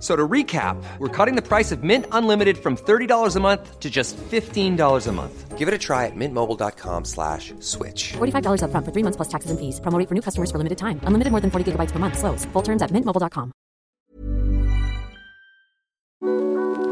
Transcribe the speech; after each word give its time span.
F- 0.00 0.02
So 0.02 0.16
to 0.16 0.26
recap, 0.26 0.82
we're 0.98 1.08
cutting 1.08 1.36
the 1.36 1.42
price 1.46 1.72
of 1.72 1.82
Mint 1.82 2.06
Unlimited 2.10 2.56
from 2.56 2.74
$30 2.76 3.36
a 3.36 3.40
month 3.40 3.78
to 3.80 3.90
just 3.90 4.16
$15 4.16 5.06
a 5.06 5.12
month. 5.12 5.58
Give 5.58 5.68
it 5.68 5.74
a 5.74 5.78
try 5.78 6.06
at 6.06 6.16
mintmobile.com 6.16 7.04
slash 7.04 7.52
switch. 7.60 8.14
$45 8.16 8.62
upfront 8.62 8.84
for 8.86 8.92
three 8.92 9.02
months 9.02 9.16
plus 9.18 9.28
taxes 9.28 9.50
and 9.50 9.60
fees. 9.60 9.78
Promo 9.80 9.98
rate 9.98 10.08
for 10.08 10.14
new 10.14 10.22
customers 10.22 10.50
for 10.50 10.56
limited 10.56 10.78
time. 10.78 11.00
Unlimited 11.04 11.30
more 11.32 11.40
than 11.42 11.50
40 11.50 11.72
gigabytes 11.72 11.92
per 11.92 11.98
month. 11.98 12.16
Slows. 12.18 12.46
Full 12.54 12.62
terms 12.62 12.80
at 12.80 12.90
mintmobile.com. 12.92 13.52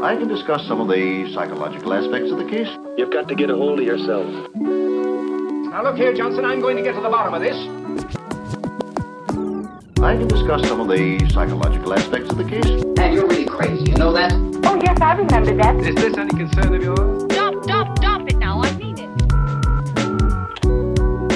I 0.03 0.15
can 0.15 0.27
discuss 0.27 0.65
some 0.67 0.79
of 0.79 0.87
the 0.87 1.31
psychological 1.33 1.93
aspects 1.93 2.31
of 2.31 2.37
the 2.37 2.45
case. 2.45 2.69
You've 2.97 3.11
got 3.11 3.27
to 3.27 3.35
get 3.35 3.49
a 3.49 3.55
hold 3.55 3.79
of 3.79 3.85
yourself. 3.85 4.27
Now 4.55 5.81
look 5.83 5.97
here, 5.97 6.13
Johnson, 6.13 6.45
I'm 6.45 6.61
going 6.61 6.77
to 6.77 6.83
get 6.83 6.93
to 6.93 7.01
the 7.01 7.09
bottom 7.09 7.33
of 7.33 7.41
this. 7.41 7.57
I 10.01 10.15
can 10.15 10.29
discuss 10.29 10.65
some 10.65 10.79
of 10.79 10.87
the 10.87 11.27
psychological 11.29 11.93
aspects 11.93 12.29
of 12.31 12.37
the 12.37 12.45
case. 12.45 12.65
And 12.97 13.13
you're 13.13 13.27
really 13.27 13.43
crazy, 13.43 13.91
you 13.91 13.97
know 13.97 14.13
that? 14.13 14.31
Oh, 14.63 14.79
yes, 14.81 15.01
I 15.01 15.11
remember 15.13 15.53
that. 15.57 15.75
Is 15.75 15.93
this 15.95 16.17
any 16.17 16.29
concern 16.29 16.73
of 16.73 16.81
yours? 16.81 17.23
Stop, 17.33 17.53
stop, 17.63 17.97
stop 17.97 18.21
it 18.29 18.37
now. 18.37 18.61
I 18.61 18.71
mean 18.77 18.97
it. 18.97 19.09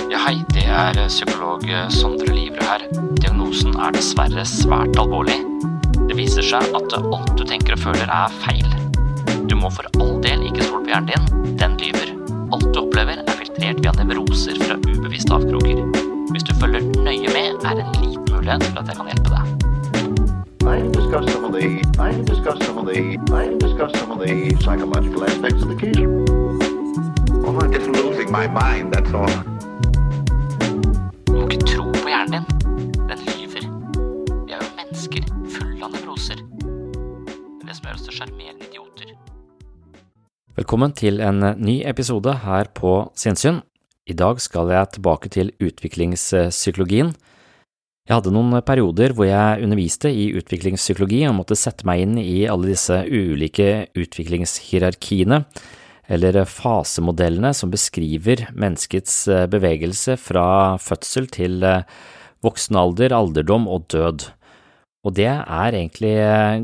Ja, 0.10 0.18
hei, 0.24 0.46
det 0.56 0.64
er 0.64 0.96
psykolog 1.10 1.68
Sondre 1.92 2.32
Livre 2.32 2.64
her. 2.64 2.88
Diagnosen 3.20 3.76
er 3.76 3.92
dessverre 3.92 4.46
svært 4.48 4.96
alvorlig. 4.96 5.42
Det 6.08 6.16
viser 6.16 6.48
seg 6.48 6.64
at 6.80 6.96
alt 7.04 7.36
du 7.36 7.44
tenker 7.44 7.76
og 7.76 7.84
føler 7.84 8.08
er 8.08 8.32
feil. 8.46 8.64
Du 9.52 9.60
må 9.60 9.68
for 9.76 9.92
all 10.00 10.24
del 10.24 10.48
ikke 10.48 10.64
stole 10.64 10.86
på 10.88 10.94
hjernen 10.96 11.12
din, 11.12 11.43
mulighet 18.44 18.62
til 18.62 18.78
at 18.80 18.88
jeg 18.90 18.96
kan 19.00 19.06
hjelpe 19.12 19.30
deg. 19.36 19.46
I 20.74 20.80
discuss 20.98 21.26
some 21.32 21.46
of 21.48 21.54
the 21.56 21.68
I 22.08 22.12
discuss 22.32 22.58
some 22.66 22.78
of 22.82 22.86
the 22.90 23.00
I 23.42 23.44
discuss 23.66 23.92
some 24.00 24.12
of 24.12 24.20
the 24.24 24.34
psychological 24.64 25.24
aspects 25.30 25.64
of 25.64 25.70
the 25.72 25.78
case. 25.84 26.00
Well, 27.44 27.56
I'm 27.62 27.72
just 27.72 27.88
losing 28.00 28.30
my 28.32 28.48
mind, 28.62 28.86
that's 28.94 29.14
all. 29.20 29.36
Du 31.28 31.32
må 31.40 31.48
ikke 31.48 31.68
tro 31.72 31.86
på 32.04 32.08
hjernen 32.12 32.34
din. 32.36 32.46
Den 33.10 33.20
lyver. 33.28 33.64
Vi 34.48 34.52
er 34.52 34.60
jo 34.60 34.70
mennesker 34.80 35.24
fulle 35.56 35.84
av 35.86 35.92
nevroser. 35.96 36.40
Det 36.44 37.64
er 37.64 37.68
det 37.68 37.76
som 37.80 37.88
gjør 37.88 38.00
oss 38.00 38.08
til 38.08 38.18
sjarmerende 38.20 38.68
idioter. 38.68 39.18
Velkommen 40.60 40.92
til 40.92 41.22
en 41.24 41.54
ny 41.58 41.82
episode 41.86 42.40
her 42.44 42.74
på 42.76 42.98
Sinnsyn. 43.16 43.64
I 44.08 44.14
dag 44.14 44.42
skal 44.42 44.68
jeg 44.68 44.98
tilbake 44.98 45.30
til 45.32 45.56
utviklingspsykologien. 45.64 47.16
Jeg 48.04 48.18
hadde 48.18 48.34
noen 48.36 48.58
perioder 48.68 49.14
hvor 49.16 49.30
jeg 49.30 49.64
underviste 49.64 50.10
i 50.12 50.26
utviklingspsykologi 50.36 51.22
og 51.30 51.38
måtte 51.38 51.56
sette 51.56 51.86
meg 51.88 52.02
inn 52.04 52.18
i 52.20 52.42
alle 52.52 52.74
disse 52.74 52.98
ulike 53.08 53.86
utviklingshierarkiene, 53.96 55.40
eller 56.12 56.42
fasemodellene 56.44 57.54
som 57.56 57.72
beskriver 57.72 58.44
menneskets 58.60 59.22
bevegelse 59.48 60.18
fra 60.20 60.76
fødsel 60.84 61.30
til 61.32 61.64
voksen 62.44 62.76
alder, 62.82 63.16
alderdom 63.16 63.70
og 63.72 63.88
død. 63.96 64.28
Og 65.08 65.16
det 65.16 65.30
er 65.32 65.72
egentlig 65.72 66.14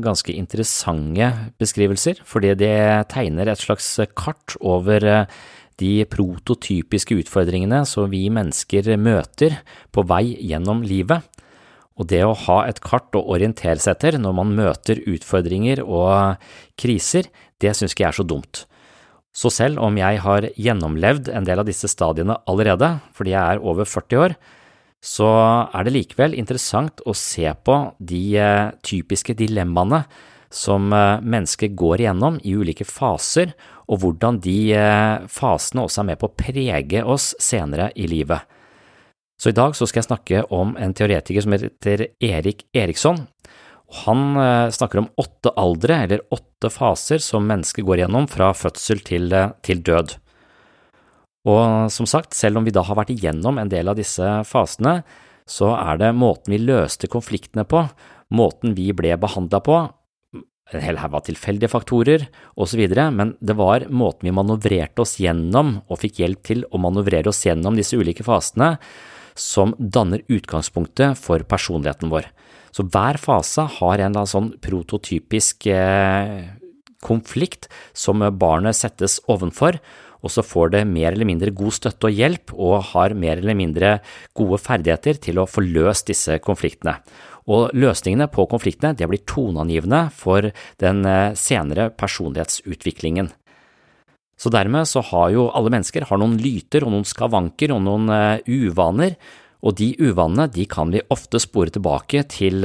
ganske 0.04 0.36
interessante 0.36 1.32
beskrivelser, 1.60 2.20
fordi 2.20 2.52
det 2.60 2.76
tegner 3.16 3.48
et 3.48 3.64
slags 3.64 3.88
kart 4.12 4.60
over 4.60 5.24
de 5.80 6.04
prototypiske 6.08 7.16
utfordringene 7.22 7.82
som 7.88 8.10
vi 8.12 8.26
mennesker 8.32 8.92
møter 9.00 9.58
på 9.94 10.04
vei 10.08 10.36
gjennom 10.36 10.84
livet. 10.86 11.24
Og 12.00 12.08
det 12.08 12.22
å 12.24 12.36
ha 12.46 12.62
et 12.68 12.80
kart 12.84 13.16
å 13.16 13.26
orientere 13.34 13.80
seg 13.80 13.96
etter 13.96 14.20
når 14.20 14.36
man 14.38 14.54
møter 14.56 15.02
utfordringer 15.10 15.82
og 15.84 16.40
kriser, 16.80 17.28
det 17.60 17.74
synes 17.76 17.92
ikke 17.92 18.06
jeg 18.06 18.12
er 18.12 18.20
så 18.22 18.28
dumt. 18.28 18.64
Så 19.36 19.50
selv 19.52 19.82
om 19.84 19.98
jeg 19.98 20.22
har 20.24 20.48
gjennomlevd 20.58 21.28
en 21.30 21.44
del 21.46 21.60
av 21.62 21.68
disse 21.68 21.90
stadiene 21.90 22.38
allerede, 22.50 22.96
fordi 23.14 23.34
jeg 23.34 23.42
er 23.42 23.62
over 23.62 23.86
40 23.86 24.24
år, 24.24 24.34
så 25.00 25.28
er 25.72 25.86
det 25.86 25.94
likevel 25.94 26.34
interessant 26.36 27.00
å 27.08 27.14
se 27.16 27.48
på 27.64 27.76
de 27.96 28.24
typiske 28.84 29.36
dilemmaene 29.38 30.02
som 30.50 30.88
mennesker 30.90 31.70
går 31.78 32.02
igjennom 32.02 32.40
i 32.42 32.56
ulike 32.58 32.84
faser, 32.88 33.52
og 33.90 34.02
hvordan 34.02 34.40
de 34.42 34.58
fasene 35.30 35.84
også 35.86 36.02
er 36.02 36.08
med 36.10 36.18
på 36.20 36.28
å 36.30 36.34
prege 36.34 37.02
oss 37.06 37.32
senere 37.42 37.90
i 37.94 38.08
livet. 38.10 38.42
Så 39.40 39.52
i 39.52 39.56
dag 39.56 39.76
så 39.78 39.86
skal 39.88 40.02
jeg 40.02 40.08
snakke 40.10 40.42
om 40.52 40.74
en 40.76 40.94
teoretiker 40.94 41.44
som 41.44 41.54
heter 41.54 42.08
Erik 42.20 42.66
Eriksson. 42.76 43.22
Han 44.02 44.34
snakker 44.70 45.00
om 45.00 45.08
åtte 45.18 45.54
aldre, 45.58 46.02
eller 46.04 46.26
åtte 46.34 46.70
faser, 46.70 47.22
som 47.22 47.46
mennesker 47.48 47.86
går 47.86 48.02
igjennom 48.02 48.28
fra 48.30 48.50
fødsel 48.54 49.00
til, 49.06 49.32
til 49.66 49.80
død. 49.86 50.18
Og 51.48 51.88
som 51.92 52.06
sagt, 52.10 52.36
selv 52.36 52.60
om 52.60 52.66
vi 52.66 52.74
da 52.74 52.84
har 52.84 52.98
vært 52.98 53.14
igjennom 53.14 53.58
en 53.58 53.70
del 53.72 53.88
av 53.88 53.96
disse 53.98 54.26
fasene, 54.48 55.00
så 55.48 55.72
er 55.78 55.98
det 56.02 56.12
måten 56.14 56.52
vi 56.52 56.60
løste 56.60 57.08
konfliktene 57.10 57.64
på, 57.66 57.86
måten 58.36 58.76
vi 58.76 58.90
ble 58.94 59.16
behandla 59.18 59.62
på, 59.64 59.78
en 60.76 60.84
hel 60.84 61.00
haug 61.02 61.16
av 61.18 61.24
tilfeldige 61.26 61.70
faktorer 61.72 62.26
osv., 62.60 62.82
men 63.14 63.34
det 63.40 63.56
var 63.58 63.86
måten 63.90 64.28
vi 64.28 64.34
manøvrerte 64.36 65.04
oss 65.04 65.16
gjennom 65.22 65.78
og 65.88 66.02
fikk 66.02 66.20
hjelp 66.22 66.44
til 66.46 66.66
å 66.70 66.80
manøvrere 66.82 67.32
oss 67.32 67.44
gjennom 67.46 67.78
disse 67.78 67.98
ulike 67.98 68.26
fasene, 68.26 68.76
som 69.34 69.74
danner 69.78 70.22
utgangspunktet 70.28 71.18
for 71.18 71.42
personligheten 71.48 72.10
vår. 72.12 72.28
Så 72.74 72.84
hver 72.86 73.18
fase 73.18 73.64
har 73.78 74.02
en 74.04 74.18
sånn 74.28 74.52
prototypisk 74.62 75.66
eh, 75.72 76.50
konflikt 77.02 77.70
som 77.96 78.22
barnet 78.38 78.78
settes 78.78 79.18
ovenfor, 79.30 79.80
og 80.20 80.32
så 80.32 80.44
får 80.44 80.74
det 80.74 80.82
mer 80.88 81.14
eller 81.14 81.28
mindre 81.28 81.52
god 81.56 81.72
støtte 81.72 82.10
og 82.10 82.16
hjelp 82.16 82.52
og 82.52 82.90
har 82.92 83.16
mer 83.16 83.40
eller 83.40 83.56
mindre 83.56 83.92
gode 84.36 84.60
ferdigheter 84.60 85.16
til 85.16 85.40
å 85.40 85.48
få 85.48 85.64
løst 85.64 86.10
disse 86.12 86.36
konfliktene. 86.44 86.98
Og 87.50 87.74
løsningene 87.74 88.28
på 88.30 88.46
konfliktene 88.50 88.94
det 88.94 89.08
blir 89.10 89.24
toneangivende 89.26 90.04
for 90.14 90.46
den 90.82 91.02
senere 91.34 91.88
personlighetsutviklingen. 91.98 93.32
Så 94.40 94.52
dermed 94.54 94.86
så 94.88 95.02
har 95.10 95.32
jo 95.34 95.48
alle 95.50 95.72
mennesker 95.74 96.06
noen 96.14 96.38
lyter 96.40 96.86
og 96.86 96.94
noen 96.94 97.08
skavanker 97.08 97.74
og 97.74 97.82
noen 97.84 98.06
uvaner, 98.46 99.18
og 99.60 99.74
de 99.76 99.90
uvanene 99.98 100.46
de 100.48 100.64
kan 100.70 100.94
vi 100.94 101.02
ofte 101.12 101.40
spore 101.42 101.74
tilbake 101.74 102.22
til 102.32 102.64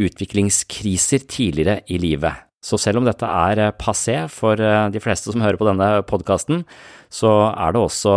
utviklingskriser 0.00 1.28
tidligere 1.30 1.84
i 1.86 2.00
livet. 2.02 2.46
Så 2.60 2.76
selv 2.80 3.00
om 3.00 3.06
dette 3.06 3.24
er 3.24 3.70
passé 3.78 4.16
for 4.32 4.58
de 4.58 5.00
fleste 5.00 5.30
som 5.30 5.44
hører 5.44 5.60
på 5.60 5.68
denne 5.68 6.02
podkasten, 6.08 6.64
så 7.10 7.30
er 7.50 7.74
det 7.74 7.80
også 7.82 8.12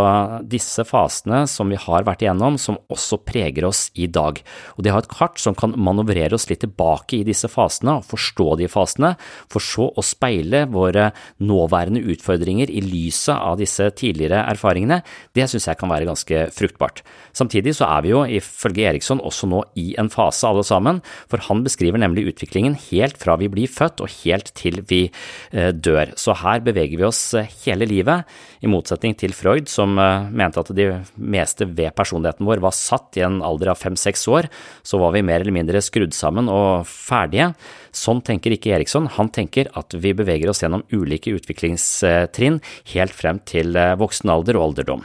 disse 0.45 0.85
fasene 0.85 1.43
som 1.49 1.71
vi 1.73 1.79
har 1.81 2.05
vært 2.05 2.21
igjennom, 2.23 2.59
som 2.61 2.77
også 2.93 3.17
preger 3.25 3.65
oss 3.65 3.87
i 3.97 4.05
dag. 4.05 4.37
Og 4.77 4.85
det 4.85 4.93
har 4.93 5.01
et 5.01 5.09
kart 5.09 5.41
som 5.41 5.57
kan 5.57 5.73
manøvrere 5.73 6.37
oss 6.37 6.45
litt 6.51 6.61
tilbake 6.61 7.17
i 7.17 7.25
disse 7.25 7.49
fasene 7.49 7.97
og 7.97 8.05
forstå 8.11 8.47
de 8.61 8.69
fasene, 8.69 9.15
for 9.49 9.65
så 9.65 9.87
å 9.89 10.05
speile 10.05 10.67
våre 10.69 11.09
nåværende 11.41 12.03
utfordringer 12.13 12.69
i 12.69 12.83
lyset 12.85 13.33
av 13.33 13.57
disse 13.61 13.89
tidligere 13.97 14.43
erfaringene. 14.53 15.01
Det 15.33 15.49
synes 15.49 15.67
jeg 15.71 15.81
kan 15.81 15.89
være 15.89 16.07
ganske 16.11 16.45
fruktbart. 16.53 17.01
Samtidig 17.33 17.73
så 17.79 17.89
er 17.89 18.05
vi 18.05 18.13
jo 18.13 18.21
ifølge 18.29 18.85
Eriksson 18.91 19.23
også 19.25 19.49
nå 19.49 19.63
i 19.81 19.87
en 19.97 20.11
fase 20.13 20.45
alle 20.45 20.65
sammen, 20.67 21.01
for 21.31 21.41
han 21.49 21.65
beskriver 21.65 21.97
nemlig 22.03 22.27
utviklingen 22.29 22.77
helt 22.91 23.17
fra 23.17 23.39
vi 23.41 23.49
blir 23.49 23.73
født 23.73 24.05
og 24.05 24.13
helt 24.21 24.53
til 24.59 24.83
vi 24.85 25.07
eh, 25.09 25.73
dør. 25.73 26.13
Så 26.19 26.37
her 26.43 26.61
beveger 26.61 27.01
vi 27.01 27.09
oss 27.09 27.25
eh, 27.33 27.49
hele 27.65 27.89
livet, 27.89 28.29
i 28.63 28.69
motsetning 28.69 28.82
til 28.83 29.33
Freud 29.33 29.69
som 29.71 29.97
eh, 29.99 30.29
mente 30.29 30.59
at 30.59 30.71
de 30.75 31.03
meste 31.15 31.65
ved 31.65 31.93
personligheten 31.95 32.45
vår 32.45 32.61
var 32.63 32.75
satt 32.75 33.17
i 33.17 33.23
en 33.25 33.41
alder 33.41 33.71
av 33.73 33.79
fem–seks 33.81 34.27
år, 34.27 34.49
så 34.83 34.99
var 35.01 35.13
vi 35.13 35.23
mer 35.23 35.41
eller 35.41 35.55
mindre 35.55 35.81
skrudd 35.81 36.13
sammen 36.13 36.49
og 36.51 36.85
ferdige. 36.87 37.53
Sånn 37.93 38.21
tenker 38.21 38.55
ikke 38.55 38.73
Eriksson, 38.75 39.07
han 39.07 39.29
tenker 39.29 39.69
at 39.73 39.93
vi 39.93 40.13
beveger 40.13 40.49
oss 40.49 40.63
gjennom 40.63 40.85
ulike 40.91 41.33
utviklingstrinn 41.33 42.61
helt 42.93 43.13
frem 43.13 43.39
til 43.45 43.77
voksen 43.99 44.31
alder 44.33 44.57
og 44.57 44.69
alderdom. 44.69 45.03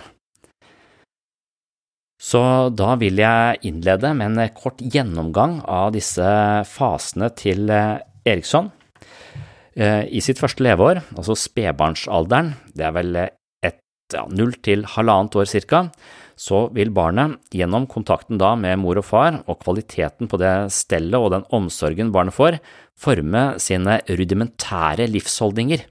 Så 2.19 2.41
da 2.75 2.97
vil 2.99 3.21
jeg 3.21 3.61
innlede 3.69 4.11
med 4.19 4.35
en 4.35 4.57
kort 4.57 4.81
gjennomgang 4.83 5.61
av 5.63 5.93
disse 5.95 6.27
fasene 6.67 7.31
til 7.39 7.71
Eriksson. 7.71 8.73
Eh, 9.79 10.05
I 10.11 10.21
sitt 10.25 10.41
første 10.41 10.65
leveår, 10.67 11.05
altså 11.15 11.37
spedbarnsalderen, 11.39 12.55
det 12.75 12.89
er 12.89 12.95
vel 12.97 13.19
ja, 14.15 14.25
null 14.33 14.55
til 14.65 14.87
halvannet 14.89 15.37
år 15.37 15.49
cirka, 15.51 15.89
så 16.39 16.69
vil 16.73 16.93
barnet 16.95 17.37
gjennom 17.53 17.89
kontakten 17.91 18.39
da 18.41 18.55
med 18.57 18.79
mor 18.81 19.01
og 19.01 19.07
far 19.09 19.41
og 19.51 19.59
kvaliteten 19.65 20.31
på 20.31 20.39
det 20.41 20.71
stellet 20.73 21.19
og 21.19 21.33
den 21.35 21.47
omsorgen 21.55 22.13
barnet 22.15 22.37
får, 22.37 22.61
forme 22.99 23.43
sine 23.63 23.99
rudimentære 24.09 25.09
livsholdninger. 25.11 25.85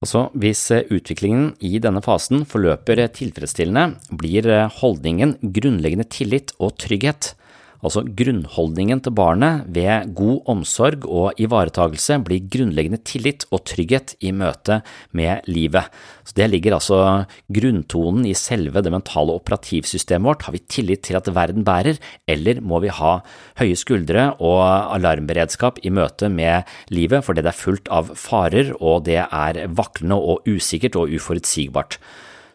Altså, 0.00 0.28
hvis 0.32 0.62
utviklingen 0.88 1.52
i 1.60 1.78
denne 1.82 2.00
fasen 2.00 2.46
forløper 2.48 3.02
tilfredsstillende, 3.12 3.98
blir 4.16 4.48
holdningen 4.80 5.36
grunnleggende 5.40 6.08
tillit 6.08 6.54
og 6.58 6.78
trygghet. 6.80 7.34
Altså 7.80 8.02
grunnholdningen 8.04 9.00
til 9.00 9.14
barnet 9.16 9.64
ved 9.72 10.10
god 10.16 10.50
omsorg 10.52 11.06
og 11.08 11.38
ivaretagelse 11.40 12.18
blir 12.26 12.44
grunnleggende 12.52 13.00
tillit 13.08 13.46
og 13.48 13.64
trygghet 13.70 14.14
i 14.20 14.34
møte 14.36 14.82
med 15.16 15.48
livet. 15.48 15.88
Så 16.24 16.36
Det 16.36 16.50
ligger 16.50 16.76
altså 16.76 17.24
grunntonen 17.48 18.26
i 18.28 18.34
selve 18.34 18.82
det 18.84 18.92
mentale 18.92 19.32
operativsystemet 19.32 20.28
vårt. 20.28 20.42
Har 20.42 20.52
vi 20.52 20.62
tillit 20.68 21.02
til 21.02 21.16
at 21.16 21.26
verden 21.34 21.64
bærer, 21.64 21.96
eller 22.28 22.60
må 22.60 22.80
vi 22.80 22.88
ha 22.88 23.20
høye 23.58 23.76
skuldre 23.76 24.36
og 24.38 24.60
alarmberedskap 24.94 25.80
i 25.82 25.90
møte 25.90 26.28
med 26.28 26.68
livet 26.90 27.24
fordi 27.24 27.40
det 27.40 27.54
er 27.54 27.64
fullt 27.64 27.88
av 27.88 28.12
farer 28.14 28.74
og 28.78 29.06
det 29.08 29.24
er 29.24 29.66
vaklende 29.72 30.20
og 30.20 30.44
usikkert 30.46 30.96
og 31.00 31.08
uforutsigbart. 31.16 31.96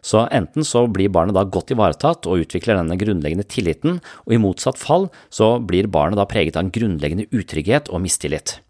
Så 0.06 0.22
enten 0.30 0.66
så 0.66 0.84
blir 0.86 1.10
barnet 1.10 1.34
da 1.34 1.42
godt 1.42 1.72
ivaretatt 1.74 2.28
og 2.30 2.44
utvikler 2.44 2.78
denne 2.78 2.98
grunnleggende 3.00 3.46
tilliten, 3.50 3.98
og 4.26 4.36
i 4.36 4.38
motsatt 4.38 4.78
fall 4.78 5.08
så 5.34 5.56
blir 5.58 5.90
barnet 5.90 6.20
da 6.20 6.28
preget 6.30 6.58
av 6.58 6.66
en 6.66 6.74
grunnleggende 6.74 7.26
utrygghet 7.34 7.90
og 7.90 8.04
mistillit. 8.04 8.60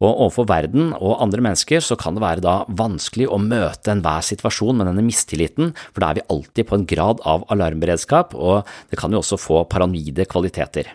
Og 0.00 0.14
overfor 0.14 0.46
verden 0.48 0.94
og 0.96 1.18
andre 1.20 1.42
mennesker 1.44 1.82
så 1.84 1.96
kan 2.00 2.16
det 2.16 2.22
være 2.24 2.44
da 2.44 2.54
vanskelig 2.72 3.26
å 3.28 3.40
møte 3.42 3.92
enhver 3.92 4.24
situasjon 4.24 4.78
med 4.78 4.88
denne 4.88 5.04
mistilliten, 5.04 5.74
for 5.90 6.00
da 6.00 6.12
er 6.12 6.20
vi 6.20 6.28
alltid 6.32 6.70
på 6.70 6.78
en 6.78 6.86
grad 6.88 7.20
av 7.28 7.44
alarmberedskap, 7.52 8.32
og 8.32 8.62
det 8.88 9.00
kan 9.00 9.12
jo 9.12 9.20
også 9.20 9.40
få 9.42 9.66
paranoide 9.68 10.24
kvaliteter. 10.30 10.94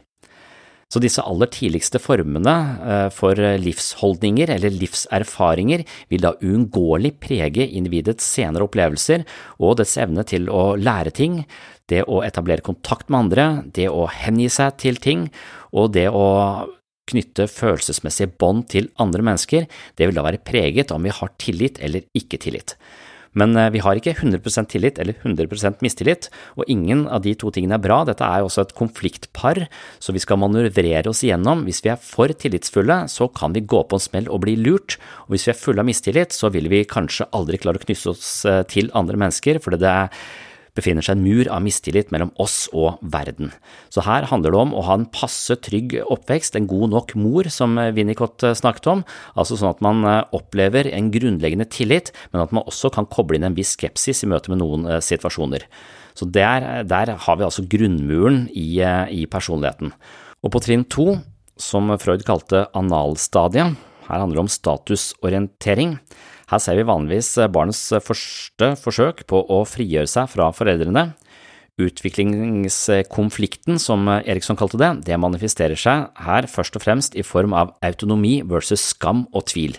Så 0.96 1.02
disse 1.04 1.24
aller 1.28 1.50
tidligste 1.52 2.00
formene 2.00 2.54
eh, 2.88 3.08
for 3.12 3.36
livsholdninger 3.36 4.54
eller 4.54 4.72
livserfaringer 4.72 5.84
vil 6.14 6.24
da 6.24 6.32
uunngåelig 6.40 7.18
prege 7.20 7.66
individets 7.68 8.24
senere 8.38 8.64
opplevelser 8.70 9.26
og 9.60 9.82
dets 9.82 9.98
evne 10.00 10.24
til 10.24 10.48
å 10.48 10.78
lære 10.80 11.12
ting, 11.18 11.42
det 11.92 12.06
å 12.08 12.22
etablere 12.24 12.64
kontakt 12.64 13.12
med 13.12 13.26
andre, 13.26 13.48
det 13.76 13.90
å 13.92 14.08
hengi 14.08 14.48
seg 14.48 14.80
til 14.80 15.04
ting 15.04 15.28
og 15.76 15.92
det 15.98 16.08
å 16.08 16.24
knytte 17.12 17.50
følelsesmessige 17.52 18.32
bånd 18.40 18.70
til 18.72 18.88
andre 19.04 19.28
mennesker, 19.28 19.68
det 20.00 20.08
vil 20.08 20.16
da 20.16 20.24
være 20.26 20.46
preget 20.48 20.96
om 20.96 21.04
vi 21.04 21.12
har 21.14 21.36
tillit 21.44 21.84
eller 21.84 22.08
ikke 22.16 22.40
tillit. 22.42 22.78
Men 23.40 23.56
eh, 23.60 23.72
vi 23.76 23.84
har 23.84 24.00
ikke 24.00 24.16
100% 24.16 24.72
tillit 24.72 25.00
eller 25.02 25.18
100% 25.22 25.84
mistillit, 25.86 26.30
og 26.56 26.70
ingen 26.72 27.06
av 27.12 27.24
de 27.26 27.36
to 27.38 27.52
tingene 27.54 27.78
er 27.78 27.84
bra. 27.84 28.02
Dette 28.08 28.26
er 28.26 28.46
også 28.46 28.66
et 28.66 28.76
konfliktpar, 28.78 29.66
så 30.00 30.16
vi 30.16 30.24
skal 30.24 30.40
manøvrere 30.42 31.12
oss 31.12 31.24
igjennom. 31.26 31.66
Hvis 31.68 31.84
vi 31.86 31.92
er 31.94 32.02
for 32.02 32.32
tillitsfulle, 32.32 33.04
så 33.12 33.30
kan 33.36 33.56
vi 33.56 33.66
gå 33.66 33.84
på 33.86 34.00
en 34.00 34.06
smell 34.08 34.32
og 34.32 34.44
bli 34.46 34.58
lurt, 34.60 34.98
og 35.26 35.36
hvis 35.36 35.50
vi 35.50 35.56
er 35.56 35.62
fulle 35.62 35.84
av 35.84 35.90
mistillit, 35.90 36.36
så 36.36 36.52
vil 36.54 36.72
vi 36.72 36.86
kanskje 36.90 37.30
aldri 37.36 37.62
klare 37.62 37.82
å 37.82 37.86
knytte 37.86 38.16
oss 38.16 38.34
eh, 38.50 38.64
til 38.72 38.92
andre 38.98 39.20
mennesker, 39.20 39.62
fordi 39.64 39.84
det 39.84 39.92
er 39.92 40.28
befinner 40.76 41.06
seg 41.06 41.18
en 41.18 41.24
mur 41.24 41.50
av 41.52 41.64
mistillit 41.64 42.12
mellom 42.14 42.32
oss 42.42 42.66
og 42.76 43.00
verden. 43.02 43.52
Så 43.94 44.04
her 44.06 44.28
handler 44.30 44.54
det 44.54 44.62
om 44.62 44.74
å 44.76 44.84
ha 44.88 44.98
en 45.00 45.08
passe 45.12 45.56
trygg 45.66 45.98
oppvekst, 46.04 46.58
en 46.58 46.70
god 46.70 46.94
nok 46.94 47.16
mor, 47.20 47.50
som 47.54 47.78
Winnicott 47.96 48.44
eh, 48.46 48.56
snakket 48.58 48.92
om, 48.92 49.06
altså 49.40 49.60
sånn 49.60 49.72
at 49.72 49.84
man 49.86 50.04
eh, 50.10 50.22
opplever 50.36 50.90
en 50.92 51.12
grunnleggende 51.14 51.68
tillit, 51.72 52.12
men 52.34 52.44
at 52.44 52.56
man 52.56 52.68
også 52.68 52.92
kan 52.96 53.08
koble 53.12 53.40
inn 53.40 53.48
en 53.48 53.58
viss 53.58 53.76
skepsis 53.78 54.26
i 54.26 54.32
møte 54.32 54.52
med 54.52 54.62
noen 54.64 54.88
eh, 54.90 55.04
situasjoner. 55.04 55.68
Så 56.16 56.28
der, 56.32 56.86
der 56.88 57.16
har 57.26 57.40
vi 57.40 57.48
altså 57.48 57.66
grunnmuren 57.68 58.46
i, 58.56 58.80
i 58.80 59.26
personligheten. 59.28 59.92
Og 60.46 60.54
på 60.54 60.62
trinn 60.64 60.86
to, 60.88 61.18
som 61.60 61.92
Freud 62.00 62.24
kalte 62.28 62.66
analstadiet, 62.76 63.76
her 64.06 64.22
handler 64.22 64.38
det 64.38 64.44
om 64.46 64.52
statusorientering. 64.52 65.98
Her 66.52 66.60
ser 66.62 66.78
vi 66.78 66.86
vanligvis 66.86 67.36
barnets 67.54 67.90
første 68.06 68.76
forsøk 68.78 69.26
på 69.30 69.38
å 69.50 69.64
frigjøre 69.70 70.10
seg 70.10 70.30
fra 70.34 70.52
foreldrene. 70.54 71.14
Utviklingskonflikten, 71.82 73.80
som 73.84 74.08
Eriksson 74.08 74.56
kalte 74.60 74.80
det, 74.80 74.92
det 75.10 75.18
manifesterer 75.20 75.76
seg 75.80 76.08
her 76.24 76.48
først 76.48 76.78
og 76.80 76.84
fremst 76.86 77.18
i 77.20 77.24
form 77.26 77.52
av 77.58 77.74
autonomi 77.84 78.42
versus 78.48 78.94
skam 78.94 79.26
og 79.36 79.50
tvil. 79.52 79.76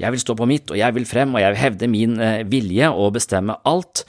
Jeg 0.00 0.14
vil 0.14 0.20
stå 0.22 0.36
på 0.36 0.48
mitt, 0.48 0.70
og 0.72 0.78
jeg 0.80 0.96
vil 0.96 1.08
frem, 1.08 1.34
og 1.34 1.42
jeg 1.42 1.52
vil 1.52 1.60
hevde 1.60 1.88
min 1.92 2.20
eh, 2.24 2.44
vilje 2.48 2.88
og 2.92 3.14
bestemme 3.18 3.56
alt. 3.68 4.04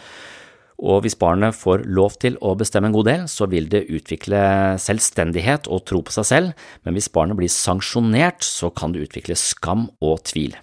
Og 0.81 1.03
hvis 1.03 1.17
barnet 1.19 1.53
får 1.53 1.83
lov 1.85 2.15
til 2.23 2.37
å 2.41 2.55
bestemme 2.57 2.89
en 2.89 2.95
god 2.95 3.07
del, 3.09 3.25
så 3.29 3.45
vil 3.51 3.67
det 3.69 3.83
utvikle 3.93 4.39
selvstendighet 4.81 5.67
og 5.69 5.83
tro 5.85 6.01
på 6.05 6.15
seg 6.15 6.25
selv, 6.25 6.65
men 6.83 6.97
hvis 6.97 7.11
barnet 7.13 7.37
blir 7.37 7.51
sanksjonert, 7.53 8.41
så 8.43 8.71
kan 8.73 8.95
det 8.95 9.05
utvikle 9.05 9.37
skam 9.37 9.89
og 10.01 10.23
tvil. 10.31 10.55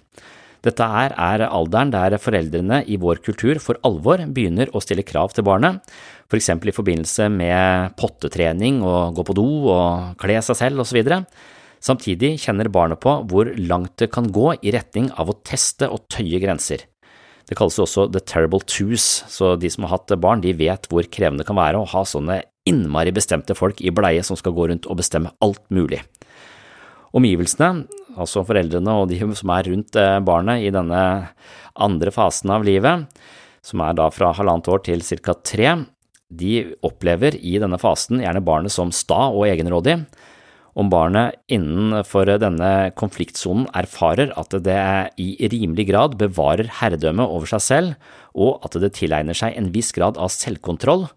Dette 0.65 0.83
er, 0.83 1.13
er 1.15 1.45
alderen 1.47 1.91
der 1.93 2.17
foreldrene 2.19 2.81
i 2.91 2.97
vår 2.99 3.21
kultur 3.23 3.61
for 3.63 3.79
alvor 3.87 4.19
begynner 4.27 4.71
å 4.75 4.81
stille 4.83 5.05
krav 5.07 5.31
til 5.35 5.45
barnet, 5.47 5.79
for 6.27 6.39
eksempel 6.39 6.71
i 6.71 6.75
forbindelse 6.75 7.29
med 7.31 7.95
pottetrening 7.99 8.81
og 8.83 9.15
gå 9.15 9.25
på 9.29 9.37
do 9.39 9.47
og 9.71 10.19
kle 10.19 10.41
seg 10.43 10.59
selv 10.59 10.83
osv. 10.83 10.99
Samtidig 11.79 12.35
kjenner 12.43 12.67
barnet 12.67 12.99
på 12.99 13.13
hvor 13.31 13.53
langt 13.55 13.95
det 14.03 14.11
kan 14.11 14.27
gå 14.35 14.51
i 14.59 14.75
retning 14.75 15.07
av 15.15 15.31
å 15.31 15.37
teste 15.47 15.87
og 15.87 16.09
tøye 16.11 16.41
grenser. 16.43 16.83
Det 17.49 17.57
kalles 17.57 17.79
også 17.81 18.09
the 18.13 18.19
terrible 18.21 18.61
twos, 18.61 19.23
så 19.31 19.55
de 19.57 19.71
som 19.73 19.87
har 19.87 19.95
hatt 19.95 20.11
barn, 20.21 20.43
de 20.43 20.51
vet 20.53 20.85
hvor 20.91 21.07
krevende 21.09 21.41
det 21.41 21.47
kan 21.49 21.57
være 21.57 21.79
å 21.79 21.87
ha 21.95 22.03
sånne 22.05 22.43
innmari 22.69 23.13
bestemte 23.15 23.55
folk 23.57 23.79
i 23.81 23.93
bleie 23.95 24.21
som 24.27 24.37
skal 24.37 24.53
gå 24.53 24.67
rundt 24.69 24.85
og 24.85 24.99
bestemme 24.99 25.31
alt 25.41 25.63
mulig. 25.73 26.03
Omgivelsene, 27.17 27.87
altså 28.19 28.43
foreldrene 28.47 28.95
og 29.01 29.09
de 29.11 29.19
som 29.37 29.53
er 29.55 29.69
rundt 29.71 29.99
eh, 29.99 30.17
barnet 30.25 30.65
i 30.65 30.73
denne 30.73 31.03
andre 31.79 32.13
fasen 32.13 32.51
av 32.53 32.65
livet, 32.67 33.07
som 33.65 33.83
er 33.83 33.95
da 33.97 34.09
fra 34.13 34.33
halvannet 34.35 34.69
år 34.71 34.83
til 34.87 35.03
ca. 35.03 35.35
tre, 35.35 35.77
de 36.29 36.53
opplever 36.85 37.37
i 37.39 37.57
denne 37.61 37.79
fasen 37.81 38.21
gjerne 38.21 38.45
barnet 38.45 38.73
som 38.73 38.91
sta 38.93 39.29
og 39.33 39.47
egenrådig. 39.49 39.97
Om 40.79 40.91
barnet 40.91 41.39
innenfor 41.51 42.29
denne 42.39 42.91
konfliktsonen 42.99 43.65
erfarer 43.75 44.31
at 44.37 44.53
det 44.63 44.79
i 45.19 45.49
rimelig 45.51 45.89
grad 45.89 46.15
bevarer 46.19 46.69
herredømme 46.79 47.25
over 47.25 47.49
seg 47.49 47.65
selv, 47.65 47.95
og 48.37 48.61
at 48.63 48.77
det 48.79 48.93
tilegner 48.95 49.35
seg 49.35 49.57
en 49.57 49.71
viss 49.73 49.91
grad 49.95 50.19
av 50.21 50.31
selvkontroll, 50.31 51.07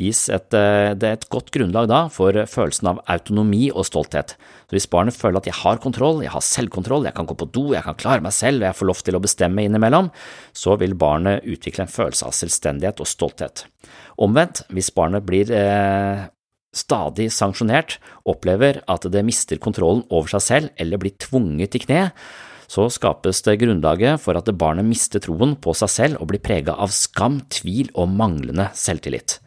gis 0.00 0.26
et, 0.32 0.54
eh, 0.54 0.92
det 0.98 1.08
er 1.08 1.16
et 1.18 1.28
godt 1.30 1.52
grunnlag 1.54 1.88
da 1.90 2.00
for 2.12 2.34
følelsen 2.50 2.90
av 2.90 3.00
autonomi 3.10 3.68
og 3.70 3.86
stolthet. 3.86 4.34
Så 4.66 4.76
hvis 4.76 4.90
barnet 4.90 5.16
føler 5.16 5.38
at 5.38 5.48
jeg 5.48 5.58
har 5.60 5.80
kontroll, 5.82 6.22
jeg 6.24 6.34
har 6.34 6.44
selvkontroll, 6.44 7.06
jeg 7.06 7.14
kan 7.14 7.28
gå 7.30 7.36
på 7.38 7.50
do, 7.54 7.64
jeg 7.74 7.84
kan 7.86 7.98
klare 8.00 8.24
meg 8.24 8.34
selv 8.34 8.62
og 8.62 8.68
jeg 8.68 8.78
får 8.80 8.90
lov 8.90 9.02
til 9.06 9.18
å 9.18 9.22
bestemme 9.22 9.64
innimellom, 9.64 10.10
så 10.52 10.78
vil 10.80 10.96
barnet 10.98 11.46
utvikle 11.46 11.86
en 11.86 11.94
følelse 11.94 12.26
av 12.26 12.34
selvstendighet 12.34 13.02
og 13.04 13.10
stolthet. 13.10 13.66
Omvendt, 14.18 14.64
hvis 14.74 14.90
barnet 14.94 15.26
blir 15.26 15.50
eh, 15.54 16.26
stadig 16.74 17.30
sanksjonert, 17.32 17.98
opplever 18.26 18.82
at 18.90 19.06
det 19.12 19.22
mister 19.26 19.62
kontrollen 19.62 20.02
over 20.10 20.34
seg 20.34 20.42
selv 20.42 20.74
eller 20.80 21.00
blir 21.02 21.14
tvunget 21.22 21.78
i 21.78 21.84
kne, 21.86 22.02
så 22.66 22.88
skapes 22.90 23.44
det 23.46 23.58
grunnlaget 23.60 24.18
for 24.22 24.38
at 24.38 24.50
barnet 24.58 24.88
mister 24.88 25.22
troen 25.22 25.54
på 25.60 25.74
seg 25.76 25.92
selv 25.92 26.22
og 26.22 26.32
blir 26.32 26.42
prega 26.42 26.74
av 26.74 26.90
skam, 26.94 27.42
tvil 27.52 27.92
og 27.94 28.10
manglende 28.10 28.70
selvtillit. 28.74 29.38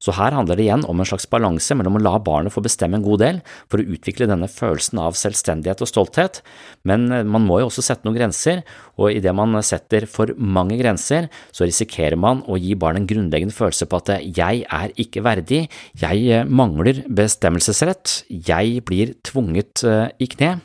Så 0.00 0.14
her 0.16 0.32
handler 0.32 0.56
det 0.56 0.64
igjen 0.64 0.86
om 0.88 1.00
en 1.00 1.08
slags 1.08 1.28
balanse 1.28 1.76
mellom 1.76 1.98
å 1.98 2.00
la 2.00 2.14
barnet 2.24 2.54
få 2.54 2.62
bestemme 2.64 2.96
en 2.96 3.04
god 3.04 3.20
del 3.20 3.40
for 3.68 3.82
å 3.82 3.96
utvikle 3.96 4.28
denne 4.30 4.48
følelsen 4.48 5.00
av 5.02 5.18
selvstendighet 5.20 5.84
og 5.84 5.90
stolthet, 5.90 6.40
men 6.88 7.04
man 7.28 7.44
må 7.44 7.60
jo 7.60 7.68
også 7.68 7.84
sette 7.84 8.08
noen 8.08 8.16
grenser, 8.16 8.62
og 8.96 9.12
idet 9.12 9.34
man 9.36 9.58
setter 9.66 10.08
for 10.08 10.32
mange 10.40 10.80
grenser, 10.80 11.28
så 11.52 11.68
risikerer 11.68 12.16
man 12.20 12.40
å 12.48 12.56
gi 12.56 12.72
barnet 12.80 13.04
en 13.04 13.10
grunnleggende 13.12 13.56
følelse 13.56 13.90
på 13.90 14.00
at 14.00 14.14
jeg 14.24 14.64
er 14.64 14.96
ikke 15.04 15.24
verdig, 15.26 15.66
jeg 16.00 16.42
mangler 16.48 17.04
bestemmelsesrett, 17.04 18.22
jeg 18.32 18.80
blir 18.88 19.14
tvunget 19.26 19.84
eh, 19.84 20.06
i 20.16 20.32
kne. 20.32 20.56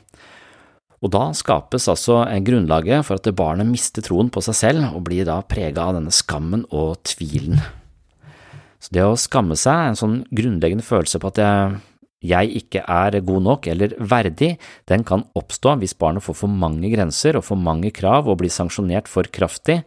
Og 1.04 1.12
da 1.14 1.28
skapes 1.38 1.90
altså 1.92 2.24
grunnlaget 2.48 3.04
for 3.06 3.20
at 3.20 3.36
barnet 3.38 3.68
mister 3.70 4.06
troen 4.06 4.32
på 4.34 4.42
seg 4.48 4.58
selv 4.64 4.94
og 4.96 5.04
blir 5.10 5.28
da 5.28 5.42
prega 5.46 5.90
av 5.90 6.00
denne 6.00 6.14
skammen 6.16 6.64
og 6.72 7.04
tvilen. 7.06 7.60
Så 8.86 8.94
det 8.94 9.06
å 9.06 9.18
skamme 9.18 9.58
seg, 9.58 9.90
en 9.90 9.98
sånn 9.98 10.18
grunnleggende 10.30 10.86
følelse 10.86 11.22
på 11.22 11.32
at 11.32 11.40
jeg, 11.42 11.78
jeg 12.30 12.52
ikke 12.62 12.84
er 12.86 13.18
god 13.26 13.46
nok 13.48 13.70
eller 13.72 13.96
verdig, 13.98 14.52
den 14.90 15.06
kan 15.08 15.26
oppstå 15.38 15.80
hvis 15.82 15.98
barnet 15.98 16.26
får 16.26 16.38
for 16.44 16.60
mange 16.66 16.92
grenser 16.94 17.40
og 17.40 17.48
for 17.48 17.58
mange 17.58 17.90
krav 17.96 18.30
og 18.30 18.44
blir 18.44 18.54
sanksjonert 18.54 19.10
for 19.10 19.26
kraftig. 19.34 19.82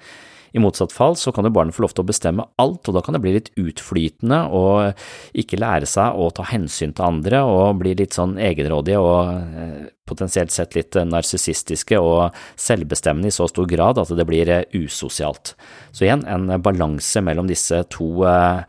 I 0.57 0.61
motsatt 0.63 0.95
fall 0.97 1.17
så 1.21 1.33
kan 1.35 1.45
jo 1.45 1.53
barnet 1.53 1.77
få 1.77 1.85
lov 1.85 1.93
til 1.95 2.07
å 2.07 2.09
bestemme 2.09 2.47
alt, 2.61 2.89
og 2.89 2.97
da 2.97 3.03
kan 3.05 3.15
det 3.15 3.21
bli 3.23 3.35
litt 3.37 3.51
utflytende 3.61 4.41
og 4.57 5.37
ikke 5.39 5.61
lære 5.61 5.89
seg 5.89 6.17
å 6.17 6.31
ta 6.35 6.47
hensyn 6.49 6.95
til 6.97 7.05
andre 7.05 7.43
og 7.47 7.83
bli 7.83 7.95
litt 7.99 8.17
sånn 8.17 8.39
egenrådige 8.41 9.03
og 9.05 9.33
eh, 9.37 9.87
potensielt 10.09 10.55
sett 10.55 10.77
litt 10.79 10.97
narsissistiske 11.05 12.01
og 12.01 12.37
selvbestemmende 12.57 13.29
i 13.29 13.35
så 13.35 13.49
stor 13.51 13.69
grad 13.69 14.01
at 14.01 14.15
det 14.17 14.29
blir 14.29 14.53
eh, 14.55 14.65
usosialt. 14.73 15.53
Så 15.93 16.09
igjen 16.09 16.25
en 16.25 16.49
balanse 16.65 17.23
mellom 17.25 17.51
disse 17.51 17.85
to 17.93 18.25
eh, 18.29 18.65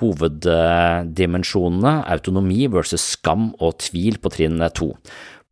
hoveddimensjonene, 0.00 1.94
autonomi 2.06 2.66
versus 2.72 3.04
skam 3.16 3.54
og 3.60 3.78
tvil 3.84 4.18
på 4.22 4.28
trinn 4.34 4.60
to. 4.76 4.92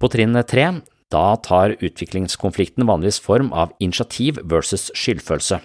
På 0.01 0.09
trinn 0.13 0.37
tre, 0.49 0.67
da 1.13 1.37
tar 1.45 1.77
utviklingskonflikten 1.79 2.87
vanligvis 2.89 3.21
form 3.23 3.53
av 3.53 3.73
initiativ 3.79 4.39
versus 4.51 4.91
skyldfølelse. 4.97 5.61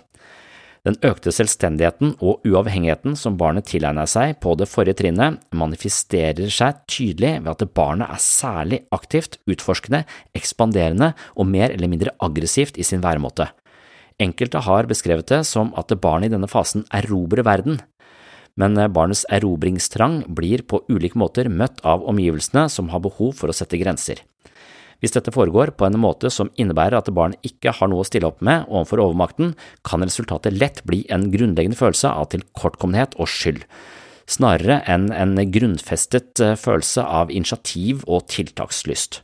Den 0.88 0.96
økte 1.04 1.32
selvstendigheten 1.36 2.14
og 2.24 2.46
uavhengigheten 2.48 3.18
som 3.20 3.36
barnet 3.40 3.68
tilegner 3.68 4.08
seg 4.08 4.38
på 4.44 4.54
det 4.60 4.70
forrige 4.72 5.02
trinnet, 5.02 5.42
manifesterer 5.52 6.48
seg 6.54 6.80
tydelig 6.88 7.34
ved 7.44 7.52
at 7.52 7.74
barnet 7.76 8.08
er 8.08 8.24
særlig 8.24 8.80
aktivt, 8.96 9.38
utforskende, 9.50 10.06
ekspanderende 10.38 11.12
og 11.36 11.50
mer 11.52 11.76
eller 11.76 11.92
mindre 11.92 12.16
aggressivt 12.24 12.80
i 12.80 12.88
sin 12.88 13.04
væremåte. 13.04 13.50
Enkelte 14.20 14.64
har 14.64 14.88
beskrevet 14.88 15.28
det 15.32 15.44
som 15.48 15.74
at 15.80 15.92
barnet 16.00 16.32
i 16.32 16.36
denne 16.36 16.48
fasen 16.52 16.86
erobrer 16.96 17.44
verden, 17.48 17.80
men 18.60 18.78
eh, 18.78 18.92
barnets 18.92 19.26
erobringstrang 19.32 20.22
blir 20.28 20.66
på 20.68 20.82
ulike 20.92 21.20
måter 21.20 21.50
møtt 21.50 21.80
av 21.88 22.04
omgivelsene 22.10 22.68
som 22.72 22.92
har 22.94 23.04
behov 23.06 23.38
for 23.40 23.52
å 23.52 23.56
sette 23.56 23.80
grenser. 23.82 24.22
Hvis 25.00 25.16
dette 25.16 25.32
foregår 25.32 25.72
på 25.80 25.88
en 25.88 25.96
måte 26.00 26.28
som 26.34 26.52
innebærer 26.60 26.98
at 26.98 27.12
barnet 27.16 27.40
ikke 27.48 27.72
har 27.78 27.88
noe 27.88 28.04
å 28.04 28.08
stille 28.08 28.28
opp 28.28 28.44
med 28.44 28.68
overfor 28.68 29.00
overmakten, 29.06 29.54
kan 29.88 30.04
resultatet 30.04 30.58
lett 30.60 30.84
bli 30.84 31.06
en 31.14 31.30
grunnleggende 31.32 31.80
følelse 31.80 32.12
av 32.12 32.28
tilkortkommenhet 32.34 33.16
og 33.16 33.32
skyld, 33.32 33.64
snarere 34.30 34.82
enn 34.92 35.08
en 35.16 35.40
grunnfestet 35.56 36.44
eh, 36.44 36.60
følelse 36.60 37.08
av 37.08 37.32
initiativ 37.32 38.04
og 38.08 38.28
tiltakslyst. 38.34 39.24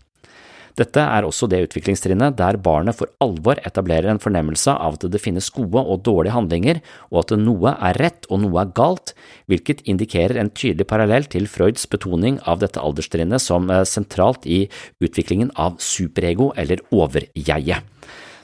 Dette 0.75 0.99
er 0.99 1.23
også 1.23 1.47
det 1.47 1.61
utviklingstrinnet 1.69 2.35
der 2.35 2.57
barnet 2.59 2.97
for 2.97 3.07
alvor 3.23 3.61
etablerer 3.63 4.09
en 4.11 4.19
fornemmelse 4.19 4.73
av 4.75 4.97
at 4.97 5.05
det 5.11 5.21
finnes 5.23 5.47
gode 5.55 5.79
og 5.79 6.03
dårlige 6.03 6.35
handlinger, 6.35 6.81
og 7.13 7.21
at 7.21 7.35
noe 7.39 7.71
er 7.79 7.99
rett 8.01 8.27
og 8.27 8.41
noe 8.43 8.59
er 8.59 8.73
galt, 8.75 9.13
hvilket 9.47 9.85
indikerer 9.87 10.41
en 10.41 10.51
tydelig 10.51 10.89
parallell 10.89 11.29
til 11.31 11.47
Freuds 11.47 11.87
betoning 11.87 12.41
av 12.43 12.59
dette 12.63 12.83
alderstrinnet 12.83 13.43
som 13.43 13.71
eh, 13.71 13.85
sentralt 13.87 14.43
i 14.43 14.65
utviklingen 14.99 15.53
av 15.55 15.79
superego 15.79 16.51
eller 16.59 16.83
overjeget. 16.91 17.87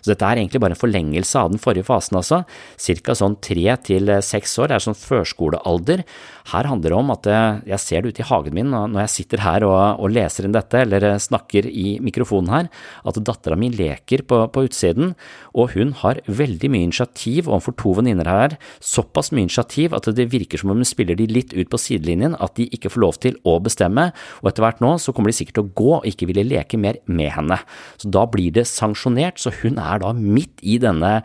Så 0.02 0.12
dette 0.12 0.28
er 0.28 0.42
egentlig 0.42 0.62
bare 0.64 0.76
en 0.76 0.82
forlengelse 0.82 1.40
av 1.40 1.54
den 1.54 1.62
forrige 1.62 1.88
fasen, 1.88 2.20
altså. 2.20 2.44
Cirka 2.82 3.16
sånn 3.18 3.38
tre 3.44 3.78
til 3.86 4.10
seks 4.26 4.58
år, 4.60 4.72
det 4.72 4.80
er 4.80 4.86
sånn 4.88 4.98
førskolealder. 4.98 6.04
Her 6.52 6.68
handler 6.70 6.90
det 6.90 6.98
om 6.98 7.12
at 7.14 7.28
eh, 7.30 7.60
jeg 7.72 7.84
ser 7.84 8.02
det 8.02 8.14
ute 8.14 8.24
i 8.24 8.28
hagen 8.28 8.56
min 8.58 8.72
når 8.72 9.04
jeg 9.04 9.14
sitter 9.16 9.44
her 9.46 9.66
og, 9.68 10.02
og 10.02 10.14
leser 10.14 10.48
inn 10.48 10.56
dette, 10.56 10.84
eller 10.86 11.06
eh, 11.12 11.20
snakker 11.22 11.68
i 11.70 12.00
mikrofonen 12.04 12.52
her, 12.54 12.70
at 13.08 13.20
dattera 13.22 13.58
mi 13.60 13.70
leker 13.74 14.26
på, 14.28 14.42
på, 14.54 14.66
utsiden, 14.68 15.14
og 15.54 15.76
hun 15.76 15.94
har 16.02 16.22
veldig 16.28 16.72
mye 16.72 16.88
initiativ 16.90 17.50
overfor 17.50 17.76
to 17.80 17.96
venninner 18.00 18.30
her, 18.30 18.58
såpass 18.84 19.32
mye 19.36 19.48
initiativ 19.48 19.96
at 19.98 20.10
det 20.16 20.30
virker 20.32 20.62
som 20.62 20.74
om 20.74 20.82
hun 20.82 20.88
spiller 20.88 21.18
de 21.20 21.28
litt 21.30 21.56
ut 21.56 21.70
på 21.72 21.80
sidelinjen, 21.82 22.38
at 22.40 22.56
de 22.58 22.68
ikke 22.74 22.92
får 22.94 23.06
lov 23.06 23.20
til 23.24 23.38
å 23.48 23.58
bestemme, 23.64 24.10
og 24.42 24.52
etter 24.52 24.66
hvert 24.66 24.82
nå 24.84 24.96
så 25.02 25.14
kommer 25.16 25.32
de 25.32 25.38
sikkert 25.38 25.60
til 25.60 25.68
å 25.68 25.74
gå 25.82 25.92
og 26.00 26.08
ikke 26.10 26.30
ville 26.32 26.48
leke 26.48 26.80
mer 26.82 27.02
med 27.06 27.34
henne. 27.36 27.60
Så 28.02 28.10
da 28.14 28.26
blir 28.30 28.54
det 28.56 28.68
sanksjonert, 28.70 29.42
så 29.42 29.54
hun 29.62 29.80
er 29.82 29.91
er 29.92 30.02
da 30.04 30.14
midt 30.16 30.62
i 30.64 30.78
denne, 30.82 31.20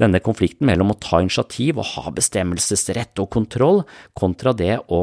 denne 0.00 0.20
konflikten 0.24 0.66
mellom 0.68 0.92
å 0.94 0.98
ta 1.00 1.20
initiativ 1.20 1.80
og 1.80 1.88
ha 1.92 2.12
bestemmelsesrett 2.16 3.20
og 3.22 3.28
kontroll, 3.34 3.82
kontra 4.18 4.54
det 4.56 4.78
å 4.88 5.02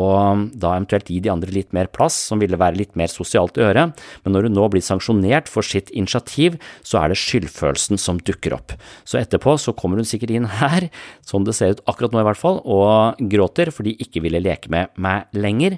da 0.54 0.74
eventuelt 0.76 1.12
gi 1.14 1.20
de 1.24 1.32
andre 1.34 1.54
litt 1.54 1.74
mer 1.78 1.90
plass, 1.94 2.18
som 2.30 2.42
ville 2.42 2.60
være 2.60 2.80
litt 2.80 2.98
mer 3.00 3.12
sosialt 3.12 3.60
å 3.60 3.66
gjøre, 3.68 3.88
men 4.26 4.36
når 4.36 4.50
hun 4.50 4.58
nå 4.58 4.68
blir 4.74 4.86
sanksjonert 4.86 5.52
for 5.52 5.66
sitt 5.66 5.92
initiativ, 5.94 6.58
så 6.82 7.02
er 7.02 7.14
det 7.14 7.22
skyldfølelsen 7.22 8.02
som 8.02 8.22
dukker 8.22 8.58
opp. 8.58 8.76
Så 9.08 9.22
etterpå 9.22 9.58
så 9.62 9.76
kommer 9.78 10.02
hun 10.02 10.10
sikkert 10.10 10.34
inn 10.34 10.50
her, 10.60 10.90
sånn 11.28 11.48
det 11.48 11.58
ser 11.58 11.78
ut 11.78 11.84
akkurat 11.90 12.16
nå 12.16 12.24
i 12.24 12.30
hvert 12.32 12.42
fall, 12.42 12.62
og 12.66 13.22
gråter 13.32 13.74
fordi 13.74 13.94
de 13.94 14.08
ikke 14.08 14.24
ville 14.26 14.42
leke 14.44 14.72
med 14.74 14.96
meg 15.00 15.30
lenger. 15.38 15.78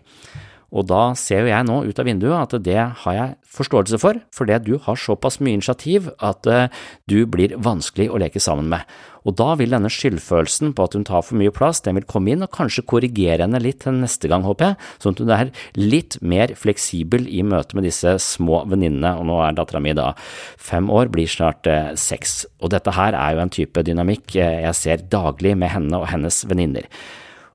Og 0.69 0.85
da 0.89 1.13
ser 1.17 1.43
jo 1.43 1.51
jeg 1.51 1.65
nå 1.65 1.81
ut 1.87 1.99
av 2.01 2.05
vinduet 2.05 2.37
at 2.37 2.57
det 2.65 2.79
har 3.03 3.15
jeg 3.15 3.37
forståelse 3.49 3.99
for, 4.01 4.19
fordi 4.35 4.59
du 4.67 4.75
har 4.85 4.99
såpass 4.99 5.39
mye 5.41 5.57
initiativ 5.57 6.11
at 6.21 6.45
eh, 6.49 6.67
du 7.09 7.23
blir 7.25 7.55
vanskelig 7.57 8.09
å 8.11 8.19
leke 8.21 8.41
sammen 8.43 8.69
med. 8.69 8.85
Og 9.27 9.35
da 9.37 9.51
vil 9.59 9.73
denne 9.73 9.91
skyldfølelsen 9.91 10.71
på 10.77 10.85
at 10.85 10.95
hun 10.95 11.05
tar 11.07 11.23
for 11.25 11.39
mye 11.39 11.53
plass, 11.53 11.81
den 11.83 11.97
vil 11.97 12.07
komme 12.09 12.31
inn 12.33 12.45
og 12.45 12.53
kanskje 12.55 12.85
korrigere 12.87 13.43
henne 13.43 13.61
litt 13.61 13.81
til 13.83 13.97
neste 13.99 14.29
gang, 14.31 14.45
håper 14.47 14.71
jeg, 14.71 14.89
sånn 15.03 15.17
at 15.17 15.23
hun 15.23 15.33
er 15.35 15.51
litt 15.77 16.19
mer 16.21 16.53
fleksibel 16.59 17.27
i 17.27 17.43
møte 17.45 17.77
med 17.77 17.87
disse 17.89 18.15
små 18.23 18.63
venninnene, 18.69 19.15
og 19.19 19.27
nå 19.29 19.39
er 19.43 19.57
dattera 19.57 19.83
mi 19.83 19.95
da 19.97 20.11
fem 20.57 20.89
år, 20.93 21.11
blir 21.13 21.29
snart 21.29 21.67
eh, 21.69 21.95
seks. 21.99 22.43
Og 22.61 22.73
dette 22.75 22.93
her 22.95 23.17
er 23.17 23.35
jo 23.35 23.43
en 23.43 23.55
type 23.59 23.85
dynamikk 23.85 24.37
eh, 24.37 24.61
jeg 24.67 24.77
ser 24.77 25.09
daglig 25.11 25.57
med 25.57 25.73
henne 25.73 25.99
og 25.99 26.09
hennes 26.13 26.43
venninner. 26.49 26.87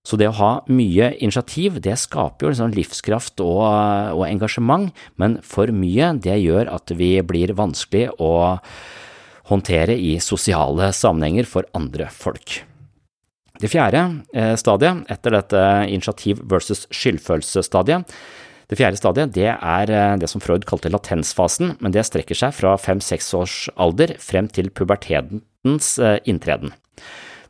Så 0.05 0.19
det 0.21 0.29
å 0.29 0.37
ha 0.37 0.51
mye 0.69 1.15
initiativ, 1.25 1.79
det 1.81 1.97
skaper 1.97 2.45
jo 2.45 2.53
liksom 2.53 2.75
livskraft 2.77 3.41
og, 3.41 3.63
og, 4.13 4.27
engasjement, 4.29 4.93
men 5.21 5.39
for 5.41 5.73
mye, 5.73 6.13
det 6.21 6.37
gjør 6.43 6.69
at 6.75 6.93
vi 6.99 7.17
blir 7.25 7.55
vanskelig 7.57 8.11
å 8.21 8.61
håndtere 9.49 9.97
i 9.97 10.19
sosiale 10.25 10.91
sammenhenger 10.97 11.49
for 11.49 11.69
andre 11.77 12.11
folk. 12.13 12.61
Det 13.61 13.71
fjerde 13.71 14.03
eh, 14.37 14.55
stadiet 14.61 15.05
etter 15.13 15.39
dette 15.39 15.61
initiativ 15.89 16.41
versus 16.51 16.85
skyldfølelsesstadiet, 16.93 18.11
det 18.71 18.79
fjerde 18.81 18.99
stadiet 18.99 19.35
det 19.37 19.51
er 19.53 19.93
eh, 19.93 20.17
det 20.21 20.29
som 20.31 20.43
Freud 20.43 20.65
kalte 20.69 20.93
latensfasen, 20.93 21.77
men 21.85 21.95
det 21.95 22.07
strekker 22.09 22.39
seg 22.39 22.55
fra 22.57 22.75
fem–seks 22.81 23.33
års 23.37 23.59
alder 23.81 24.17
frem 24.23 24.49
til 24.53 24.73
pubertetens 24.73 25.95
eh, 26.01 26.19
inntreden. 26.29 26.73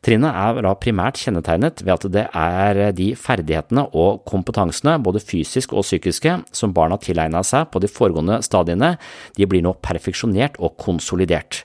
Trinnet 0.05 0.37
er 0.37 0.59
da 0.61 0.75
primært 0.77 1.17
kjennetegnet 1.17 1.79
ved 1.81 1.95
at 1.95 2.03
det 2.13 2.23
er 2.29 2.79
de 2.93 3.07
ferdighetene 3.17 3.87
og 3.97 4.19
kompetansene, 4.29 4.99
både 5.01 5.17
fysisk 5.23 5.71
og 5.73 5.81
psykiske, 5.81 6.35
som 6.53 6.73
barna 6.77 6.99
tilegna 7.01 7.41
seg 7.41 7.71
på 7.73 7.81
de 7.81 7.89
foregående 7.89 8.37
stadiene, 8.45 8.91
de 9.33 9.47
blir 9.49 9.63
nå 9.65 9.73
perfeksjonert 9.81 10.59
og 10.61 10.75
konsolidert. 10.77 11.63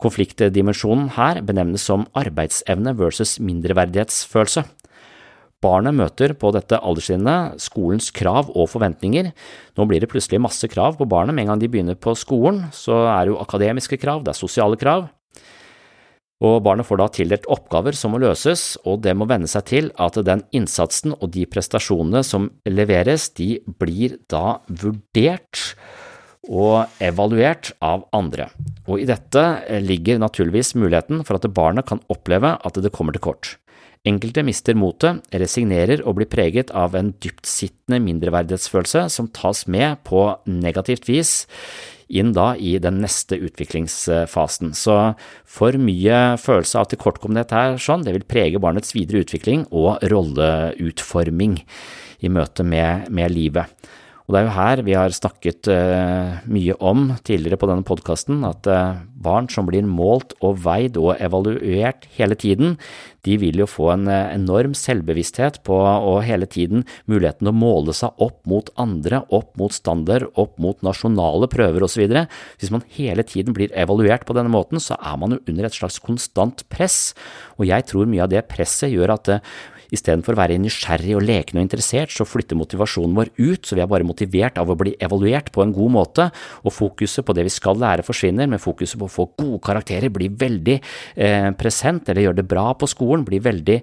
Konfliktdimensjonen 0.00 1.08
her 1.16 1.40
benevnes 1.44 1.86
som 1.88 2.04
arbeidsevne 2.16 2.92
versus 2.98 3.38
mindreverdighetsfølelse. 3.40 4.66
Barnet 5.64 5.96
møter 5.96 6.34
på 6.40 6.52
dette 6.56 6.76
alderstrinnet 6.84 7.60
skolens 7.64 8.10
krav 8.16 8.48
og 8.52 8.68
forventninger. 8.72 9.32
Nå 9.76 9.88
blir 9.88 10.04
det 10.04 10.08
plutselig 10.12 10.40
masse 10.40 10.68
krav 10.72 11.00
på 11.00 11.08
barnet 11.08 11.36
med 11.36 11.46
en 11.46 11.54
gang 11.54 11.64
de 11.64 11.68
begynner 11.72 11.96
på 11.96 12.12
skolen, 12.16 12.66
så 12.76 13.06
er 13.08 13.24
det 13.24 13.34
jo 13.34 13.40
akademiske 13.40 14.00
krav, 14.00 14.24
det 14.24 14.34
er 14.34 14.40
sosiale 14.40 14.76
krav, 14.80 15.08
og 16.40 16.62
barnet 16.64 16.88
får 16.88 17.00
da 17.02 17.08
tildelt 17.12 17.48
oppgaver 17.52 17.96
som 17.96 18.14
må 18.14 18.20
løses, 18.22 18.74
og 18.88 19.02
det 19.04 19.12
må 19.16 19.28
venne 19.28 19.48
seg 19.50 19.66
til 19.68 19.90
at 20.00 20.16
den 20.24 20.42
innsatsen 20.56 21.12
og 21.18 21.28
de 21.36 21.44
prestasjonene 21.48 22.24
som 22.24 22.48
leveres, 22.64 23.28
de 23.36 23.58
blir 23.80 24.16
da 24.32 24.60
vurdert 24.68 25.68
og 26.48 26.88
evaluert 27.04 27.74
av 27.84 28.06
andre. 28.16 28.48
Og 28.88 29.02
i 29.02 29.08
dette 29.08 29.44
ligger 29.84 30.20
naturligvis 30.22 30.72
muligheten 30.80 31.20
for 31.28 31.36
at 31.36 31.48
barnet 31.52 31.86
kan 31.88 32.00
oppleve 32.08 32.56
at 32.56 32.80
det 32.80 32.92
kommer 32.96 33.14
til 33.14 33.26
kort. 33.28 33.58
Enkelte 34.08 34.40
mister 34.46 34.76
motet, 34.80 35.18
resignerer 35.36 36.00
og 36.08 36.16
blir 36.16 36.28
preget 36.32 36.70
av 36.72 36.94
en 36.96 37.10
dyptsittende 37.20 37.98
mindreverdighetsfølelse 38.00 39.02
som 39.12 39.28
tas 39.36 39.66
med 39.68 40.00
på 40.08 40.22
negativt 40.48 41.04
vis 41.10 41.34
inn 42.08 42.32
da 42.34 42.54
i 42.56 42.78
den 42.82 43.02
neste 43.04 43.36
utviklingsfasen. 43.36 44.72
Så 44.72 44.96
for 45.44 45.76
mye 45.76 46.38
følelse 46.40 46.80
av 46.80 46.88
tilkortkommenhet 46.90 47.52
her 47.54 47.76
sånn, 47.76 48.06
det 48.06 48.16
vil 48.16 48.26
prege 48.26 48.62
barnets 48.62 48.96
videre 48.96 49.20
utvikling 49.26 49.68
og 49.68 50.00
rolleutforming 50.10 51.60
i 52.24 52.32
møte 52.32 52.64
med, 52.64 53.10
med 53.12 53.36
livet. 53.36 53.68
Og 54.30 54.34
det 54.36 54.44
er 54.44 54.46
jo 54.46 54.54
her 54.54 54.80
vi 54.86 54.92
har 54.94 55.10
snakket 55.10 55.66
uh, 55.74 56.36
mye 56.46 56.74
om 56.78 57.08
tidligere 57.26 57.56
på 57.58 57.66
denne 57.66 57.82
podkasten, 57.82 58.44
at 58.46 58.68
uh, 58.70 59.00
barn 59.18 59.48
som 59.50 59.66
blir 59.66 59.82
målt 59.82 60.36
og 60.38 60.60
veid 60.62 60.94
og 61.02 61.16
evaluert 61.18 62.06
hele 62.14 62.36
tiden, 62.38 62.76
de 63.26 63.34
vil 63.42 63.58
jo 63.58 63.66
få 63.66 63.88
en 63.96 64.06
uh, 64.06 64.30
enorm 64.30 64.76
selvbevissthet 64.78 65.58
på 65.66 65.80
og 65.80 66.20
hele 66.28 66.46
tiden 66.46 66.86
muligheten 67.10 67.50
å 67.50 67.54
måle 67.56 67.90
seg 67.96 68.22
opp 68.22 68.38
mot 68.46 68.70
andre, 68.78 69.24
opp 69.34 69.50
mot 69.58 69.74
standard, 69.74 70.28
opp 70.38 70.54
mot 70.62 70.78
nasjonale 70.86 71.50
prøver 71.50 71.88
osv. 71.88 72.06
Hvis 72.62 72.70
man 72.70 72.86
hele 72.94 73.26
tiden 73.26 73.58
blir 73.58 73.74
evaluert 73.74 74.28
på 74.30 74.38
denne 74.38 74.54
måten, 74.54 74.78
så 74.78 74.94
er 74.94 75.18
man 75.18 75.34
jo 75.34 75.42
under 75.50 75.66
et 75.66 75.80
slags 75.80 75.98
konstant 76.06 76.62
press, 76.70 77.16
og 77.58 77.66
jeg 77.66 77.90
tror 77.90 78.06
mye 78.06 78.28
av 78.28 78.30
det 78.30 78.46
presset 78.46 78.94
gjør 78.94 79.16
at 79.18 79.34
Istedenfor 79.94 80.36
å 80.36 80.40
være 80.40 80.58
nysgjerrig 80.62 81.16
og 81.18 81.24
lekende 81.26 81.62
og 81.62 81.68
interessert, 81.68 82.12
så 82.14 82.26
flytter 82.28 82.58
motivasjonen 82.58 83.16
vår 83.18 83.32
ut, 83.40 83.66
så 83.66 83.78
vi 83.78 83.84
er 83.84 83.90
bare 83.90 84.06
motivert 84.06 84.60
av 84.60 84.70
å 84.70 84.78
bli 84.78 84.94
evaluert 85.02 85.50
på 85.54 85.64
en 85.64 85.74
god 85.76 85.94
måte, 85.96 86.28
og 86.64 86.74
fokuset 86.74 87.26
på 87.26 87.36
det 87.36 87.46
vi 87.48 87.54
skal 87.54 87.80
lære 87.80 88.06
forsvinner, 88.06 88.50
men 88.50 88.62
fokuset 88.62 89.00
på 89.00 89.08
å 89.08 89.14
få 89.18 89.28
gode 89.34 89.62
karakterer 89.66 90.12
blir 90.14 90.34
veldig 90.40 90.78
eh, 90.78 91.50
present, 91.58 92.08
eller 92.08 92.28
gjøre 92.28 92.42
det 92.42 92.48
bra 92.50 92.70
på 92.78 92.88
skolen 92.90 93.26
blir 93.26 93.42
veldig 93.44 93.80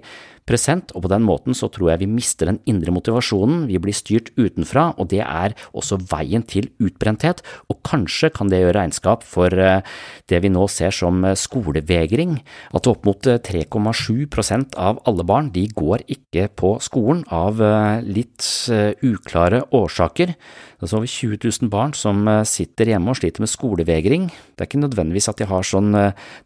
present, 0.48 0.92
og 0.96 1.04
på 1.04 1.12
den 1.12 1.24
måten 1.26 1.56
så 1.56 1.68
tror 1.72 1.92
jeg 1.92 2.02
vi 2.02 2.10
mister 2.10 2.48
den 2.48 2.60
indre 2.68 2.92
motivasjonen, 2.94 3.66
vi 3.68 3.80
blir 3.82 3.96
styrt 3.96 4.30
utenfra, 4.38 4.92
og 4.96 5.10
det 5.12 5.22
er 5.24 5.54
også 5.76 6.00
veien 6.10 6.44
til 6.48 6.70
utbrenthet, 6.82 7.42
og 7.68 7.80
kanskje 7.86 8.30
kan 8.34 8.50
det 8.50 8.62
gjøre 8.62 8.76
regnskap 8.78 9.26
for 9.26 9.52
eh, 9.52 9.84
det 10.30 10.40
vi 10.44 10.52
nå 10.52 10.66
ser 10.72 10.94
som 10.94 11.20
eh, 11.26 11.36
skolevegring, 11.38 12.38
at 12.76 12.88
opp 12.90 13.04
mot 13.08 13.28
3,7 13.28 14.24
eh, 14.24 14.64
av 14.78 15.02
alle 15.08 15.26
barn 15.28 15.52
de 15.54 15.66
går 15.74 16.06
ikke 16.08 16.48
på 16.58 16.74
skolen 16.84 17.24
av 17.34 17.60
litt 18.04 18.44
uklare 19.04 19.62
årsaker. 19.74 20.32
Det 20.78 20.86
er 20.86 20.90
så 20.90 20.98
over 21.00 21.10
20 21.10 21.38
000 21.42 21.70
barn 21.72 21.94
som 21.96 22.28
sitter 22.46 22.92
hjemme 22.92 23.12
og 23.12 23.18
sliter 23.18 23.42
med 23.42 23.50
skolevegring. 23.50 24.28
Det 24.54 24.62
er 24.62 24.68
ikke 24.68 24.82
nødvendigvis 24.82 25.28
at 25.32 25.40
de 25.40 25.48
har 25.50 25.66
sånn 25.66 25.96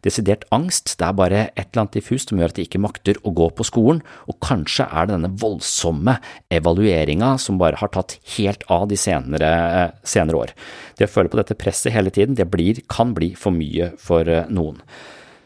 desidert 0.05 0.47
angst, 0.55 0.95
det 0.99 1.05
er 1.07 1.17
bare 1.17 1.41
et 1.51 1.67
eller 1.67 1.83
annet 1.83 1.99
diffust 1.99 2.31
som 2.31 2.41
gjør 2.41 2.53
at 2.53 2.59
de 2.59 2.65
ikke 2.65 2.81
makter 2.81 3.19
å 3.21 3.33
gå 3.35 3.49
på 3.53 3.67
skolen 3.67 3.92
skolen, 3.93 4.01
og 4.27 4.39
kanskje 4.41 4.87
er 4.89 5.07
det 5.07 5.15
denne 5.17 5.33
voldsomme 5.39 6.17
evalueringa 6.51 7.37
som 7.37 7.57
bare 7.57 7.77
har 7.79 7.91
tatt 7.93 8.17
helt 8.37 8.63
av 8.69 8.87
de 8.89 8.97
senere, 8.97 9.93
senere 10.03 10.35
år. 10.37 10.53
Det 10.97 11.07
å 11.07 11.13
føle 11.13 11.29
på 11.29 11.37
dette 11.37 11.55
presset 11.55 11.93
hele 11.93 12.11
tiden, 12.11 12.35
det 12.35 12.49
blir, 12.49 12.81
kan 12.89 13.13
bli 13.13 13.33
for 13.35 13.51
mye 13.51 13.93
for 13.99 14.27
eh, 14.27 14.47
noen. 14.49 14.81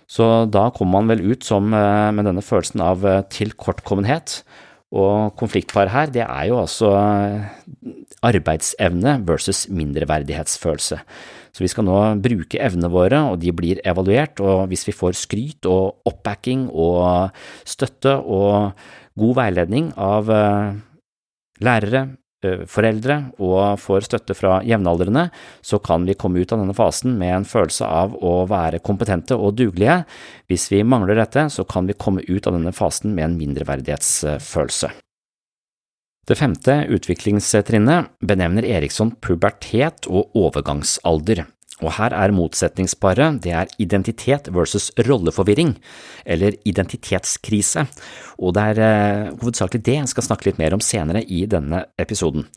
Så 0.07 0.47
da 0.47 0.69
kommer 0.71 1.01
man 1.01 1.09
vel 1.11 1.33
ut 1.33 1.43
som 1.43 1.73
eh, 1.73 2.11
med 2.11 2.25
denne 2.25 2.41
følelsen 2.41 2.81
av 2.81 3.05
eh, 3.05 3.23
tilkortkommenhet. 3.29 4.43
Og 4.95 5.35
konfliktpar 5.35 5.89
her, 5.91 6.07
det 6.07 6.23
er 6.23 6.45
jo 6.47 6.61
altså 6.61 6.93
arbeidsevne 8.23 9.17
versus 9.27 9.65
mindreverdighetsfølelse. 9.67 11.01
Så 11.57 11.63
vi 11.65 11.71
skal 11.73 11.87
nå 11.87 11.97
bruke 12.21 12.59
evnene 12.61 12.91
våre, 12.93 13.23
og 13.31 13.39
de 13.41 13.49
blir 13.49 13.79
evaluert, 13.81 14.37
og 14.45 14.67
hvis 14.69 14.85
vi 14.85 14.93
får 14.93 15.15
skryt 15.17 15.65
og 15.65 16.05
oppbacking 16.05 16.67
og 16.69 17.33
støtte 17.65 18.13
og 18.21 18.77
god 19.17 19.33
veiledning 19.39 19.87
av 19.97 20.29
eh, 20.29 20.75
lærere, 21.65 22.03
eh, 22.45 22.61
foreldre 22.69 23.17
og 23.41 23.81
får 23.81 24.05
støtte 24.05 24.37
fra 24.37 24.59
jevnaldrende, 24.69 25.31
så 25.65 25.81
kan 25.81 26.05
vi 26.05 26.13
komme 26.13 26.45
ut 26.45 26.53
av 26.53 26.61
denne 26.61 26.77
fasen 26.77 27.17
med 27.17 27.39
en 27.39 27.49
følelse 27.49 27.89
av 27.89 28.13
å 28.21 28.35
være 28.53 28.83
kompetente 28.85 29.33
og 29.33 29.57
dugelige. 29.57 30.03
Hvis 30.45 30.69
vi 30.75 30.85
mangler 30.85 31.17
dette, 31.17 31.49
så 31.49 31.65
kan 31.65 31.89
vi 31.89 31.97
komme 31.97 32.21
ut 32.29 32.45
av 32.45 32.53
denne 32.53 32.75
fasen 32.85 33.17
med 33.17 33.31
en 33.31 33.41
mindreverdighetsfølelse. 33.41 34.93
Det 36.27 36.35
femte 36.35 36.81
utviklingstrinnet 36.91 38.09
benevner 38.19 38.65
Eriksson 38.67 39.13
pubertet 39.23 40.09
og 40.11 40.33
overgangsalder, 40.35 41.45
og 41.79 41.93
her 41.95 42.11
er 42.17 42.33
motsetningsparet 42.35 43.37
det 43.45 43.53
er 43.55 43.71
identitet 43.79 44.49
versus 44.51 44.89
rolleforvirring, 45.07 45.77
eller 46.25 46.57
identitetskrise, 46.67 47.85
og 48.43 48.57
det 48.57 48.65
er 48.73 48.83
eh, 48.83 49.29
hovedsakelig 49.39 49.83
det 49.85 49.95
jeg 50.01 50.11
skal 50.11 50.27
snakke 50.27 50.49
litt 50.49 50.59
mer 50.59 50.75
om 50.75 50.83
senere 50.83 51.23
i 51.23 51.45
denne 51.47 51.85
episoden. 51.95 52.49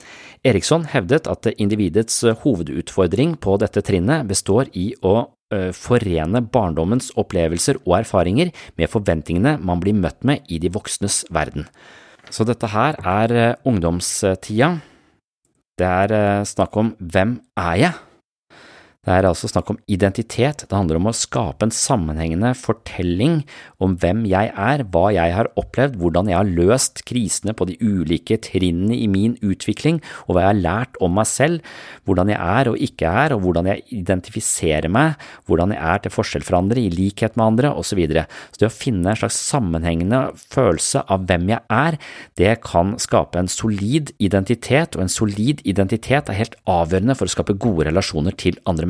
Eriksson 0.42 0.88
hevdet 0.90 1.30
at 1.30 1.52
individets 1.54 2.24
hovedutfordring 2.42 3.38
på 3.38 3.54
dette 3.62 3.86
trinnet 3.86 4.26
består 4.26 4.74
i 4.74 4.88
å 4.98 5.14
eh, 5.54 5.70
forene 5.76 6.42
barndommens 6.42 7.12
opplevelser 7.14 7.84
og 7.84 8.00
erfaringer 8.02 8.50
med 8.74 8.90
forventningene 8.90 9.60
man 9.62 9.84
blir 9.84 9.94
møtt 9.94 10.24
med 10.26 10.42
i 10.50 10.58
de 10.58 10.74
voksnes 10.74 11.22
verden. 11.30 11.70
Så 12.30 12.46
dette 12.46 12.70
her 12.70 12.98
er 13.02 13.34
eh, 13.34 13.56
ungdomstida. 13.66 14.70
Det 15.78 15.86
er 15.88 16.14
eh, 16.14 16.46
snakk 16.46 16.76
om 16.78 16.94
hvem 16.98 17.38
er 17.58 17.74
jeg? 17.82 17.98
Det 19.00 19.14
er 19.16 19.24
altså 19.24 19.48
snakk 19.48 19.70
om 19.72 19.78
identitet, 19.88 20.66
det 20.68 20.76
handler 20.76 20.98
om 20.98 21.06
å 21.08 21.14
skape 21.16 21.64
en 21.64 21.72
sammenhengende 21.72 22.50
fortelling 22.52 23.38
om 23.80 23.94
hvem 23.96 24.26
jeg 24.28 24.50
er, 24.52 24.82
hva 24.92 25.06
jeg 25.16 25.32
har 25.32 25.48
opplevd, 25.56 25.94
hvordan 26.02 26.28
jeg 26.28 26.36
har 26.36 26.50
løst 26.58 27.00
krisene 27.08 27.54
på 27.56 27.64
de 27.70 27.78
ulike 27.80 28.36
trinnene 28.44 28.98
i 29.00 29.06
min 29.08 29.38
utvikling, 29.40 30.02
og 30.26 30.36
hva 30.36 30.42
jeg 30.44 30.50
har 30.50 30.60
lært 30.66 31.00
om 31.00 31.16
meg 31.16 31.30
selv, 31.30 31.64
hvordan 32.04 32.28
jeg 32.34 32.40
er 32.58 32.70
og 32.74 32.84
ikke 32.90 33.14
er, 33.22 33.32
og 33.32 33.40
hvordan 33.46 33.70
jeg 33.70 33.86
identifiserer 34.02 34.92
meg, 34.92 35.16
hvordan 35.48 35.72
jeg 35.72 35.80
er 35.94 36.04
til 36.04 36.14
forskjell 36.18 36.44
fra 36.44 36.60
andre, 36.60 36.84
i 36.84 36.92
likhet 36.92 37.40
med 37.40 37.46
andre, 37.46 37.72
osv. 37.72 37.88
Så, 37.90 37.98
videre. 37.98 38.28
så 38.52 38.60
det 38.60 38.68
å 38.68 38.70
finne 38.70 39.10
en 39.10 39.18
slags 39.18 39.40
sammenhengende 39.48 40.20
følelse 40.52 41.06
av 41.10 41.24
hvem 41.26 41.48
jeg 41.50 41.64
er, 41.72 41.96
det 42.38 42.52
kan 42.68 42.92
skape 43.02 43.40
en 43.40 43.48
solid 43.50 44.12
identitet, 44.20 44.92
og 44.92 45.08
en 45.08 45.12
solid 45.16 45.64
identitet 45.64 46.28
er 46.28 46.38
helt 46.38 46.60
avgjørende 46.68 47.16
for 47.16 47.26
å 47.26 47.34
skape 47.38 47.58
gode 47.58 47.88
relasjoner 47.88 48.36
til 48.36 48.60
andre 48.68 48.84
mennesker. 48.84 48.89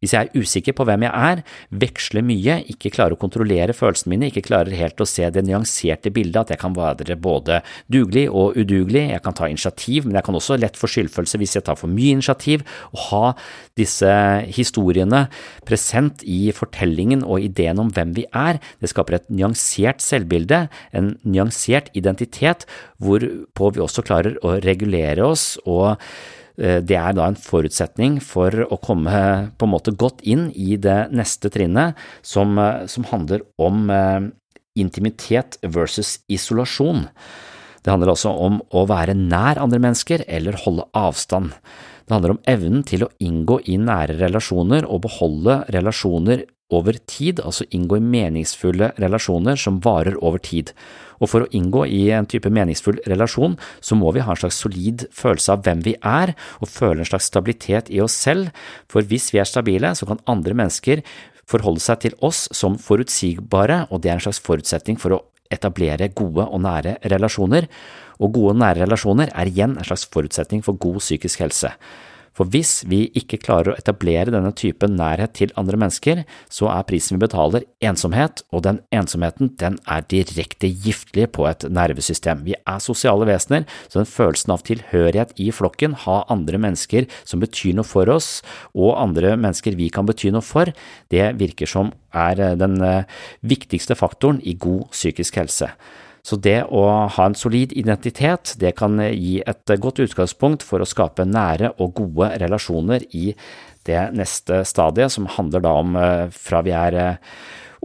Hvis 0.00 0.14
jeg 0.16 0.30
er 0.30 0.40
usikker 0.40 0.72
på 0.76 0.86
hvem 0.88 1.02
jeg 1.04 1.12
er, 1.12 1.40
veksler 1.82 2.24
mye, 2.24 2.56
ikke 2.72 2.92
klarer 2.94 3.14
å 3.14 3.20
kontrollere 3.20 3.74
følelsene 3.76 4.14
mine, 4.14 4.30
ikke 4.30 4.46
klarer 4.46 4.72
helt 4.78 5.02
å 5.04 5.06
se 5.08 5.28
det 5.28 5.42
nyanserte 5.44 6.12
bildet, 6.16 6.40
at 6.40 6.54
jeg 6.54 6.62
kan 6.62 6.76
være 6.76 7.18
både 7.20 7.58
dugelig 7.92 8.24
og 8.32 8.56
udugelig, 8.56 9.10
jeg 9.12 9.24
kan 9.26 9.36
ta 9.36 9.50
initiativ, 9.50 10.08
men 10.08 10.16
jeg 10.16 10.26
kan 10.26 10.40
også 10.40 10.56
lett 10.60 10.80
få 10.80 10.88
skyldfølelse 10.88 11.42
hvis 11.42 11.58
jeg 11.58 11.66
tar 11.68 11.76
for 11.76 11.92
mye 11.92 12.16
initiativ, 12.16 12.64
og 12.96 13.04
ha 13.10 13.22
disse 13.76 14.16
historiene 14.56 15.26
present 15.68 16.24
i 16.24 16.48
fortellingen 16.56 17.20
og 17.20 17.44
ideen 17.44 17.84
om 17.84 17.92
hvem 17.92 18.16
vi 18.16 18.24
er, 18.32 18.56
det 18.80 18.94
skaper 18.94 19.20
et 19.20 19.28
nyansert 19.28 20.00
selvbilde, 20.00 20.64
en 20.96 21.14
nyansert 21.28 21.92
identitet, 21.92 22.64
hvorpå 23.04 23.74
vi 23.76 23.84
også 23.84 24.04
klarer 24.08 24.40
å 24.40 24.56
regulere 24.64 25.28
oss 25.28 25.58
og 25.68 26.00
det 26.60 26.96
er 26.98 27.14
da 27.16 27.28
en 27.30 27.38
forutsetning 27.40 28.18
for 28.20 28.52
å 28.68 28.76
komme 28.84 29.20
på 29.56 29.66
en 29.66 29.72
måte 29.72 29.94
godt 29.96 30.20
inn 30.28 30.50
i 30.52 30.76
det 30.76 31.08
neste 31.16 31.48
trinnet, 31.52 31.96
som, 32.20 32.58
eh, 32.58 32.86
som 32.86 33.06
handler 33.08 33.46
om 33.56 33.88
eh, 33.90 34.28
intimitet 34.80 35.56
versus 35.62 36.18
isolasjon. 36.28 37.06
Det 37.80 37.92
handler 37.92 38.12
altså 38.12 38.32
om 38.36 38.60
å 38.76 38.84
være 38.88 39.16
nær 39.16 39.60
andre 39.62 39.80
mennesker 39.80 40.26
eller 40.28 40.58
holde 40.66 40.84
avstand. 40.96 41.54
Det 42.04 42.12
handler 42.12 42.34
om 42.34 42.42
evnen 42.50 42.84
til 42.84 43.06
å 43.06 43.12
inngå 43.22 43.60
i 43.70 43.78
nære 43.80 44.18
relasjoner 44.20 44.84
og 44.84 45.04
beholde 45.06 45.62
relasjoner 45.72 46.44
over 46.74 46.96
tid, 47.10 47.40
altså 47.44 47.66
inngå 47.74 47.98
i 47.98 48.04
meningsfulle 48.04 48.92
relasjoner 49.00 49.58
som 49.60 49.80
varer 49.84 50.16
over 50.22 50.42
tid. 50.42 50.72
Og 51.20 51.28
for 51.28 51.44
å 51.44 51.50
inngå 51.56 51.84
i 51.90 52.02
en 52.16 52.28
type 52.30 52.50
meningsfull 52.52 53.00
relasjon, 53.10 53.56
så 53.84 53.98
må 53.98 54.12
vi 54.16 54.22
ha 54.24 54.32
en 54.32 54.40
slags 54.40 54.60
solid 54.62 55.04
følelse 55.12 55.52
av 55.52 55.64
hvem 55.66 55.82
vi 55.84 55.96
er, 56.00 56.34
og 56.60 56.72
føle 56.72 57.04
en 57.04 57.10
slags 57.10 57.28
stabilitet 57.28 57.90
i 57.92 58.00
oss 58.00 58.16
selv, 58.16 58.54
for 58.88 59.04
hvis 59.04 59.30
vi 59.34 59.42
er 59.42 59.48
stabile, 59.48 59.92
så 59.94 60.08
kan 60.08 60.22
andre 60.30 60.56
mennesker 60.56 61.04
forholde 61.50 61.82
seg 61.82 62.04
til 62.06 62.16
oss 62.24 62.46
som 62.56 62.78
forutsigbare, 62.80 63.84
og 63.90 64.02
det 64.02 64.12
er 64.12 64.18
en 64.18 64.28
slags 64.28 64.42
forutsetning 64.44 65.00
for 65.00 65.16
å 65.16 65.24
etablere 65.50 66.12
gode 66.14 66.46
og 66.46 66.62
nære 66.62 67.00
relasjoner, 67.10 67.66
og 68.20 68.36
gode 68.36 68.54
og 68.54 68.62
nære 68.62 68.84
relasjoner 68.84 69.32
er 69.34 69.50
igjen 69.50 69.76
en 69.76 69.86
slags 69.86 70.06
forutsetning 70.12 70.62
for 70.64 70.78
god 70.80 71.00
psykisk 71.02 71.42
helse. 71.42 71.72
For 72.36 72.48
hvis 72.50 72.84
vi 72.88 73.02
ikke 73.18 73.40
klarer 73.42 73.72
å 73.72 73.78
etablere 73.80 74.32
denne 74.32 74.52
typen 74.56 74.96
nærhet 74.98 75.34
til 75.38 75.54
andre 75.60 75.78
mennesker, 75.80 76.22
så 76.52 76.70
er 76.72 76.86
prisen 76.88 77.16
vi 77.16 77.24
betaler 77.24 77.66
ensomhet, 77.84 78.44
og 78.54 78.64
den 78.66 78.80
ensomheten 78.94 79.52
den 79.60 79.78
er 79.90 80.06
direkte 80.10 80.70
giftlig 80.70 81.28
på 81.36 81.46
et 81.50 81.66
nervesystem. 81.68 82.44
Vi 82.46 82.56
er 82.58 82.82
sosiale 82.82 83.26
vesener, 83.28 83.66
så 83.88 84.00
den 84.00 84.10
følelsen 84.10 84.54
av 84.54 84.64
tilhørighet 84.68 85.34
i 85.42 85.50
flokken, 85.54 85.96
ha 86.06 86.20
andre 86.32 86.60
mennesker 86.62 87.08
som 87.24 87.42
betyr 87.42 87.76
noe 87.78 87.88
for 87.88 88.10
oss, 88.12 88.38
og 88.74 88.96
andre 89.00 89.34
mennesker 89.36 89.78
vi 89.78 89.90
kan 89.92 90.08
bety 90.08 90.32
noe 90.34 90.44
for, 90.44 90.70
det 91.10 91.32
virker 91.40 91.70
som 91.70 91.94
er 92.14 92.56
den 92.58 92.78
viktigste 93.46 93.96
faktoren 93.98 94.40
i 94.42 94.56
god 94.58 94.88
psykisk 94.94 95.38
helse. 95.42 95.70
Så 96.26 96.36
det 96.36 96.58
å 96.68 96.84
ha 97.08 97.26
en 97.26 97.38
solid 97.38 97.72
identitet, 97.72 98.54
det 98.60 98.74
kan 98.78 98.98
gi 99.00 99.38
et 99.40 99.74
godt 99.80 100.02
utgangspunkt 100.04 100.66
for 100.66 100.82
å 100.82 100.88
skape 100.88 101.24
nære 101.28 101.74
og 101.78 101.96
gode 102.02 102.34
relasjoner 102.42 103.06
i 103.16 103.30
det 103.88 104.02
neste 104.12 104.60
stadiet, 104.68 105.12
som 105.14 105.30
handler 105.38 105.64
da 105.64 105.72
om 105.80 105.96
fra 106.36 106.60
vi 106.66 106.76
er 106.76 106.98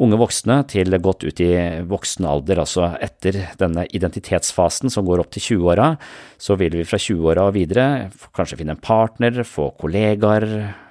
unge 0.02 0.17
voksne 0.19 0.58
til 0.67 0.98
godt 1.00 1.24
ut 1.24 1.39
i 1.43 1.50
voksen 1.88 2.28
alder, 2.28 2.60
altså 2.63 2.89
etter 3.04 3.38
denne 3.60 3.86
identitetsfasen 3.95 4.91
som 4.91 5.08
går 5.08 5.24
opp 5.24 5.32
til 5.36 5.45
20-åra, 5.56 5.93
så 6.38 6.58
vil 6.60 6.76
vi 6.76 6.88
fra 6.88 7.00
20-åra 7.00 7.48
og 7.48 7.56
videre 7.56 7.88
kanskje 8.36 8.60
finne 8.60 8.76
en 8.76 8.84
partner, 8.84 9.43
få 9.48 9.69
kollegaer, 9.80 10.48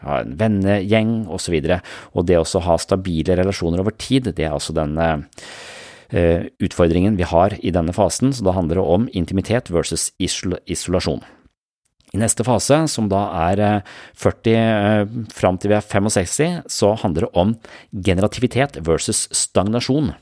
ha 0.06 0.22
en 0.22 0.34
vennegjeng 0.40 1.14
osv. 1.28 1.58
Og, 1.60 1.68
så 1.68 1.80
og 2.14 2.28
det 2.30 2.40
å 2.40 2.64
ha 2.68 2.80
stabile 2.80 3.36
relasjoner 3.40 3.84
over 3.84 3.96
tid, 3.98 4.32
det 4.32 4.48
er 4.48 4.56
altså 4.56 4.76
denne 4.76 5.10
utfordringen 6.14 7.16
vi 7.18 7.26
har 7.26 7.56
i 7.58 7.72
denne 7.74 7.94
fasen, 7.96 8.30
så 8.30 8.44
da 8.46 8.54
handler 8.54 8.78
det 8.78 8.84
om 8.96 9.08
intimitet 9.18 9.70
versus 9.74 10.12
isolasjon. 10.22 11.24
I 12.14 12.20
neste 12.22 12.44
fase, 12.46 12.76
som 12.86 13.08
da 13.10 13.24
er 13.50 13.82
40 14.22 15.32
fram 15.34 15.58
til 15.58 15.72
vi 15.72 15.78
er 15.80 15.82
65, 15.82 16.60
så 16.70 16.92
handler 17.02 17.26
det 17.26 17.32
om 17.42 17.56
generativitet 17.90 18.78
versus 18.86 19.26
stagnasjon. 19.34 20.12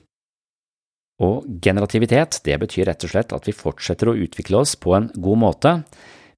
Og 1.23 1.45
generativitet, 1.63 2.41
det 2.47 2.57
betyr 2.63 2.89
rett 2.89 3.05
og 3.05 3.13
slett 3.13 3.37
at 3.37 3.47
vi 3.47 3.55
fortsetter 3.55 4.09
å 4.09 4.17
utvikle 4.25 4.63
oss 4.65 4.73
på 4.81 4.97
en 4.97 5.11
god 5.13 5.43
måte. 5.45 5.75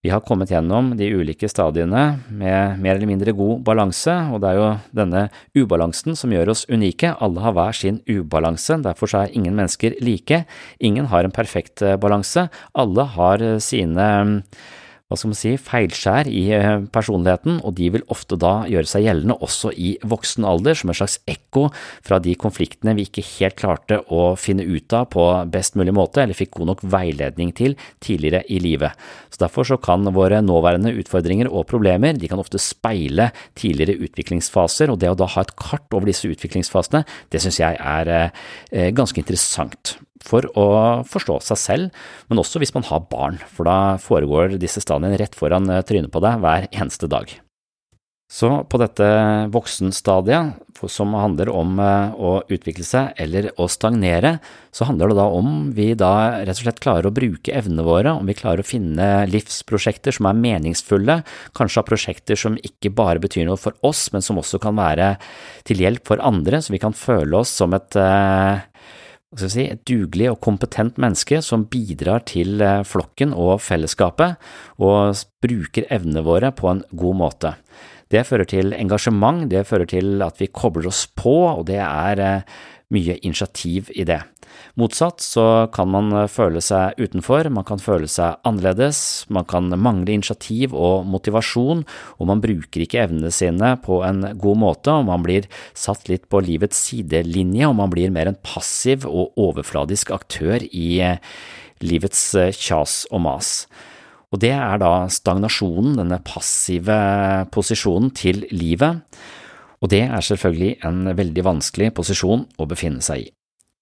Vi 0.04 0.10
har 0.12 0.20
kommet 0.20 0.50
gjennom 0.52 0.90
de 0.98 1.06
ulike 1.16 1.48
stadiene 1.48 2.18
med 2.28 2.76
mer 2.76 2.98
eller 2.98 3.08
mindre 3.08 3.32
god 3.32 3.62
balanse, 3.64 4.12
og 4.34 4.42
det 4.44 4.50
er 4.50 4.58
jo 4.58 4.66
denne 5.00 5.22
ubalansen 5.56 6.12
som 6.20 6.34
gjør 6.34 6.52
oss 6.52 6.66
unike. 6.68 7.14
Alle 7.24 7.40
har 7.40 7.54
hver 7.56 7.78
sin 7.78 8.02
ubalanse, 8.04 8.76
derfor 8.84 9.08
er 9.16 9.32
ingen 9.32 9.56
mennesker 9.56 9.96
like. 10.04 10.42
Ingen 10.84 11.08
har 11.08 11.24
en 11.24 11.32
perfekt 11.32 11.80
balanse. 12.04 12.50
Alle 12.76 13.08
har 13.16 13.46
sine 13.64 14.10
hva 15.04 15.18
skal 15.20 15.30
man 15.34 15.36
si, 15.36 15.50
feilskjær 15.60 16.28
i 16.32 16.42
personligheten, 16.94 17.58
og 17.60 17.74
de 17.76 17.90
vil 17.92 18.04
ofte 18.12 18.38
da 18.40 18.62
gjøre 18.70 18.88
seg 18.88 19.04
gjeldende 19.04 19.36
også 19.44 19.74
i 19.76 19.90
voksen 20.00 20.46
alder, 20.48 20.78
som 20.80 20.88
en 20.88 20.96
slags 20.96 21.18
ekko 21.28 21.66
fra 21.76 22.16
de 22.24 22.32
konfliktene 22.40 22.94
vi 22.96 23.04
ikke 23.04 23.24
helt 23.34 23.58
klarte 23.60 23.98
å 24.08 24.30
finne 24.40 24.64
ut 24.64 24.96
av 24.96 25.10
på 25.12 25.26
best 25.52 25.76
mulig 25.76 25.92
måte, 25.92 26.22
eller 26.22 26.38
fikk 26.38 26.54
god 26.56 26.70
nok 26.72 26.86
veiledning 26.94 27.52
til 27.52 27.76
tidligere 28.04 28.46
i 28.48 28.62
livet. 28.64 28.96
Så 29.28 29.44
Derfor 29.44 29.68
så 29.68 29.76
kan 29.76 30.08
våre 30.16 30.40
nåværende 30.40 30.94
utfordringer 30.96 31.52
og 31.52 31.68
problemer 31.68 32.16
de 32.16 32.30
kan 32.30 32.40
ofte 32.40 32.62
speile 32.62 33.28
tidligere 33.60 33.98
utviklingsfaser, 34.08 34.88
og 34.88 35.02
det 35.04 35.12
å 35.12 35.20
da 35.20 35.28
ha 35.36 35.44
et 35.44 35.52
kart 35.60 35.84
over 35.92 36.08
disse 36.08 36.32
utviklingsfasene, 36.32 37.04
det 37.28 37.44
synes 37.44 37.60
jeg 37.60 37.76
er 37.76 38.32
ganske 38.96 39.20
interessant 39.20 39.98
for 40.24 40.48
å 40.58 40.66
forstå 41.08 41.38
seg 41.50 41.60
selv, 41.60 42.04
men 42.30 42.40
også 42.40 42.62
hvis 42.62 42.74
man 42.76 42.86
har 42.88 43.06
barn, 43.10 43.40
for 43.52 43.68
da 43.68 43.78
foregår 44.02 44.58
disse 44.60 44.82
stadiene 44.84 45.18
rett 45.20 45.36
foran 45.38 45.68
trynet 45.86 46.12
på 46.14 46.24
deg 46.24 46.40
hver 46.44 46.70
eneste 46.72 47.10
dag. 47.10 47.36
Så 48.34 48.48
på 48.66 48.78
dette 48.80 49.06
voksenstadiet, 49.52 50.56
som 50.90 51.12
handler 51.16 51.48
om 51.52 51.76
å 51.78 52.30
utvikle 52.52 52.84
seg 52.84 53.12
eller 53.20 53.50
å 53.60 53.68
stagnere, 53.70 54.38
så 54.74 54.88
handler 54.88 55.12
det 55.12 55.18
da 55.20 55.26
om 55.32 55.52
vi 55.76 55.86
da 55.96 56.10
rett 56.40 56.58
og 56.58 56.64
slett 56.64 56.80
klarer 56.82 57.08
å 57.08 57.14
bruke 57.14 57.54
evnene 57.54 57.84
våre, 57.86 58.16
om 58.16 58.26
vi 58.26 58.36
klarer 58.36 58.64
å 58.64 58.66
finne 58.66 59.08
livsprosjekter 59.30 60.16
som 60.16 60.28
er 60.28 60.40
meningsfulle, 60.40 61.20
kanskje 61.56 61.84
av 61.84 61.88
prosjekter 61.88 62.40
som 62.40 62.58
ikke 62.58 62.92
bare 62.96 63.22
betyr 63.22 63.46
noe 63.48 63.60
for 63.60 63.76
oss, 63.86 64.08
men 64.12 64.24
som 64.24 64.40
også 64.40 64.60
kan 64.60 64.76
være 64.80 65.14
til 65.68 65.84
hjelp 65.84 66.08
for 66.08 66.24
andre, 66.24 66.60
så 66.64 66.74
vi 66.74 66.82
kan 66.82 66.96
føle 66.96 67.44
oss 67.44 67.54
som 67.60 67.76
et 67.76 68.00
Si, 69.34 69.64
et 69.66 69.80
dugelig 69.88 70.28
og 70.30 70.38
kompetent 70.44 70.98
menneske 71.02 71.40
som 71.42 71.64
bidrar 71.66 72.22
til 72.30 72.62
flokken 72.86 73.32
og 73.34 73.58
fellesskapet, 73.64 74.36
og 74.78 75.18
bruker 75.42 75.88
evnene 75.90 76.22
våre 76.22 76.52
på 76.54 76.70
en 76.70 76.84
god 76.94 77.18
måte. 77.18 77.54
Det 78.14 78.22
fører 78.28 78.46
til 78.46 78.70
engasjement, 78.76 79.48
det 79.50 79.64
fører 79.66 79.88
til 79.90 80.22
at 80.22 80.38
vi 80.38 80.46
kobler 80.54 80.86
oss 80.86 81.06
på, 81.18 81.34
og 81.50 81.64
det 81.66 81.80
er 81.82 82.44
mye 82.92 83.16
initiativ 83.22 83.90
i 83.94 84.04
det. 84.06 84.20
Motsatt 84.78 85.22
så 85.22 85.66
kan 85.74 85.88
man 85.90 86.12
føle 86.30 86.60
seg 86.62 86.98
utenfor, 87.00 87.48
man 87.50 87.66
kan 87.66 87.80
føle 87.82 88.08
seg 88.10 88.40
annerledes, 88.46 89.24
man 89.32 89.46
kan 89.48 89.70
mangle 89.72 90.14
initiativ 90.14 90.74
og 90.76 91.06
motivasjon, 91.10 91.84
og 92.18 92.30
man 92.30 92.42
bruker 92.44 92.84
ikke 92.84 93.02
evnene 93.06 93.32
sine 93.34 93.74
på 93.84 94.02
en 94.06 94.22
god 94.40 94.60
måte, 94.60 94.92
og 94.92 95.08
man 95.10 95.24
blir 95.26 95.48
satt 95.72 96.08
litt 96.10 96.28
på 96.30 96.42
livets 96.44 96.80
sidelinje, 96.88 97.70
og 97.70 97.78
man 97.80 97.92
blir 97.94 98.14
mer 98.14 98.30
en 98.30 98.40
passiv 98.46 99.08
og 99.08 99.34
overfladisk 99.40 100.14
aktør 100.14 100.62
i 100.70 100.88
livets 101.84 102.30
kjas 102.58 103.04
og 103.10 103.24
mas. 103.26 103.54
Og 104.34 104.40
det 104.42 104.50
er 104.56 104.80
da 104.82 105.06
stagnasjonen, 105.12 105.94
denne 106.00 106.18
passive 106.26 106.98
posisjonen 107.54 108.10
til 108.18 108.42
livet, 108.50 109.04
og 109.84 109.90
det 109.92 110.06
er 110.06 110.24
selvfølgelig 110.24 110.78
en 110.88 111.10
veldig 111.12 111.44
vanskelig 111.44 111.90
posisjon 111.98 112.46
å 112.56 112.66
befinne 112.70 113.04
seg 113.04 113.26
i. 113.26 113.30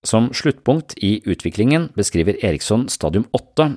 Som 0.02 0.32
sluttpunkt 0.34 0.96
i 0.98 1.20
utviklingen 1.30 1.92
beskriver 1.94 2.40
Eriksson 2.42 2.88
stadium 2.90 3.28
8, 3.38 3.68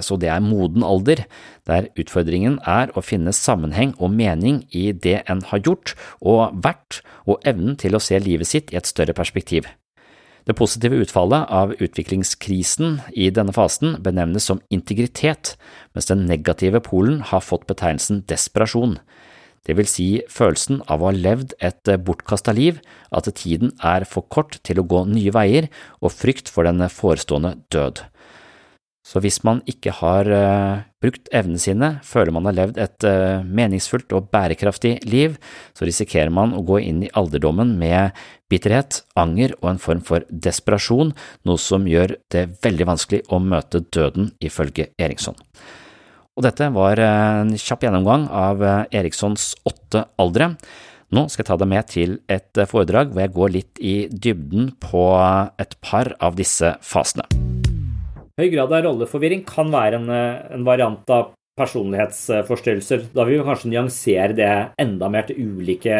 så 0.00 0.16
det 0.16 0.30
er 0.32 0.40
moden 0.40 0.82
alder, 0.86 1.26
der 1.68 1.90
utfordringen 2.00 2.56
er 2.64 2.88
å 2.96 3.04
finne 3.04 3.34
sammenheng 3.36 3.92
og 4.00 4.14
mening 4.16 4.62
i 4.72 4.88
det 4.92 5.20
en 5.28 5.44
har 5.50 5.60
gjort 5.66 5.92
og 6.24 6.56
vært, 6.64 7.02
og 7.28 7.44
evnen 7.44 7.76
til 7.76 7.94
å 7.94 8.00
se 8.00 8.16
livet 8.24 8.48
sitt 8.48 8.72
i 8.72 8.80
et 8.80 8.88
større 8.88 9.12
perspektiv. 9.12 9.68
Det 10.48 10.56
positive 10.56 10.96
utfallet 11.02 11.44
av 11.52 11.74
utviklingskrisen 11.76 13.00
i 13.18 13.28
denne 13.34 13.52
fasen 13.52 13.98
benevnes 14.00 14.46
som 14.48 14.62
integritet, 14.72 15.56
mens 15.92 16.08
den 16.08 16.24
negative 16.30 16.80
polen 16.86 17.20
har 17.20 17.44
fått 17.44 17.66
betegnelsen 17.68 18.22
desperasjon 18.30 18.96
det 19.66 19.76
vil 19.78 19.88
si 19.90 20.08
følelsen 20.30 20.82
av 20.86 21.02
å 21.02 21.10
ha 21.10 21.14
levd 21.16 21.56
et 21.58 21.94
bortkasta 22.06 22.54
liv, 22.56 22.80
at 23.10 23.30
tiden 23.34 23.74
er 23.82 24.06
for 24.08 24.26
kort 24.30 24.60
til 24.66 24.80
å 24.80 24.86
gå 24.86 25.04
nye 25.10 25.34
veier, 25.34 25.70
og 26.00 26.14
frykt 26.14 26.52
for 26.52 26.68
den 26.68 26.86
forestående 26.92 27.56
død. 27.74 28.06
Så 29.06 29.20
hvis 29.22 29.38
man 29.46 29.60
ikke 29.70 29.92
har 30.00 30.26
brukt 30.98 31.28
evnene 31.30 31.62
sine, 31.62 31.90
føler 32.02 32.34
man 32.34 32.48
har 32.48 32.56
levd 32.56 32.80
et 32.82 33.06
meningsfullt 33.46 34.10
og 34.18 34.32
bærekraftig 34.34 34.96
liv, 35.06 35.36
så 35.78 35.86
risikerer 35.86 36.32
man 36.34 36.56
å 36.56 36.64
gå 36.66 36.80
inn 36.82 37.04
i 37.06 37.12
alderdommen 37.14 37.76
med 37.78 38.18
bitterhet, 38.50 39.04
anger 39.14 39.54
og 39.60 39.70
en 39.70 39.82
form 39.82 40.02
for 40.06 40.26
desperasjon, 40.30 41.14
noe 41.46 41.62
som 41.62 41.86
gjør 41.86 42.16
det 42.34 42.48
veldig 42.66 42.90
vanskelig 42.90 43.22
å 43.30 43.38
møte 43.42 43.84
døden, 43.94 44.32
ifølge 44.42 44.90
Eriksson. 44.98 45.38
Og 46.36 46.44
dette 46.44 46.66
var 46.68 47.00
en 47.00 47.54
kjapp 47.56 47.86
gjennomgang 47.86 48.26
av 48.28 48.60
Erikssons 48.92 49.54
åtte 49.64 50.02
aldre. 50.20 50.50
Nå 51.16 51.22
skal 51.32 51.44
jeg 51.44 51.48
ta 51.48 51.56
deg 51.62 51.70
med 51.70 51.88
til 51.88 52.18
et 52.28 52.60
foredrag 52.68 53.14
hvor 53.14 53.22
jeg 53.22 53.32
går 53.32 53.54
litt 53.54 53.80
i 53.80 53.94
dybden 54.12 54.74
på 54.82 55.06
et 55.56 55.72
par 55.80 56.12
av 56.20 56.36
disse 56.36 56.74
fasene. 56.84 57.24
Høy 58.36 58.50
grad 58.52 58.68
av 58.68 58.84
rolleforvirring 58.84 59.46
kan 59.48 59.72
være 59.72 59.96
en, 59.96 60.12
en 60.12 60.66
variant 60.66 61.08
av 61.08 61.32
personlighetsforstyrrelser. 61.56 63.08
Da 63.16 63.24
vil 63.24 63.40
vi 63.40 63.46
kanskje 63.46 63.72
nyansere 63.72 64.36
det 64.36 64.52
enda 64.82 65.08
mer 65.08 65.24
til 65.28 65.40
ulike 65.40 65.96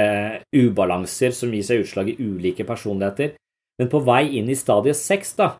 ubalanser 0.52 1.32
som 1.32 1.54
gir 1.54 1.64
seg 1.64 1.86
utslag 1.86 2.12
i 2.12 2.18
ulike 2.20 2.66
personligheter. 2.68 3.38
Men 3.80 3.88
på 3.92 4.02
vei 4.04 4.26
inn 4.36 4.52
i 4.52 4.58
stadiet 4.58 5.00
seks, 5.00 5.32
da, 5.40 5.54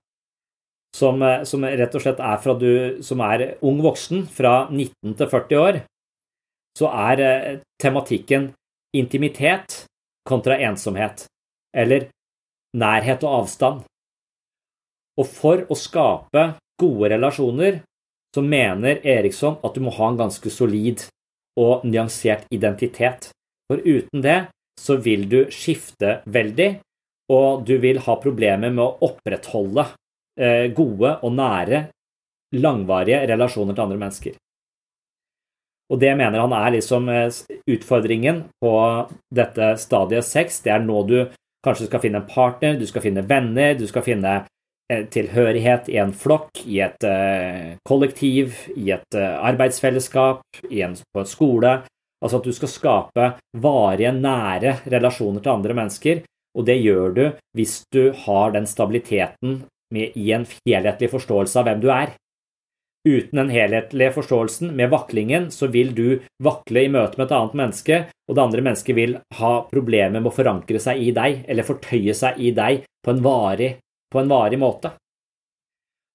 som, 0.96 1.22
eh, 1.22 1.44
som, 1.44 1.64
rett 1.64 1.94
og 1.94 2.02
slett 2.02 2.22
er 2.22 2.38
fra 2.42 2.54
du 2.58 3.02
som 3.04 3.20
er 3.24 3.56
ung 3.66 3.82
voksen, 3.84 4.26
fra 4.32 4.68
19 4.70 5.16
til 5.18 5.30
40 5.32 5.60
år, 5.60 5.80
så 6.76 6.90
er 6.92 7.24
eh, 7.24 7.58
tematikken 7.82 8.50
intimitet 8.96 9.84
kontra 10.26 10.56
ensomhet, 10.58 11.26
eller 11.76 12.08
nærhet 12.76 13.24
og 13.24 13.42
avstand. 13.42 13.84
Og 15.16 15.28
for 15.28 15.64
å 15.72 15.76
skape 15.78 16.48
gode 16.80 17.12
relasjoner, 17.14 17.80
så 18.34 18.42
mener 18.44 19.00
Eriksson 19.06 19.56
at 19.64 19.76
du 19.76 19.80
må 19.84 19.92
ha 19.96 20.10
en 20.10 20.18
ganske 20.18 20.50
solid 20.52 21.06
og 21.56 21.86
nyansert 21.88 22.44
identitet. 22.52 23.30
For 23.70 23.80
uten 23.80 24.24
det 24.24 24.42
så 24.80 24.98
vil 25.00 25.24
du 25.30 25.38
skifte 25.52 26.18
veldig, 26.28 26.74
og 27.32 27.64
du 27.66 27.78
vil 27.82 28.02
ha 28.04 28.18
problemer 28.20 28.74
med 28.74 28.84
å 28.84 29.08
opprettholde 29.08 29.86
gode 30.76 31.12
og 31.22 31.32
nære, 31.32 31.86
langvarige 32.56 33.22
relasjoner 33.32 33.74
til 33.74 33.84
andre 33.84 33.96
mennesker. 34.00 34.34
Og 35.86 36.00
det 36.02 36.12
mener 36.18 36.42
han 36.42 36.52
er 36.56 36.74
liksom 36.74 37.08
utfordringen 37.70 38.42
på 38.62 38.74
dette 39.34 39.76
stadiet 39.78 40.26
sex. 40.26 40.60
Det 40.64 40.72
er 40.74 40.82
nå 40.82 41.02
du 41.06 41.18
kanskje 41.66 41.86
skal 41.86 42.02
finne 42.02 42.20
en 42.22 42.28
partner, 42.30 42.78
du 42.78 42.86
skal 42.86 43.04
finne 43.04 43.22
venner, 43.26 43.74
du 43.78 43.86
skal 43.86 44.04
finne 44.06 44.32
tilhørighet 44.86 45.88
i 45.90 45.96
en 45.98 46.12
flokk, 46.14 46.62
i 46.66 46.80
et 46.84 47.06
kollektiv, 47.86 48.54
i 48.76 48.92
et 48.94 49.18
arbeidsfellesskap, 49.18 50.42
i 50.70 50.82
på 50.86 51.22
en 51.22 51.26
skole. 51.30 51.72
Altså 52.22 52.38
at 52.38 52.46
du 52.46 52.52
skal 52.54 52.70
skape 52.70 53.30
varige, 53.62 54.12
nære 54.14 54.76
relasjoner 54.86 55.42
til 55.42 55.54
andre 55.54 55.74
mennesker. 55.74 56.22
Og 56.56 56.66
det 56.66 56.78
gjør 56.80 57.14
du 57.14 57.24
hvis 57.58 57.82
du 57.92 58.12
har 58.26 58.54
den 58.54 58.66
stabiliteten 58.66 59.64
med, 59.94 60.14
i 60.16 60.32
en 60.34 60.46
helhetlig 60.66 61.10
forståelse 61.12 61.60
av 61.60 61.68
hvem 61.68 61.82
du 61.82 61.90
er. 61.94 62.14
Uten 63.06 63.38
den 63.38 63.52
helhetlige 63.54 64.10
forståelsen, 64.16 64.72
med 64.74 64.90
vaklingen, 64.90 65.50
så 65.54 65.68
vil 65.70 65.92
du 65.94 66.18
vakle 66.42 66.82
i 66.82 66.90
møte 66.90 67.20
med 67.20 67.28
et 67.28 67.34
annet 67.36 67.58
menneske, 67.60 67.98
og 68.26 68.34
det 68.34 68.42
andre 68.42 68.64
mennesket 68.66 68.98
vil 68.98 69.18
ha 69.38 69.52
problemer 69.70 70.18
med 70.18 70.32
å 70.32 70.34
forankre 70.34 70.80
seg 70.82 71.04
i 71.04 71.12
deg, 71.14 71.44
eller 71.46 71.68
fortøye 71.68 72.16
seg 72.18 72.40
i 72.42 72.50
deg 72.56 72.82
på 73.06 73.14
en 73.14 73.22
varig, 73.22 73.76
på 74.10 74.22
en 74.22 74.32
varig 74.32 74.58
måte. 74.58 74.90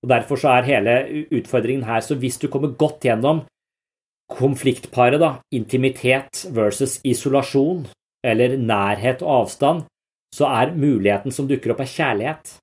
Og 0.03 0.11
Derfor 0.11 0.41
så 0.41 0.51
er 0.57 0.67
hele 0.67 0.97
utfordringen 1.31 1.87
her, 1.87 2.03
så 2.03 2.17
hvis 2.19 2.41
du 2.41 2.49
kommer 2.51 2.75
godt 2.75 3.07
gjennom 3.07 3.45
konfliktparet, 4.31 5.21
da, 5.21 5.37
intimitet 5.55 6.45
versus 6.51 6.99
isolasjon, 7.07 7.85
eller 8.25 8.57
nærhet 8.57 9.23
og 9.23 9.45
avstand, 9.45 9.85
så 10.35 10.47
er 10.47 10.75
muligheten 10.75 11.33
som 11.33 11.47
dukker 11.47 11.73
opp, 11.73 11.83
er 11.83 11.91
kjærlighet. 11.91 12.57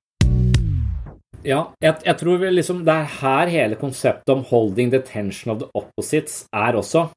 Ja, 1.46 1.70
jeg, 1.79 2.01
jeg 2.03 2.18
tror 2.18 2.42
liksom 2.51 2.83
det 2.87 2.94
er 2.94 3.12
her 3.20 3.51
hele 3.53 3.77
konseptet 3.79 4.33
om 4.35 4.42
'holding 4.42 4.90
the 4.90 4.98
tension 4.98 5.53
of 5.53 5.61
the 5.62 5.70
opposites' 5.79 6.44
er 6.53 6.74
også. 6.74 7.09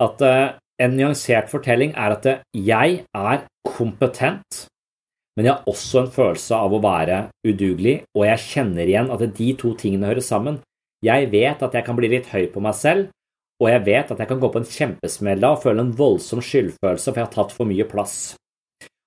At 0.00 0.22
uh, 0.24 0.56
en 0.80 0.96
nyansert 0.96 1.50
fortelling 1.50 1.92
er 1.92 2.16
at 2.16 2.26
uh, 2.26 2.40
jeg 2.54 3.04
er 3.14 3.44
kompetent, 3.66 4.66
men 5.36 5.44
jeg 5.44 5.52
har 5.54 5.64
også 5.68 6.00
en 6.00 6.10
følelse 6.10 6.56
av 6.56 6.72
å 6.72 6.80
være 6.80 7.28
udugelig, 7.44 8.02
og 8.16 8.26
jeg 8.26 8.44
kjenner 8.48 8.88
igjen 8.88 9.12
at 9.12 9.26
de 9.36 9.52
to 9.60 9.74
tingene 9.76 10.08
hører 10.08 10.24
sammen. 10.24 10.60
Jeg 11.04 11.30
vet 11.32 11.62
at 11.62 11.74
jeg 11.74 11.84
kan 11.84 11.96
bli 11.96 12.08
litt 12.08 12.32
høy 12.32 12.48
på 12.52 12.60
meg 12.64 12.74
selv, 12.74 13.12
og 13.60 13.68
jeg 13.68 13.84
vet 13.84 14.10
at 14.10 14.18
jeg 14.18 14.28
kan 14.28 14.40
gå 14.40 14.48
på 14.48 14.60
en 14.60 14.72
kjempesmell 14.72 15.44
og 15.44 15.62
føle 15.62 15.84
en 15.84 15.96
voldsom 15.96 16.40
skyldfølelse 16.40 17.12
for 17.12 17.20
jeg 17.20 17.28
har 17.28 17.34
tatt 17.34 17.52
for 17.52 17.68
mye 17.68 17.84
plass. 17.84 18.34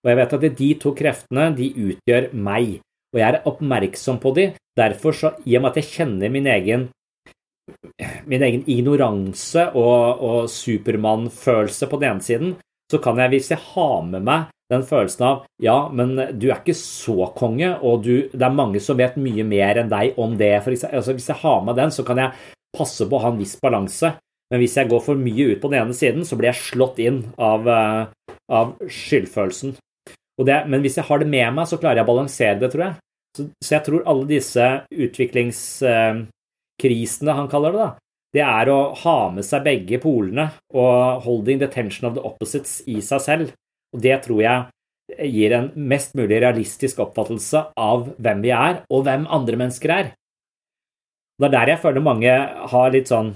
Og 0.03 0.11
jeg 0.11 0.19
vet 0.19 0.33
at 0.37 0.57
de 0.59 0.69
to 0.77 0.93
kreftene 0.93 1.45
de 1.57 1.69
utgjør 1.89 2.29
meg, 2.37 2.81
og 3.13 3.19
jeg 3.21 3.29
er 3.29 3.47
oppmerksom 3.49 4.19
på 4.23 4.33
de. 4.37 4.49
Derfor, 4.77 5.13
så, 5.13 5.33
i 5.45 5.55
og 5.57 5.63
med 5.63 5.73
at 5.73 5.81
jeg 5.81 5.91
kjenner 5.91 6.33
min 6.33 6.49
egen, 6.49 6.87
min 8.29 8.43
egen 8.43 8.63
ignoranse 8.67 9.69
og, 9.77 10.23
og 10.25 10.49
supermann-følelse 10.51 11.89
på 11.89 11.99
den 12.01 12.15
ene 12.15 12.25
siden, 12.25 12.55
så 12.91 12.99
kan 13.01 13.21
jeg, 13.21 13.35
hvis 13.35 13.53
jeg 13.53 13.61
har 13.73 14.01
med 14.07 14.25
meg 14.25 14.49
den 14.73 14.83
følelsen 14.87 15.25
av 15.27 15.45
ja, 15.61 15.75
men 15.93 16.15
du 16.39 16.47
er 16.49 16.59
ikke 16.59 16.75
så 16.77 17.29
konge, 17.37 17.69
og 17.85 18.03
du, 18.05 18.13
det 18.33 18.45
er 18.47 18.57
mange 18.57 18.81
som 18.83 18.97
vet 18.99 19.19
mye 19.21 19.45
mer 19.45 19.79
enn 19.81 19.91
deg 19.91 20.17
om 20.21 20.35
det. 20.39 20.49
Eksempel, 20.57 20.97
altså, 20.97 21.15
hvis 21.17 21.29
jeg 21.29 21.41
har 21.43 21.63
med 21.67 21.77
den, 21.79 21.93
så 21.93 22.05
kan 22.07 22.21
jeg 22.21 22.53
passe 22.73 23.05
på 23.05 23.17
å 23.17 23.23
ha 23.27 23.33
en 23.33 23.41
viss 23.41 23.55
balanse. 23.61 24.15
Men 24.51 24.61
hvis 24.61 24.75
jeg 24.77 24.89
går 24.91 25.01
for 25.01 25.17
mye 25.19 25.53
ut 25.53 25.61
på 25.61 25.69
den 25.71 25.81
ene 25.81 25.95
siden, 25.97 26.25
så 26.27 26.37
blir 26.37 26.51
jeg 26.51 26.61
slått 26.61 26.99
inn 27.01 27.23
av, 27.41 27.67
eh, 27.69 28.35
av 28.53 28.75
skyldfølelsen. 28.85 29.77
Det, 30.41 30.65
men 30.65 30.81
hvis 30.81 30.97
jeg 30.97 31.05
har 31.05 31.21
det 31.21 31.29
med 31.29 31.53
meg, 31.53 31.67
så 31.69 31.77
klarer 31.77 31.97
jeg 32.01 32.07
å 32.07 32.11
balansere 32.11 32.57
det, 32.61 32.69
tror 32.73 32.83
jeg. 32.87 32.95
Så, 33.37 33.41
så 33.61 33.69
jeg 33.75 33.83
tror 33.85 34.07
alle 34.09 34.25
disse 34.29 34.65
utviklingskrisene, 34.89 37.31
han 37.37 37.49
kaller 37.51 37.71
det, 37.73 37.79
da, 37.83 37.89
det 38.33 38.41
er 38.41 38.69
å 38.73 38.93
ha 39.03 39.17
med 39.33 39.45
seg 39.45 39.65
begge 39.67 39.99
polene 40.01 40.45
og 40.73 41.21
'holding 41.21 41.59
the 41.61 41.69
tension 41.69 42.09
of 42.09 42.15
the 42.17 42.25
opposites' 42.25 42.81
i 42.89 42.97
seg 43.01 43.21
selv. 43.21 43.53
Og 43.93 44.01
det 44.01 44.23
tror 44.25 44.41
jeg 44.41 44.65
gir 45.29 45.53
en 45.53 45.69
mest 45.75 46.15
mulig 46.17 46.41
realistisk 46.41 46.99
oppfattelse 47.03 47.67
av 47.77 48.09
hvem 48.17 48.41
vi 48.41 48.49
er, 48.55 48.81
og 48.89 49.03
hvem 49.05 49.27
andre 49.29 49.57
mennesker 49.61 49.89
er. 49.93 50.13
Det 51.37 51.45
er 51.49 51.53
der 51.53 51.67
jeg 51.73 51.81
føler 51.83 52.01
mange 52.01 52.33
har 52.73 52.93
litt 52.93 53.09
sånn 53.11 53.35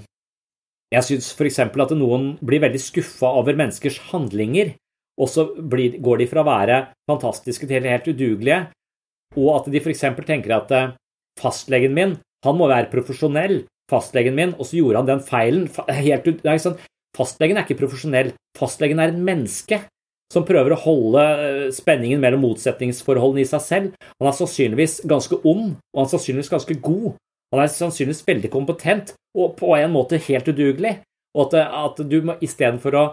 jeg 0.88 1.04
syns 1.04 1.34
f.eks. 1.36 1.58
at 1.60 1.90
noen 1.92 2.38
blir 2.40 2.62
veldig 2.64 2.80
skuffa 2.80 3.28
over 3.36 3.52
menneskers 3.58 3.98
handlinger, 4.08 4.72
og 5.18 5.30
så 5.30 5.48
blir, 5.58 5.98
går 6.02 6.22
de 6.22 6.28
fra 6.30 6.44
å 6.44 6.48
være 6.48 6.78
fantastiske 7.10 7.68
til 7.68 7.88
helt 7.90 8.06
udugelige, 8.08 8.60
og 9.36 9.50
at 9.56 9.68
de 9.72 9.82
f.eks. 9.82 10.06
tenker 10.26 10.54
at 10.56 10.72
eh, 10.74 10.94
fastlegen 11.40 11.94
min, 11.96 12.16
han 12.46 12.58
må 12.58 12.68
være 12.70 12.90
profesjonell, 12.92 13.62
fastlegen 13.90 14.36
min, 14.36 14.54
og 14.56 14.68
så 14.68 14.78
gjorde 14.78 15.02
han 15.02 15.10
den 15.10 15.22
feilen. 15.24 15.68
Helt, 15.90 16.28
sånn, 16.62 16.78
fastlegen 17.16 17.58
er 17.58 17.66
ikke 17.66 17.80
profesjonell, 17.82 18.32
fastlegen 18.58 19.02
er 19.02 19.12
et 19.12 19.22
menneske 19.30 19.82
som 20.32 20.44
prøver 20.48 20.74
å 20.74 20.82
holde 20.82 21.22
eh, 21.24 21.68
spenningen 21.74 22.20
mellom 22.22 22.44
motsetningsforholdene 22.46 23.44
i 23.44 23.48
seg 23.48 23.64
selv. 23.64 24.08
Han 24.20 24.30
er 24.30 24.36
sannsynligvis 24.36 25.00
ganske 25.08 25.40
ond, 25.42 25.78
og 25.92 26.02
han 26.02 26.08
er 26.08 26.14
sannsynligvis 26.14 26.52
ganske 26.52 26.78
god, 26.84 27.14
han 27.54 27.64
er 27.64 27.70
sannsynligvis 27.72 28.26
veldig 28.28 28.50
kompetent 28.52 29.14
og 29.38 29.54
på 29.56 29.72
en 29.78 29.94
måte 29.94 30.20
helt 30.28 30.50
udugelig. 30.50 30.98
Og 31.36 31.48
at, 31.54 31.70
at 31.70 32.00
du 32.08 32.18
må 32.24 32.36
istedenfor 32.44 32.96
å 32.96 33.04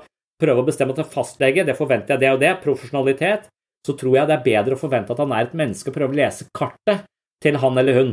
prøve 0.41 0.63
å 0.63 0.67
bestemme 0.67 0.95
til 0.95 1.07
fastlege, 1.07 1.65
det 1.67 1.77
forventer 1.77 2.15
jeg 2.15 2.23
det 2.23 2.31
og 2.33 2.41
det, 2.41 2.53
profesjonalitet, 2.63 3.49
så 3.85 3.93
tror 3.97 4.17
jeg 4.17 4.29
det 4.29 4.37
er 4.37 4.45
bedre 4.45 4.75
å 4.75 4.81
forvente 4.81 5.13
at 5.13 5.21
han 5.21 5.33
er 5.35 5.45
et 5.45 5.57
menneske 5.57 5.91
og 5.91 5.97
prøve 5.97 6.15
å 6.15 6.19
lese 6.19 6.47
kartet 6.55 7.05
til 7.43 7.59
han 7.61 7.77
eller 7.77 7.99
hun, 7.99 8.11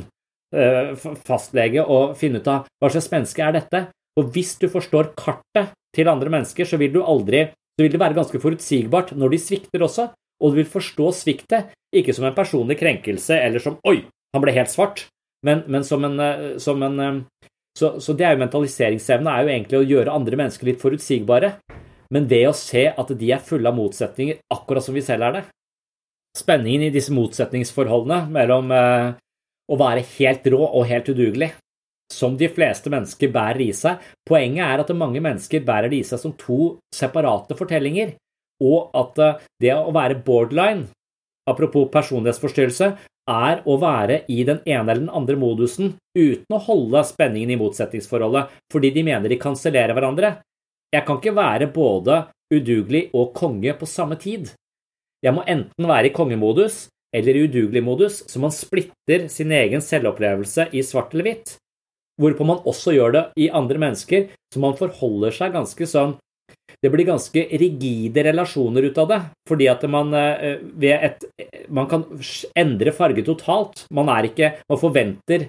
eh, 0.54 0.92
fastlege, 1.26 1.82
og 1.82 2.16
finne 2.20 2.42
ut 2.42 2.50
av 2.52 2.68
hva 2.80 2.92
slags 2.92 3.11
menneske 3.12 3.42
er 3.42 3.56
dette. 3.56 3.87
Og 4.20 4.28
hvis 4.35 4.58
du 4.61 4.68
forstår 4.68 5.14
kartet 5.16 5.72
til 5.96 6.11
andre 6.12 6.28
mennesker, 6.28 6.68
så 6.68 6.76
vil 6.80 6.92
du 6.92 7.00
aldri 7.02 7.48
så 7.72 7.87
vil 7.87 7.94
det 7.94 8.02
være 8.02 8.18
ganske 8.18 8.40
forutsigbart 8.40 9.14
når 9.16 9.32
de 9.32 9.38
svikter 9.40 9.85
også, 9.85 10.11
og 10.42 10.52
du 10.52 10.61
vil 10.61 10.68
forstå 10.68 11.06
sviktet, 11.16 11.70
ikke 11.94 12.12
som 12.12 12.26
en 12.28 12.37
personlig 12.37 12.76
krenkelse 12.80 13.38
eller 13.38 13.62
som 13.64 13.78
'oi, 13.80 14.04
han 14.35 14.42
ble 14.44 14.52
helt 14.52 14.68
svart', 14.68 15.06
men, 15.42 15.64
men 15.66 15.85
som 15.85 16.04
en, 16.04 16.20
eh, 16.20 16.58
som 16.58 16.82
en 16.82 17.00
eh, 17.00 17.48
så, 17.78 17.98
så, 18.00 18.12
det 18.12 18.26
er 18.26 18.35
jo 18.37 18.42
mentaliseringsevne 18.44 19.32
er 19.32 19.42
jo 19.42 19.48
egentlig 19.48 19.78
å 19.78 19.87
gjøre 19.88 20.12
andre 20.12 20.37
mennesker 20.37 20.68
litt 20.68 20.82
forutsigbare. 20.82 21.54
Men 22.12 22.29
ved 22.29 22.51
å 22.51 22.57
se 22.57 22.87
at 22.90 23.12
de 23.18 23.33
er 23.33 23.42
fulle 23.44 23.70
av 23.70 23.79
motsetninger, 23.79 24.42
akkurat 24.53 24.85
som 24.85 24.96
vi 24.96 25.05
selv 25.05 25.29
er 25.29 25.37
det. 25.38 25.42
Spenningen 26.37 26.87
i 26.87 26.92
disse 26.92 27.12
motsetningsforholdene 27.12 28.27
mellom 28.33 28.72
eh, 28.72 29.12
å 29.72 29.79
være 29.81 30.05
helt 30.16 30.48
rå 30.53 30.61
og 30.64 30.88
helt 30.88 31.09
udugelig, 31.12 31.53
som 32.12 32.37
de 32.40 32.48
fleste 32.53 32.92
mennesker 32.92 33.33
bærer 33.33 33.64
i 33.64 33.70
seg. 33.77 34.01
Poenget 34.29 34.64
er 34.64 34.83
at 34.85 34.92
mange 34.96 35.22
mennesker 35.25 35.64
bærer 35.64 35.92
det 35.92 36.03
i 36.03 36.09
seg 36.09 36.20
som 36.20 36.37
to 36.40 36.75
separate 36.94 37.57
fortellinger, 37.57 38.14
og 38.64 38.92
at 38.96 39.22
eh, 39.25 39.40
det 39.64 39.72
å 39.77 39.92
være 39.94 40.20
borderline, 40.25 40.90
apropos 41.48 41.88
personlighetsforstyrrelse, 41.92 42.92
er 43.33 43.61
å 43.70 43.77
være 43.79 44.22
i 44.35 44.42
den 44.44 44.61
ene 44.66 44.83
eller 44.83 45.05
den 45.05 45.12
andre 45.14 45.37
modusen 45.38 45.92
uten 46.18 46.57
å 46.57 46.62
holde 46.64 47.05
spenningen 47.07 47.55
i 47.55 47.59
motsetningsforholdet, 47.61 48.51
fordi 48.72 48.90
de 48.96 49.05
mener 49.07 49.31
de 49.31 49.38
kansellerer 49.40 49.94
hverandre. 49.94 50.35
Jeg 50.92 51.07
kan 51.07 51.20
ikke 51.20 51.37
være 51.37 51.70
både 51.72 52.18
udugelig 52.52 53.07
og 53.16 53.33
konge 53.35 53.72
på 53.78 53.87
samme 53.88 54.18
tid. 54.20 54.52
Jeg 55.24 55.35
må 55.35 55.44
enten 55.48 55.88
være 55.88 56.11
i 56.11 56.14
kongemodus 56.14 56.88
eller 57.14 57.37
i 57.37 57.44
udugelig 57.46 57.83
modus, 57.85 58.22
så 58.28 58.40
man 58.40 58.52
splitter 58.52 59.28
sin 59.28 59.52
egen 59.52 59.81
selvopplevelse 59.85 60.68
i 60.72 60.83
svart 60.83 61.14
eller 61.14 61.28
hvitt. 61.28 61.57
Hvorpå 62.20 62.44
man 62.44 62.61
også 62.68 62.92
gjør 62.92 63.12
det 63.16 63.24
i 63.40 63.48
andre 63.48 63.81
mennesker, 63.81 64.28
så 64.52 64.61
man 64.61 64.76
forholder 64.76 65.33
seg 65.33 65.57
ganske 65.57 65.88
sånn 65.88 66.16
det 66.83 66.90
blir 66.90 67.07
ganske 67.07 67.44
rigide 67.61 68.24
relasjoner 68.26 68.88
ut 68.88 68.98
av 68.98 69.09
det. 69.11 69.20
Fordi 69.48 69.68
at 69.70 69.85
man 69.90 70.12
eh, 70.18 70.59
ved 70.61 71.07
et 71.09 71.26
Man 71.72 71.87
kan 71.88 72.05
endre 72.59 72.92
farge 72.92 73.22
totalt. 73.24 73.85
Man 73.94 74.11
er 74.11 74.28
ikke 74.28 74.50
Man 74.68 74.81
forventer 74.81 75.46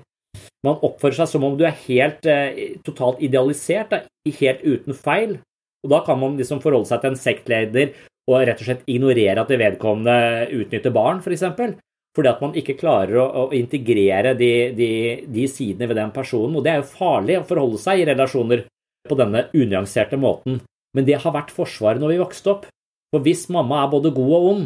Man 0.65 0.81
oppfører 0.85 1.21
seg 1.21 1.31
som 1.31 1.45
om 1.47 1.57
du 1.59 1.65
er 1.67 1.75
helt 1.85 2.25
eh, 2.29 2.77
totalt 2.85 3.21
idealisert, 3.23 3.93
da, 3.93 4.03
helt 4.39 4.63
uten 4.63 4.97
feil. 4.97 5.37
Og 5.83 5.91
da 5.91 6.01
kan 6.05 6.19
man 6.19 6.37
liksom 6.39 6.61
forholde 6.63 6.89
seg 6.89 7.01
til 7.03 7.11
en 7.11 7.19
sektleder 7.19 7.95
og 8.31 8.45
rett 8.47 8.61
og 8.61 8.67
slett 8.67 8.85
ignorere 8.87 9.41
at 9.41 9.49
det 9.51 9.59
vedkommende 9.59 10.51
utnytter 10.55 10.93
barn, 10.95 11.19
f.eks. 11.19 11.25
For 11.25 11.35
eksempel. 11.35 11.73
fordi 12.15 12.29
at 12.29 12.43
man 12.43 12.53
ikke 12.55 12.77
klarer 12.79 13.17
å, 13.19 13.25
å 13.43 13.43
integrere 13.57 14.35
de, 14.39 14.51
de, 14.77 14.91
de 15.27 15.47
sidene 15.49 15.89
ved 15.89 15.97
den 15.99 16.13
personen. 16.15 16.55
Og 16.55 16.63
det 16.63 16.71
er 16.71 16.79
jo 16.83 16.93
farlig 16.93 17.39
å 17.39 17.47
forholde 17.49 17.81
seg 17.81 17.99
i 17.99 18.07
relasjoner 18.07 18.63
på 19.09 19.17
denne 19.19 19.47
unyanserte 19.51 20.19
måten. 20.21 20.61
Men 20.95 21.07
det 21.07 21.19
har 21.23 21.33
vært 21.35 21.51
Forsvaret 21.51 21.99
når 21.99 22.13
vi 22.13 22.21
vokste 22.21 22.53
opp. 22.53 22.69
For 23.13 23.25
hvis 23.25 23.47
mamma 23.51 23.83
er 23.83 23.91
både 23.91 24.13
god 24.13 24.33
og 24.37 24.47
ond, 24.51 24.63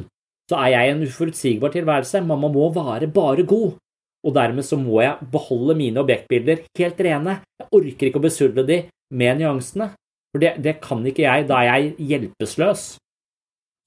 så 0.51 0.59
er 0.61 0.73
jeg 0.75 0.91
en 0.91 1.03
uforutsigbar 1.07 1.73
tilværelse. 1.73 2.21
Mamma 2.23 2.51
må 2.51 2.69
være 2.75 3.09
bare 3.11 3.47
god. 3.47 3.79
Og 4.27 4.35
dermed 4.35 4.65
så 4.67 4.75
må 4.79 4.99
jeg 5.05 5.29
beholde 5.31 5.77
mine 5.79 6.01
objektbilder 6.03 6.65
helt 6.77 6.99
rene. 7.07 7.39
Jeg 7.61 7.69
orker 7.79 8.09
ikke 8.09 8.19
å 8.19 8.25
besudle 8.27 8.65
de 8.67 8.81
med 9.15 9.39
nyansene. 9.39 9.93
For 10.33 10.43
det, 10.43 10.57
det, 10.63 10.79
kan 10.83 11.05
ikke 11.07 11.23
jeg. 11.23 11.45
Da 11.47 11.61
er 11.63 11.69
jeg 11.69 12.09
hjelpeløs. 12.11 12.87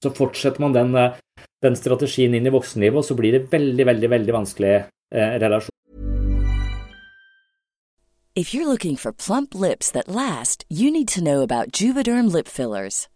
Så 0.01 0.13
fortsetter 0.17 0.63
man 0.63 0.73
den, 0.73 0.95
eh, 0.97 1.45
den, 1.61 1.77
strategien 1.77 2.33
inn 2.33 2.49
i 2.49 2.53
voksenlivet, 2.53 3.03
og 3.03 3.05
så 3.05 3.17
blir 3.17 3.37
det 3.37 3.45
veldig, 3.51 3.85
veldig, 3.91 4.09
veldig 4.15 4.35
vanskelig 4.39 4.73
eh, 4.73 5.37
relasjon. 5.43 5.77
If 8.33 8.53
you're 8.55 8.65
looking 8.65 8.95
for 8.95 9.11
plump 9.11 9.53
lips 9.53 9.91
that 9.91 10.07
last, 10.07 10.65
you 10.69 10.89
need 10.89 11.09
to 11.09 11.21
know 11.21 11.41
about 11.41 11.71
Juvederm 11.71 12.31
lip 12.31 12.47
fillers. 12.47 13.10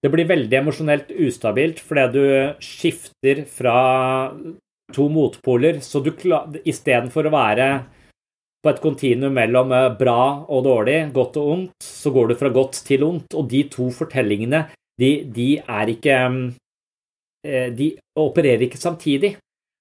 Det 0.00 0.08
blir 0.08 0.28
veldig 0.28 0.56
emosjonelt 0.62 1.10
ustabilt 1.12 1.80
fordi 1.84 2.06
du 2.14 2.24
skifter 2.64 3.44
fra 3.44 3.78
to 4.94 5.06
motpoler, 5.12 5.80
så 5.84 6.00
du 6.02 6.10
istedenfor 6.64 7.28
å 7.28 7.34
være 7.34 7.66
på 8.60 8.70
et 8.70 8.80
kontinuum 8.82 9.36
mellom 9.36 9.72
eh, 9.72 9.90
bra 9.96 10.22
og 10.44 10.64
dårlig, 10.66 10.98
godt 11.16 11.38
og 11.40 11.52
ondt, 11.54 11.84
så 11.84 12.12
går 12.12 12.30
du 12.30 12.38
fra 12.40 12.50
godt 12.52 12.82
til 12.86 13.04
ondt. 13.06 13.36
Og 13.38 13.48
de 13.48 13.62
to 13.72 13.88
fortellingene, 13.94 14.66
de, 15.00 15.12
de 15.24 15.50
er 15.60 15.92
ikke 15.94 16.16
eh, 17.46 17.70
De 17.72 17.94
opererer 18.20 18.66
ikke 18.66 18.80
samtidig. 18.80 19.36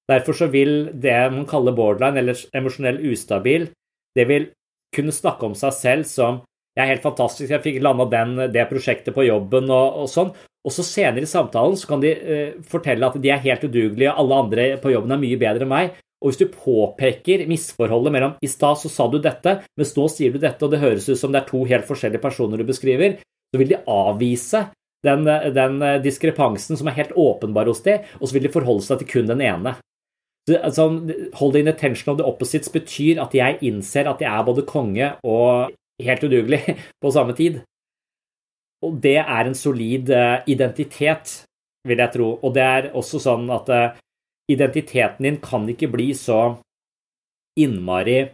Derfor 0.10 0.34
så 0.34 0.47
vil 0.49 0.89
det 0.93 1.17
man 1.34 1.45
kaller 1.49 1.75
borderline, 1.75 2.21
eller 2.21 2.45
emosjonell 2.55 3.01
ustabil, 3.12 3.67
det 4.15 4.25
vil 4.29 4.47
kunne 4.95 5.13
snakke 5.13 5.45
om 5.45 5.58
seg 5.58 5.75
selv 5.75 6.08
som 6.10 6.39
jeg 6.79 6.85
er 6.85 6.93
helt 6.93 7.03
fantastisk, 7.03 7.51
jeg 7.51 7.63
fikk 7.63 7.81
landa 7.83 8.05
det 8.47 8.67
prosjektet 8.69 9.15
på 9.15 9.25
jobben 9.27 9.67
og, 9.67 10.03
og, 10.03 10.11
sånn. 10.11 10.29
Og 10.63 10.73
så 10.75 10.83
senere 10.87 11.27
i 11.27 11.29
samtalen 11.29 11.75
så 11.79 11.89
kan 11.89 12.03
de 12.03 12.11
eh, 12.15 12.53
fortelle 12.67 13.07
at 13.07 13.17
de 13.19 13.31
er 13.31 13.41
helt 13.43 13.65
udugelige, 13.65 14.13
alle 14.13 14.37
andre 14.45 14.67
på 14.79 14.93
jobben 14.93 15.15
er 15.15 15.19
mye 15.19 15.39
bedre 15.39 15.67
enn 15.67 15.73
meg. 15.73 15.97
Og 16.19 16.31
hvis 16.31 16.39
du 16.41 16.51
påpeker 16.51 17.45
misforholdet 17.47 18.15
mellom 18.15 18.33
i 18.43 18.49
stad 18.51 18.79
så 18.79 18.91
sa 18.91 19.07
du 19.11 19.19
dette, 19.23 19.59
mens 19.79 19.93
nå 19.95 20.07
sier 20.11 20.35
du 20.35 20.39
dette, 20.39 20.59
og 20.63 20.71
det 20.71 20.81
høres 20.81 21.07
ut 21.07 21.19
som 21.19 21.35
det 21.35 21.41
er 21.43 21.51
to 21.51 21.63
helt 21.67 21.87
forskjellige 21.87 22.23
personer 22.23 22.59
du 22.59 22.67
beskriver, 22.67 23.19
så 23.49 23.59
vil 23.59 23.71
de 23.71 23.79
avvise 23.87 24.65
den, 25.07 25.23
den 25.55 25.79
diskrepansen 26.03 26.79
som 26.79 26.91
er 26.91 26.97
helt 26.99 27.15
åpenbar 27.15 27.71
hos 27.71 27.83
de, 27.85 28.01
og 28.19 28.27
så 28.27 28.35
vil 28.35 28.47
de 28.47 28.55
forholde 28.55 28.83
seg 28.87 28.99
til 28.99 29.11
kun 29.13 29.31
den 29.31 29.43
ene. 29.47 29.77
Det, 30.49 30.59
altså, 30.63 30.89
holding 31.39 31.67
attention 31.67 32.11
of 32.11 32.19
the 32.19 32.27
opposites 32.27 32.71
betyr 32.73 33.21
at 33.23 33.35
jeg 33.35 33.59
innser 33.65 34.09
at 34.09 34.23
jeg 34.23 34.31
er 34.31 34.47
både 34.47 34.67
konge 34.67 35.13
og 35.27 35.75
helt 35.99 36.23
udugelig 36.23 36.62
på 37.01 37.12
samme 37.13 37.35
tid. 37.38 37.62
Og 38.85 38.95
det 39.03 39.17
er 39.19 39.43
en 39.45 39.57
solid 39.57 40.09
eh, 40.15 40.39
identitet, 40.47 41.43
vil 41.88 41.99
jeg 41.99 42.13
tro. 42.15 42.31
Og 42.43 42.55
det 42.55 42.63
er 42.63 42.91
også 42.95 43.19
sånn 43.23 43.49
at 43.51 43.71
eh, 43.75 43.95
identiteten 44.51 45.27
din 45.27 45.39
kan 45.43 45.67
ikke 45.69 45.91
bli 45.91 46.13
så 46.17 46.57
innmari 47.59 48.29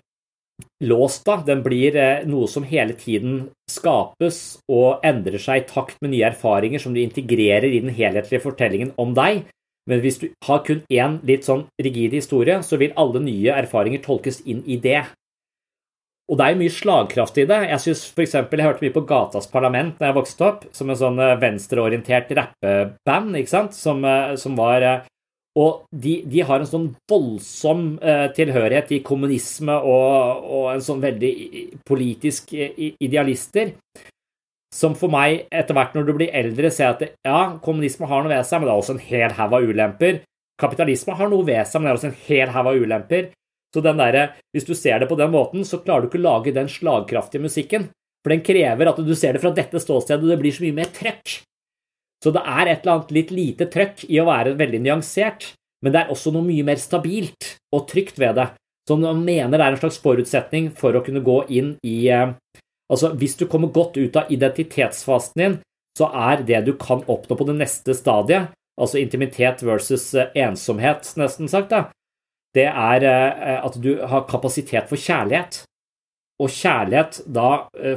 låst, 0.85 1.25
da. 1.25 1.39
Den 1.45 1.63
blir 1.65 1.97
eh, 1.97 2.23
noe 2.29 2.47
som 2.51 2.67
hele 2.67 2.95
tiden 2.99 3.47
skapes 3.71 4.59
og 4.71 5.03
endrer 5.05 5.41
seg 5.41 5.63
i 5.63 5.67
takt 5.69 5.99
med 6.01 6.13
nye 6.13 6.29
erfaringer 6.29 6.81
som 6.81 6.95
du 6.95 7.01
integrerer 7.01 7.67
i 7.71 7.81
den 7.83 7.93
helhetlige 7.93 8.43
fortellingen 8.45 8.93
om 9.01 9.15
deg. 9.17 9.45
Men 9.89 10.01
hvis 10.01 10.17
du 10.21 10.29
har 10.47 10.63
kun 10.65 10.81
én 10.89 11.19
litt 11.25 11.45
sånn 11.45 11.67
rigid 11.81 12.15
historie, 12.17 12.57
så 12.65 12.79
vil 12.81 12.95
alle 12.97 13.21
nye 13.21 13.53
erfaringer 13.53 14.01
tolkes 14.05 14.41
inn 14.49 14.63
i 14.65 14.79
det. 14.81 15.03
Og 16.25 16.39
det 16.39 16.45
er 16.45 16.57
mye 16.57 16.73
slagkraft 16.73 17.35
i 17.37 17.45
det. 17.45 17.59
Jeg 17.69 17.81
synes 17.83 18.05
for 18.09 18.23
eksempel, 18.23 18.61
jeg 18.61 18.69
hørte 18.69 18.85
mye 18.85 18.95
på 18.95 19.03
Gatas 19.05 19.45
Parlament 19.51 19.99
da 19.99 20.09
jeg 20.09 20.17
vokste 20.17 20.47
opp, 20.47 20.63
som 20.73 20.89
en 20.89 20.97
sånn 20.97 21.19
eh, 21.21 21.35
venstreorientert 21.41 22.31
rappeband, 22.39 23.35
ikke 23.37 23.53
sant, 23.53 23.77
som, 23.77 24.01
som 24.41 24.57
var 24.57 25.05
og 25.55 25.85
de, 25.95 26.17
de, 26.27 26.41
har 26.43 26.59
en 26.59 26.67
sånn 26.67 26.89
voldsom 27.07 27.93
eh, 28.03 28.25
tilhørighet 28.35 28.89
i 28.91 28.99
kommunisme 29.07 29.77
og, 29.87 30.41
og, 30.43 30.65
en 30.73 30.83
sånn 30.83 30.99
veldig 31.03 31.31
politisk 31.87 32.51
idealister. 32.51 33.71
Som 34.75 34.97
for 34.99 35.07
meg, 35.13 35.45
etter 35.55 35.77
hvert 35.77 35.95
når 35.95 36.09
du 36.09 36.13
blir 36.17 36.33
eldre, 36.35 36.67
ser 36.73 36.91
at 36.91 37.05
ja, 37.07 37.39
kommunisme 37.63 38.09
har 38.11 38.25
noe 38.25 38.33
ved 38.33 38.43
seg, 38.43 38.59
men 38.59 38.67
det 38.67 38.73
er 38.73 38.81
også 38.81 38.97
en 38.97 39.05
hel 39.07 39.35
haug 39.37 39.55
av 39.55 39.69
ulemper. 39.69 40.19
Kapitalisme 40.59 41.15
har 41.15 41.31
noe 41.31 41.47
ved 41.47 41.63
seg, 41.63 41.79
men 41.79 41.87
det 41.87 41.93
er 41.93 41.99
også 42.01 42.09
en 42.11 42.21
hel 42.25 42.51
haug 42.51 42.71
av 42.73 42.83
ulemper. 42.83 43.31
Så 43.75 43.83
der, 43.83 44.37
hvis 44.55 44.63
du 44.63 44.71
ser 44.71 45.01
det 45.03 45.09
på 45.09 45.17
den 45.19 45.33
måten, 45.33 45.65
så 45.67 45.81
klarer 45.83 46.05
du 46.05 46.07
ikke 46.07 46.21
å 46.21 46.27
lage 46.29 46.55
den 46.55 46.69
slagkraftige 46.71 47.43
musikken. 47.43 47.89
For 48.23 48.31
den 48.31 48.43
krever 48.45 48.87
at 48.87 49.01
du 49.03 49.11
ser 49.19 49.35
det 49.35 49.41
fra 49.43 49.51
dette 49.51 49.81
ståstedet, 49.83 50.23
og 50.23 50.31
det 50.31 50.39
blir 50.39 50.55
så 50.55 50.63
mye 50.63 50.77
mer 50.77 50.93
trøkk. 50.95 51.33
Så 52.23 52.31
det 52.31 52.41
er 52.41 52.71
et 52.71 52.85
eller 52.85 52.93
annet 52.95 53.11
litt 53.17 53.33
lite 53.35 53.67
trøkk 53.69 54.05
i 54.07 54.21
å 54.21 54.29
være 54.29 54.55
veldig 54.57 54.79
nyansert, 54.85 55.51
men 55.83 55.91
det 55.91 56.05
er 56.05 56.13
også 56.13 56.31
noe 56.33 56.47
mye 56.47 56.63
mer 56.65 56.79
stabilt 56.79 57.51
og 57.75 57.83
trygt 57.91 58.15
ved 58.21 58.39
det, 58.39 58.47
som 58.87 59.03
man 59.03 59.19
mener 59.27 59.59
er 59.59 59.75
en 59.75 59.81
slags 59.81 59.99
forutsetning 60.01 60.71
for 60.77 60.95
å 60.95 61.03
kunne 61.05 61.21
gå 61.25 61.41
inn 61.51 61.75
i 61.85 61.99
eh, 62.13 62.31
Altså, 62.85 63.09
hvis 63.17 63.33
du 63.33 63.47
kommer 63.49 63.71
godt 63.73 63.95
ut 63.97 64.13
av 64.13 64.27
identitetsfasen 64.29 65.39
din, 65.41 65.53
så 65.97 66.05
er 66.13 66.43
det 66.45 66.59
du 66.67 66.75
kan 66.77 66.99
oppnå 67.09 67.33
på 67.33 67.47
det 67.47 67.55
neste 67.57 67.95
stadiet, 67.97 68.51
altså 68.77 68.99
intimitet 69.01 69.63
versus 69.65 70.11
eh, 70.13 70.29
ensomhet, 70.37 71.09
nesten 71.17 71.49
sagt, 71.49 71.73
da, 71.73 71.87
det 72.55 72.67
er 72.71 73.07
eh, 73.07 73.59
at 73.59 73.79
du 73.81 73.91
har 74.01 74.27
kapasitet 74.29 74.89
for 74.91 74.99
kjærlighet. 74.99 75.63
Og 76.41 76.51
kjærlighet 76.51 77.21
da 77.31 77.49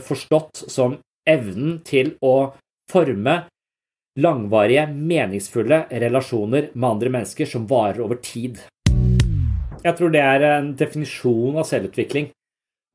forstått 0.04 0.60
som 0.70 0.92
evnen 1.26 1.80
til 1.86 2.12
å 2.22 2.52
forme 2.90 3.40
langvarige, 4.18 4.86
meningsfulle 4.90 5.84
relasjoner 5.90 6.70
med 6.74 6.88
andre 6.90 7.12
mennesker 7.14 7.46
som 7.50 7.66
varer 7.70 8.02
over 8.02 8.18
tid. 8.22 8.58
Jeg 9.84 9.94
tror 9.98 10.10
det 10.10 10.22
er 10.22 10.46
en 10.48 10.72
definisjon 10.78 11.58
av 11.60 11.68
selvutvikling. 11.68 12.32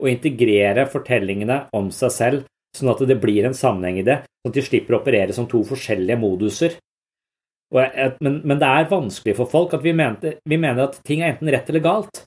Å 0.03 0.09
integrere 0.11 0.87
fortellingene 0.91 1.63
om 1.77 1.91
seg 1.95 2.11
selv, 2.11 2.47
sånn 2.75 2.91
at 2.91 3.03
det 3.07 3.19
blir 3.21 3.47
en 3.47 3.55
sammenheng 3.55 4.01
i 4.01 4.07
det, 4.07 4.23
sånn 4.41 4.51
at 4.51 4.57
de 4.57 4.65
slipper 4.65 4.97
å 4.97 4.99
operere 4.99 5.35
som 5.35 5.47
to 5.47 5.61
forskjellige 5.67 6.19
moduser. 6.19 6.75
Jeg, 7.73 8.13
men, 8.21 8.41
men, 8.45 8.59
det 8.61 8.69
er 8.69 8.91
vanskelig 8.91 9.33
for 9.39 9.49
folk 9.49 9.73
at 9.73 9.83
vi 9.85 9.95
mener, 9.97 10.37
vi 10.45 10.57
mener 10.61 10.85
at 10.85 10.99
ting 11.07 11.23
er 11.23 11.33
enten 11.33 11.49
rett 11.53 11.69
eller 11.71 11.83
galt. 11.85 12.23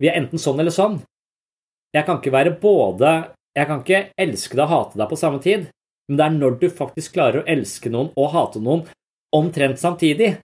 Vi 0.00 0.08
er 0.08 0.16
enten 0.20 0.40
sånn 0.40 0.60
eller 0.62 0.72
sånn. 0.72 1.00
Jeg 1.96 2.04
kan 2.04 2.18
ikke 2.20 2.34
være 2.34 2.58
både 2.60 3.10
Jeg 3.56 3.68
kan 3.70 3.78
ikke 3.80 4.00
elske 4.20 4.56
deg 4.58 4.66
og 4.66 4.72
hate 4.72 4.98
deg 5.00 5.08
på 5.08 5.16
samme 5.16 5.38
tid 5.40 5.68
men 6.08 6.18
det 6.18 6.26
er 6.26 6.34
når 6.36 6.58
du 6.60 6.66
faktisk 6.70 7.16
klarer 7.16 7.42
å 7.42 7.48
elske 7.50 7.90
noen 7.90 8.12
og 8.14 8.30
hate 8.34 8.62
noen 8.62 8.84
omtrent 9.34 9.80
samtidig, 9.80 10.36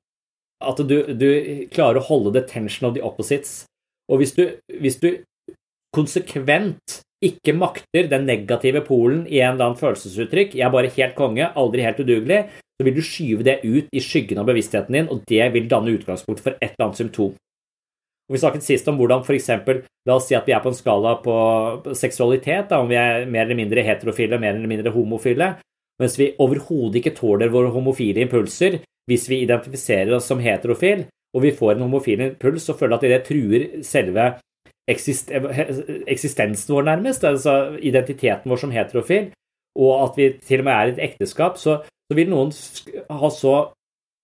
at 0.63 0.81
du, 0.87 0.97
du, 1.15 1.29
klarer 1.75 2.01
å 2.01 2.07
holde 2.07 2.35
the 2.35 2.43
tension 2.47 2.89
of 2.89 2.97
the 2.97 3.03
opposites. 3.03 3.63
Og 4.11 4.21
hvis 4.21 4.35
du, 4.35 4.45
hvis 4.83 4.99
du 5.03 5.09
konsekvent 5.95 7.01
ikke 7.23 7.55
makter 7.55 8.09
den 8.11 8.27
negative 8.27 8.83
polen 8.87 9.23
i 9.29 9.39
en 9.39 9.55
eller 9.55 9.71
annen 9.71 9.79
følelsesuttrykk, 9.79 10.57
jeg 10.59 10.67
er 10.67 10.75
bare 10.75 10.91
helt 10.91 11.17
konge, 11.19 11.47
aldri 11.59 11.87
helt 11.87 12.03
udugelig, 12.03 12.41
så 12.83 12.89
vil 12.89 12.97
du 12.99 13.05
skyve 13.07 13.45
det 13.47 13.61
ut 13.63 13.93
i 13.95 14.01
skyggen 14.03 14.41
av 14.43 14.49
bevisstheten 14.49 14.97
din, 14.97 15.09
og 15.09 15.23
det 15.31 15.45
vil 15.55 15.69
danne 15.71 15.95
utgangspunkt 15.95 16.43
for 16.43 16.57
et 16.59 16.73
eller 16.73 16.89
annet 16.89 16.99
symptom. 16.99 17.37
Og 18.27 18.35
Vi 18.35 18.41
snakket 18.43 18.65
sist 18.67 18.89
om 18.91 18.97
hvordan 18.99 19.23
f.eks. 19.23 19.51
La 20.09 20.17
oss 20.17 20.27
si 20.27 20.35
at 20.35 20.49
vi 20.49 20.55
er 20.57 20.63
på 20.65 20.73
en 20.73 20.79
skala 20.79 21.15
på 21.23 21.35
seksualitet, 21.95 22.73
da, 22.73 22.81
om 22.83 22.91
vi 22.91 22.99
er 22.99 23.29
mer 23.31 23.47
eller 23.47 23.61
mindre 23.61 23.85
heterofile, 23.87 24.41
mer 24.41 24.57
eller 24.57 24.71
mindre 24.71 24.91
homofile, 24.91 25.53
mens 26.03 26.19
vi 26.19 26.33
overhodet 26.43 26.99
ikke 26.99 27.15
tåler 27.15 27.53
våre 27.53 27.71
homofile 27.71 28.25
impulser 28.25 28.81
hvis 29.11 29.29
vi 29.31 29.43
identifiserer 29.45 30.17
oss 30.17 30.27
som 30.31 30.43
heterofil, 30.43 31.05
og 31.37 31.45
vi 31.45 31.55
får 31.55 31.77
en 31.77 31.87
homofil 31.87 32.27
impuls 32.27 32.67
og 32.71 32.81
føler 32.81 32.99
at 32.99 33.07
det 33.07 33.23
truer 33.29 33.69
selve 33.87 34.33
eksistensen 34.91 36.75
vår, 36.75 36.89
nærmest, 36.89 37.25
altså 37.25 37.77
identiteten 37.79 38.51
vår 38.51 38.65
som 38.65 38.75
heterofil, 38.75 39.31
og 39.79 39.93
at 40.09 40.19
vi 40.19 40.31
til 40.43 40.63
og 40.63 40.67
med 40.67 40.75
er 40.75 40.91
i 40.91 40.95
et 40.97 41.05
ekteskap, 41.11 41.59
så, 41.59 41.79
så 42.13 42.17
vil 42.19 42.29
noen 42.29 42.51
så, 42.53 43.55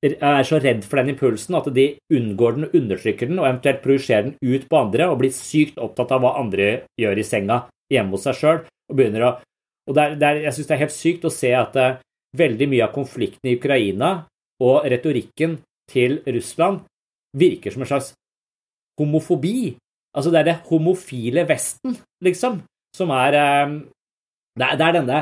er 0.05 0.43
så 0.47 0.61
redd 0.61 0.85
for 0.85 1.01
den 1.01 1.15
impulsen 1.15 1.57
at 1.57 1.71
de 1.73 1.87
unngår 2.13 2.59
den, 2.59 2.69
undertrykker 2.77 3.31
den 3.31 3.41
og 3.41 3.49
eventuelt 3.49 3.81
projiserer 3.85 4.29
den 4.29 4.37
ut 4.45 4.69
på 4.69 4.81
andre 4.83 5.09
og 5.09 5.23
blir 5.23 5.33
sykt 5.33 5.81
opptatt 5.81 6.13
av 6.13 6.21
hva 6.23 6.35
andre 6.43 6.69
gjør 7.01 7.23
i 7.23 7.25
senga 7.27 7.63
hjemme 7.89 8.13
hos 8.13 8.29
seg 8.29 8.37
sjøl. 8.37 8.61
Og 8.93 8.99
begynner 8.99 9.25
å 9.25 9.33
og 9.89 9.97
Jeg 9.97 10.53
syns 10.53 10.67
det 10.69 10.75
er 10.75 10.83
helt 10.83 10.93
sykt 10.93 11.23
å 11.25 11.33
se 11.33 11.49
at 11.57 11.77
uh, 11.81 11.97
veldig 12.37 12.67
mye 12.69 12.85
av 12.85 12.93
konflikten 12.93 13.49
i 13.49 13.55
Ukraina 13.57 14.11
og 14.61 14.85
retorikken 14.85 15.57
til 15.89 16.19
Russland 16.29 16.83
virker 17.33 17.73
som 17.73 17.87
en 17.87 17.89
slags 17.89 18.13
homofobi 19.01 19.79
Altså, 20.17 20.33
det 20.33 20.39
er 20.41 20.47
det 20.49 20.61
homofile 20.71 21.45
Vesten, 21.49 21.97
liksom, 22.25 22.63
som 22.97 23.11
er 23.15 23.37
eh, 23.39 23.75
Det 24.59 24.67
er, 24.67 24.77
denne 24.77 24.89
eh, 24.89 24.95
denne 24.97 25.19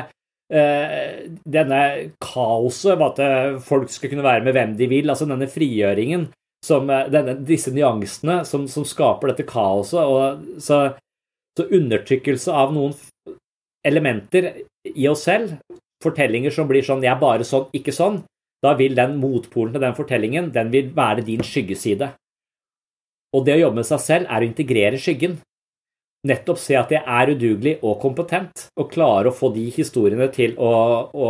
kaoset 2.23 3.01
at 3.03 3.19
eh, 3.19 3.59
folk 3.59 3.89
skal 3.91 4.09
kunne 4.09 4.23
være 4.23 4.43
med 4.45 4.53
hvem 4.55 4.77
de 4.79 4.87
vil, 4.87 5.09
altså 5.09 5.27
denne 5.27 5.47
frigjøringen, 5.51 6.29
som, 6.65 6.87
denne, 6.87 7.35
disse 7.45 7.71
nyansene 7.71 8.45
som, 8.45 8.67
som, 8.67 8.85
skaper 8.87 9.27
dette 9.31 9.45
kaoset, 9.47 9.99
og 9.99 10.61
så, 10.63 10.95
så, 11.57 11.67
undertrykkelse 11.67 12.51
av 12.53 12.73
noen 12.73 12.95
elementer 13.85 14.63
i 14.87 15.07
oss 15.07 15.23
selv, 15.27 15.57
fortellinger 16.03 16.53
som 16.53 16.67
blir 16.69 16.83
sånn 16.85 17.01
'jeg 17.03 17.11
er 17.11 17.19
bare 17.19 17.43
sånn, 17.43 17.69
ikke 17.73 17.91
sånn', 17.91 18.23
da 18.61 18.73
vil 18.77 18.95
den 18.95 19.17
motpolen 19.21 19.73
til 19.73 19.81
den 19.81 19.95
fortellingen 19.97 20.51
den 20.53 20.71
vil 20.71 20.89
være 20.95 21.25
din 21.25 21.43
skyggeside. 21.43 22.13
Og 23.35 23.45
det 23.45 23.57
å 23.57 23.61
jobbe 23.67 23.81
med 23.81 23.85
seg 23.85 23.99
selv 23.99 24.25
er 24.29 24.41
å 24.41 24.47
integrere 24.47 24.97
skyggen. 24.97 25.37
Nettopp 26.25 26.57
se 26.59 26.75
at 26.75 26.91
jeg 26.91 27.03
er 27.05 27.31
udugelig 27.35 27.75
og 27.85 27.99
kompetent, 28.01 28.67
og 28.79 28.89
klare 28.91 29.29
å 29.29 29.35
få 29.35 29.51
de 29.53 29.67
historiene 29.75 30.27
til 30.33 30.55
å, 30.57 30.71
å, 31.13 31.29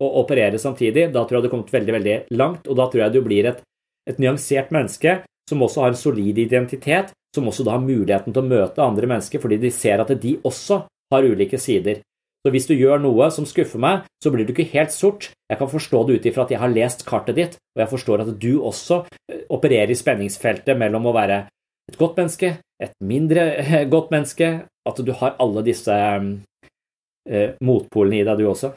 å 0.00 0.08
operere 0.22 0.58
samtidig. 0.58 1.10
Da 1.12 1.26
tror 1.26 1.38
jeg 1.38 1.44
du 1.44 1.50
har 1.50 1.54
kommet 1.56 1.74
veldig, 1.74 1.96
veldig 1.98 2.16
langt, 2.40 2.70
og 2.70 2.78
da 2.78 2.88
tror 2.88 3.04
jeg 3.04 3.14
du 3.16 3.20
blir 3.26 3.50
et, 3.52 3.60
et 4.08 4.22
nyansert 4.22 4.72
menneske 4.74 5.20
som 5.50 5.62
også 5.66 5.84
har 5.84 5.92
en 5.92 6.00
solid 6.00 6.38
identitet, 6.38 7.12
som 7.34 7.48
også 7.48 7.66
da 7.66 7.76
har 7.76 7.84
muligheten 7.84 8.32
til 8.32 8.42
å 8.42 8.48
møte 8.48 8.84
andre 8.84 9.08
mennesker 9.10 9.42
fordi 9.42 9.58
de 9.60 9.70
ser 9.74 10.00
at 10.02 10.10
de 10.22 10.36
også 10.44 10.82
har 11.12 11.28
ulike 11.28 11.60
sider. 11.60 12.00
Så 12.42 12.50
hvis 12.50 12.66
du 12.66 12.74
gjør 12.74 12.98
noe 12.98 13.28
som 13.30 13.46
skuffer 13.46 13.78
meg, 13.78 14.06
så 14.22 14.32
blir 14.34 14.46
du 14.46 14.50
ikke 14.50 14.72
helt 14.72 14.90
sort. 14.94 15.30
Jeg 15.50 15.60
kan 15.60 15.70
forstå 15.70 16.00
det 16.08 16.16
ut 16.16 16.24
ifra 16.26 16.42
at 16.42 16.50
jeg 16.50 16.58
har 16.58 16.72
lest 16.72 17.04
kartet 17.06 17.38
ditt, 17.38 17.58
og 17.76 17.84
jeg 17.84 17.90
forstår 17.92 18.24
at 18.24 18.32
du 18.42 18.52
også 18.58 19.04
eh, 19.30 19.44
opererer 19.54 19.92
i 19.94 19.98
spenningsfeltet 19.98 20.78
mellom 20.78 21.06
å 21.06 21.14
være 21.14 21.44
et 21.90 21.98
godt 22.00 22.18
menneske, 22.18 22.56
et 22.82 22.94
mindre 23.04 23.48
eh, 23.62 23.82
godt 23.90 24.12
menneske, 24.14 24.52
at 24.66 25.02
du 25.06 25.12
har 25.18 25.36
alle 25.42 25.64
disse 25.66 25.94
eh, 25.94 27.54
motpolene 27.62 28.22
i 28.22 28.26
deg, 28.26 28.40
du 28.42 28.50
også. 28.50 28.72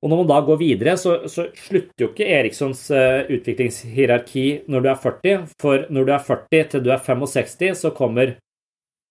Og 0.00 0.08
når 0.08 0.22
man 0.22 0.30
da 0.30 0.38
går 0.44 0.60
videre, 0.62 0.94
så, 0.96 1.18
så 1.28 1.50
slutter 1.52 2.06
jo 2.06 2.10
ikke 2.12 2.28
Erikssons 2.38 2.86
eh, 2.96 3.26
utviklingshierarki 3.36 4.46
når 4.72 4.84
du 4.84 4.88
er 4.92 5.02
40, 5.02 5.42
for 5.60 5.84
når 5.92 6.06
du 6.06 6.14
er 6.14 6.24
40 6.30 6.70
til 6.72 6.86
du 6.86 6.94
er 6.94 7.02
65, 7.04 7.82
så 7.82 7.92
kommer 7.96 8.38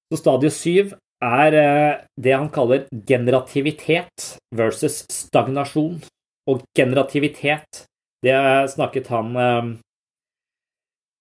så 0.09 0.17
stadie 0.17 0.49
7 0.49 0.95
er 1.21 1.57
eh, 1.59 1.99
det 2.17 2.33
han 2.33 2.49
kaller 2.49 2.87
generativitet 3.07 4.33
versus 4.55 5.03
stagnasjon. 5.13 5.99
Og 6.49 6.63
generativitet, 6.73 7.83
det 8.25 8.33
snakket 8.73 9.11
han 9.13 9.35
eh, 9.37 9.69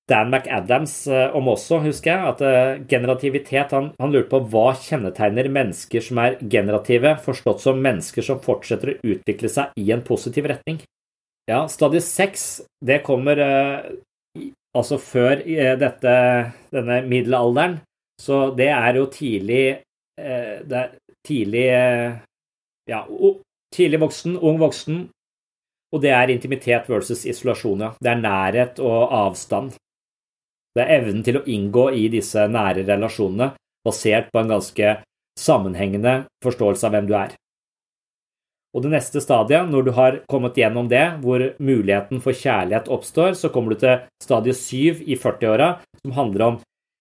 Dan 0.08 0.30
McAdams 0.32 0.94
eh, 1.12 1.36
om 1.36 1.50
også, 1.52 1.80
husker 1.84 2.12
jeg. 2.12 2.32
At 2.32 2.86
generativitet 2.90 3.74
han, 3.76 3.90
han 4.00 4.14
lurte 4.14 4.30
på 4.32 4.42
hva 4.52 4.72
kjennetegner 4.80 5.50
mennesker 5.52 6.04
som 6.04 6.20
er 6.24 6.38
generative, 6.40 7.16
forstått 7.24 7.64
som 7.64 7.82
mennesker 7.84 8.24
som 8.24 8.42
fortsetter 8.44 8.94
å 8.94 8.98
utvikle 9.14 9.52
seg 9.52 9.76
i 9.80 9.90
en 9.94 10.04
positiv 10.06 10.48
retning. 10.52 10.80
Ja, 11.48 11.62
stadie 11.72 12.04
seks, 12.04 12.62
det 12.84 13.00
kommer 13.06 13.38
altså 14.76 14.98
før 15.00 15.40
dette, 15.80 16.14
denne 16.74 16.98
middelalderen. 17.08 17.78
Så 18.20 18.50
det 18.58 18.68
er 18.74 18.98
jo 18.98 19.06
tidlig 19.08 19.62
Eh, 20.18 20.64
det 20.66 20.78
er 20.78 20.94
tidlig 21.26 21.66
eh, 21.70 22.16
ja, 22.90 23.02
tidlig 23.74 24.00
voksen, 24.02 24.38
ung 24.42 24.58
voksen, 24.58 25.04
og 25.94 26.02
det 26.02 26.12
er 26.14 26.32
intimitet 26.32 26.88
versus 26.90 27.24
isolasjon, 27.28 27.84
ja. 27.86 27.90
Det 28.02 28.10
er 28.10 28.22
nærhet 28.22 28.80
og 28.82 29.12
avstand. 29.14 29.76
Det 30.76 30.84
er 30.84 31.00
evnen 31.00 31.24
til 31.26 31.40
å 31.40 31.44
inngå 31.48 31.88
i 31.96 32.06
disse 32.12 32.44
nære 32.50 32.84
relasjonene 32.88 33.52
basert 33.86 34.32
på 34.32 34.42
en 34.42 34.52
ganske 34.52 34.94
sammenhengende 35.38 36.24
forståelse 36.44 36.88
av 36.88 36.96
hvem 36.96 37.08
du 37.08 37.14
er. 37.18 37.36
Og 38.76 38.84
det 38.84 38.92
neste 38.92 39.22
stadiet, 39.24 39.70
når 39.72 39.86
du 39.86 39.92
har 39.96 40.18
kommet 40.28 40.58
gjennom 40.58 40.90
det, 40.90 41.04
hvor 41.22 41.40
muligheten 41.56 42.20
for 42.22 42.36
kjærlighet 42.36 42.90
oppstår, 42.92 43.32
så 43.38 43.48
kommer 43.52 43.72
du 43.72 43.80
til 43.80 44.02
stadie 44.22 44.54
7 44.54 45.06
i 45.08 45.16
40-åra, 45.16 45.70
som 46.02 46.16
handler 46.18 46.44
om 46.46 46.58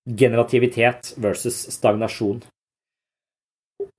generativitet 0.07 1.11
versus 1.19 1.59
stagnasjon. 1.75 2.39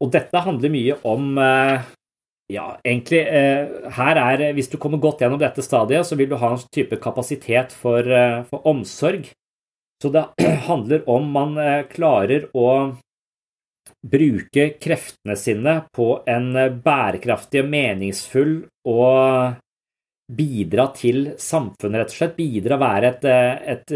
Og 0.01 0.11
dette 0.15 0.43
handler 0.43 0.73
mye 0.73 0.97
om 1.07 1.37
eh, 1.43 1.85
ja, 2.55 2.67
egentlig 2.87 3.21
eh, 3.29 3.91
her 3.93 4.21
er 4.23 4.53
Hvis 4.57 4.71
du 4.73 4.79
kommer 4.81 4.99
godt 5.03 5.21
gjennom 5.21 5.41
dette 5.41 5.63
stadiet, 5.63 6.07
så 6.07 6.17
vil 6.17 6.31
du 6.31 6.39
ha 6.41 6.55
en 6.55 6.65
type 6.73 6.97
kapasitet 7.03 7.75
for, 7.77 8.01
eh, 8.01 8.41
for 8.49 8.65
omsorg. 8.67 9.29
Så 10.03 10.11
det 10.15 10.25
handler 10.69 11.07
om 11.11 11.31
man 11.35 11.59
klarer 11.91 12.49
å 12.57 12.71
bruke 14.05 14.69
kreftene 14.79 15.35
sine 15.37 15.81
på 15.95 16.11
en 16.29 16.53
bærekraftig 16.85 17.65
og 17.65 17.71
meningsfull 17.73 18.53
og 18.89 19.57
bidra 20.29 20.91
til 20.95 21.33
samfunnet, 21.41 22.03
rett 22.03 22.13
og 22.13 22.19
slett. 22.19 22.37
Bidra, 22.37 22.77
være 22.79 23.11
et, 23.15 23.25
et, 23.75 23.95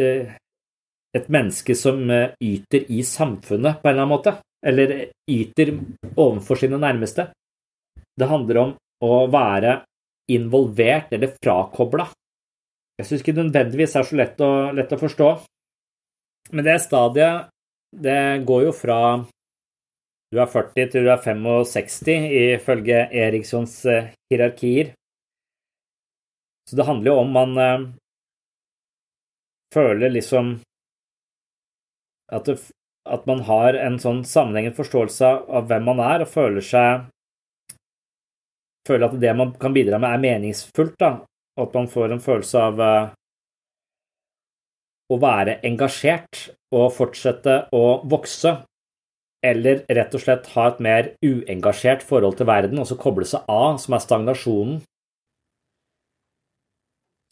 et 1.20 1.28
menneske 1.30 1.76
som 1.78 2.00
yter 2.08 2.88
i 2.88 3.04
samfunnet 3.06 3.82
på 3.82 3.90
en 3.90 3.92
eller 3.92 4.06
annen 4.06 4.14
måte 4.16 4.34
eller 4.62 4.94
yter 5.30 5.74
overfor 6.14 6.58
sine 6.60 6.78
nærmeste. 6.80 7.28
Det 8.18 8.28
handler 8.30 8.60
om 8.62 8.74
å 9.02 9.24
være 9.32 9.80
involvert 10.32 11.12
eller 11.14 11.34
frakobla. 11.42 12.06
Jeg 13.00 13.08
syns 13.08 13.24
ikke 13.24 13.38
nødvendigvis 13.40 13.96
er 13.98 14.06
så 14.06 14.18
lett 14.18 14.42
å, 14.44 14.52
lett 14.76 14.92
å 14.94 15.00
forstå. 15.00 15.30
Men 16.52 16.66
det 16.66 16.78
stadiet, 16.84 17.48
det 17.96 18.44
går 18.48 18.66
jo 18.68 18.72
fra 18.76 18.98
du 20.32 20.38
er 20.40 20.48
40 20.48 20.88
til 20.92 21.04
du 21.04 21.10
er 21.12 21.20
65, 21.20 22.08
ifølge 22.56 23.02
Erikssons 23.12 23.74
eh, 23.84 24.12
hierarkier. 24.32 24.94
Så 26.68 26.78
det 26.78 26.86
handler 26.88 27.12
jo 27.12 27.16
om 27.20 27.34
man 27.36 27.58
eh, 27.60 27.88
føler 29.74 30.14
liksom 30.14 30.54
at 32.32 32.48
det 32.48 32.56
at 33.02 33.24
man 33.26 33.40
har 33.48 33.74
en 33.74 33.98
sånn 33.98 34.22
sammenhengende 34.26 34.76
forståelse 34.76 35.30
av 35.50 35.66
hvem 35.70 35.88
man 35.90 36.02
er, 36.02 36.22
og 36.22 36.30
føler 36.30 36.64
seg 36.64 37.08
Føler 38.82 39.06
at 39.06 39.20
det 39.22 39.30
man 39.38 39.52
kan 39.62 39.70
bidra 39.70 39.98
med, 40.02 40.10
er 40.10 40.22
meningsfullt, 40.22 40.96
da, 40.98 41.10
og 41.54 41.68
at 41.68 41.74
man 41.78 41.84
får 41.90 42.14
en 42.16 42.22
følelse 42.22 42.62
av 42.66 42.80
uh, 42.82 43.12
å 45.12 45.18
være 45.20 45.58
engasjert 45.66 46.48
og 46.72 46.92
fortsette 46.96 47.56
å 47.76 48.00
vokse, 48.08 48.54
eller 49.42 49.82
rett 49.90 50.14
og 50.14 50.22
slett 50.22 50.48
ha 50.54 50.68
et 50.70 50.80
mer 50.84 51.10
uengasjert 51.24 52.04
forhold 52.06 52.38
til 52.38 52.48
verden, 52.48 52.78
og 52.78 52.88
så 52.88 52.96
koble 53.00 53.26
seg 53.28 53.44
av, 53.50 53.78
som 53.82 53.96
er 53.96 54.04
stagnasjonen. 54.04 54.80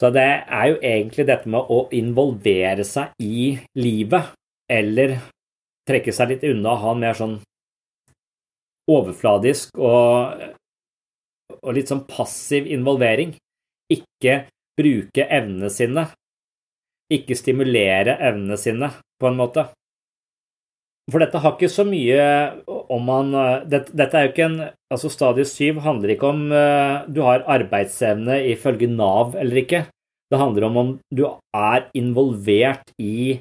Så 0.01 0.09
det 0.13 0.27
er 0.27 0.65
jo 0.71 0.79
egentlig 0.81 1.27
dette 1.29 1.49
med 1.51 1.69
å 1.69 1.83
involvere 1.93 2.83
seg 2.87 3.13
i 3.21 3.53
livet, 3.77 4.33
eller 4.71 5.19
trekke 5.87 6.13
seg 6.15 6.33
litt 6.33 6.45
unna 6.47 6.73
og 6.73 6.81
ha 6.83 6.93
en 6.95 7.03
mer 7.03 7.17
sånn 7.17 7.35
overfladisk 8.91 9.77
og, 9.77 10.41
og 11.61 11.75
litt 11.77 11.91
sånn 11.91 12.05
passiv 12.09 12.65
involvering. 12.71 13.35
Ikke 13.93 14.45
bruke 14.79 15.27
evnene 15.27 15.69
sine 15.73 16.07
ikke 17.11 17.37
stimulere 17.37 18.17
evnene 18.17 18.57
sine, 18.59 18.91
på 19.19 19.29
en 19.29 19.39
måte. 19.39 19.67
For 21.11 21.19
dette 21.19 21.41
har 21.43 21.55
ikke 21.57 21.71
så 21.71 21.83
mye 21.83 22.21
om 22.93 23.01
man 23.03 23.31
Dette, 23.67 23.89
dette 23.97 24.15
er 24.15 24.27
jo 24.27 24.29
ikke 24.31 24.45
en 24.45 24.59
Altså, 24.91 25.09
stadie 25.11 25.47
syv 25.47 25.79
handler 25.85 26.13
ikke 26.13 26.29
om 26.29 26.43
uh, 26.51 27.07
du 27.07 27.21
har 27.25 27.45
arbeidsevne 27.49 28.41
ifølge 28.51 28.89
Nav 28.91 29.37
eller 29.39 29.61
ikke. 29.63 29.85
Det 30.31 30.39
handler 30.39 30.67
om 30.67 30.77
om 30.81 30.89
du 31.15 31.23
er 31.55 31.87
involvert 31.95 32.91
i 32.99 33.39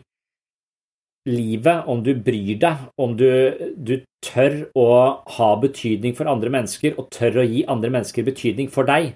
livet, 1.28 1.84
om 1.86 2.02
du 2.02 2.14
bryr 2.14 2.56
deg, 2.62 2.86
om 2.98 3.16
du, 3.18 3.26
du, 3.76 4.00
tør 4.20 4.66
å 4.76 4.88
ha 5.36 5.48
betydning 5.62 6.12
for 6.12 6.28
andre 6.28 6.50
mennesker 6.52 6.98
og 7.00 7.06
tør 7.14 7.40
å 7.40 7.44
gi 7.48 7.62
andre 7.72 7.88
mennesker 7.94 8.26
betydning 8.26 8.68
for 8.72 8.88
deg. 8.88 9.14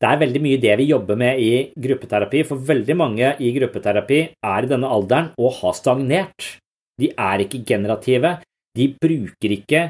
Det 0.00 0.10
er 0.10 0.20
veldig 0.20 0.42
mye 0.42 0.60
det 0.60 0.74
vi 0.80 0.88
jobber 0.90 1.18
med 1.18 1.40
i 1.40 1.50
gruppeterapi, 1.80 2.42
for 2.48 2.60
veldig 2.60 2.96
mange 2.98 3.34
i 3.40 3.52
gruppeterapi 3.54 4.20
er 4.44 4.66
i 4.66 4.70
denne 4.70 4.90
alderen 4.90 5.30
og 5.38 5.60
har 5.60 5.76
stagnert. 5.78 6.48
De 7.00 7.10
er 7.10 7.44
ikke 7.44 7.62
generative, 7.66 8.36
de 8.74 8.88
bruker 9.00 9.54
ikke 9.54 9.84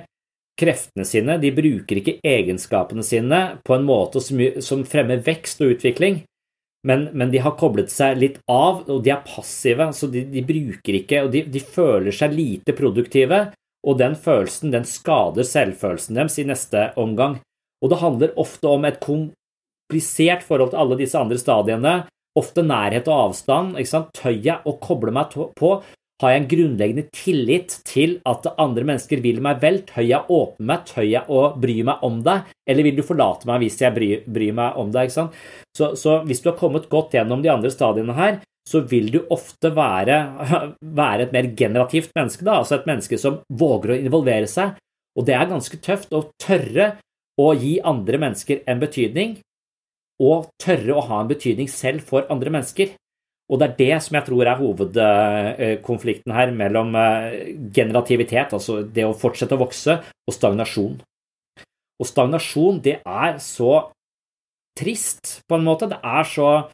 kreftene 0.60 1.06
sine, 1.08 1.38
de 1.42 1.50
bruker 1.56 1.98
ikke 1.98 2.20
egenskapene 2.24 3.02
sine 3.04 3.40
på 3.64 3.74
en 3.74 3.88
måte 3.88 4.22
som, 4.22 4.84
fremmer 4.86 5.24
vekst 5.24 5.64
og 5.64 5.74
utvikling 5.74 6.22
men, 6.84 7.08
men, 7.12 7.30
de 7.32 7.40
har 7.40 7.56
koblet 7.56 7.88
seg 7.88 8.18
litt 8.20 8.40
av, 8.50 8.82
og 8.92 9.00
de 9.04 9.12
er 9.14 9.24
passive, 9.24 9.88
så 9.96 10.08
de, 10.12 10.26
de 10.28 10.42
bruker 10.44 10.98
ikke 11.00 11.22
Og 11.24 11.30
de, 11.32 11.40
de, 11.48 11.60
føler 11.64 12.12
seg 12.12 12.34
lite 12.36 12.74
produktive, 12.76 13.40
og 13.84 13.98
den 14.00 14.16
følelsen 14.16 14.72
den 14.72 14.84
skader 14.88 15.48
selvfølelsen 15.48 16.20
deres 16.20 16.36
i 16.40 16.46
neste 16.48 16.90
omgang. 17.00 17.38
Og 17.80 17.92
det 17.92 18.00
handler 18.00 18.36
ofte 18.40 18.68
om 18.68 18.84
et 18.88 19.00
komplisert 19.84 20.42
forhold 20.42 20.72
til 20.72 20.80
alle 20.80 20.98
disse 20.98 21.18
andre 21.18 21.38
stadiene. 21.38 21.94
Ofte 22.36 22.62
nærhet 22.62 23.08
og 23.08 23.28
avstand. 23.28 23.76
ikke 23.78 23.90
sant? 23.90 24.08
Tør 24.14 24.62
å 24.64 24.78
koble 24.80 25.12
meg 25.12 25.30
på? 25.30 25.82
Har 26.22 26.30
jeg 26.30 26.40
en 26.40 26.48
grunnleggende 26.48 27.04
tillit 27.12 27.80
til 27.84 28.20
at 28.24 28.46
andre 28.58 28.84
mennesker 28.86 29.20
vil 29.20 29.40
meg 29.42 29.60
vel? 29.60 29.82
Tør 29.82 30.06
jeg 30.06 30.30
åpne 30.30 30.66
meg? 30.66 30.86
Tør 30.86 31.04
jeg 31.04 31.22
å 31.28 31.52
bry 31.58 31.82
meg 31.82 32.02
om 32.02 32.22
deg? 32.22 32.48
Eller 32.66 32.86
vil 32.86 32.96
du 32.96 33.02
forlate 33.02 33.46
meg 33.46 33.60
hvis 33.60 33.80
jeg 33.82 33.94
bryr, 33.94 34.24
bryr 34.26 34.54
meg 34.54 34.78
om 34.78 34.90
deg? 34.94 35.08
ikke 35.08 35.18
sant? 35.18 35.38
Så, 35.76 35.94
så, 35.98 36.22
hvis 36.24 36.40
du 36.40 36.50
har 36.50 36.58
kommet 36.58 36.88
godt 36.88 37.14
gjennom 37.14 37.42
de 37.42 37.50
andre 37.50 37.70
stadiene 37.70 38.14
her, 38.14 38.40
så 38.64 38.80
vil 38.88 39.10
du 39.12 39.20
ofte 39.34 39.74
være, 39.74 40.20
være 41.02 41.26
et 41.26 41.34
mer 41.34 41.50
generativt 41.58 42.14
menneske, 42.16 42.46
da, 42.46 42.60
altså 42.62 42.78
et 42.78 42.86
menneske 42.88 43.18
som 43.20 43.42
våger 43.52 43.92
å 43.92 43.98
involvere 44.06 44.48
seg. 44.50 44.78
Og 45.18 45.26
det 45.26 45.34
er 45.36 45.50
ganske 45.50 45.78
tøft 45.82 46.14
å 46.14 46.24
tørre 46.40 46.94
å 47.38 47.50
gi 47.58 47.76
andre 47.84 48.22
mennesker 48.22 48.62
en 48.70 48.80
betydning, 48.80 49.36
og 50.22 50.50
tørre 50.62 50.94
å 50.94 51.06
ha 51.08 51.22
en 51.22 51.30
betydning 51.30 51.70
selv 51.70 52.04
for 52.06 52.28
andre 52.32 52.52
mennesker. 52.54 52.94
Og 53.52 53.60
det 53.60 53.66
er 53.66 53.74
det 53.80 53.96
som 54.04 54.16
jeg 54.16 54.26
tror 54.28 54.48
er 54.48 54.60
hovedkonflikten 54.60 56.32
her 56.32 56.52
mellom 56.56 56.94
eh, 56.96 57.50
generativitet, 57.76 58.54
altså 58.56 58.80
det 58.86 59.04
å 59.04 59.16
fortsette 59.16 59.56
å 59.56 59.60
vokse, 59.60 59.98
og 60.00 60.36
stagnasjon. 60.36 60.96
Og 62.00 62.08
stagnasjon, 62.08 62.80
det 62.84 63.00
er 63.04 63.36
så 63.42 63.90
trist, 64.78 65.42
på 65.48 65.58
en 65.58 65.66
måte. 65.66 65.90
Det 65.92 66.00
er 66.00 66.24
så 66.28 66.70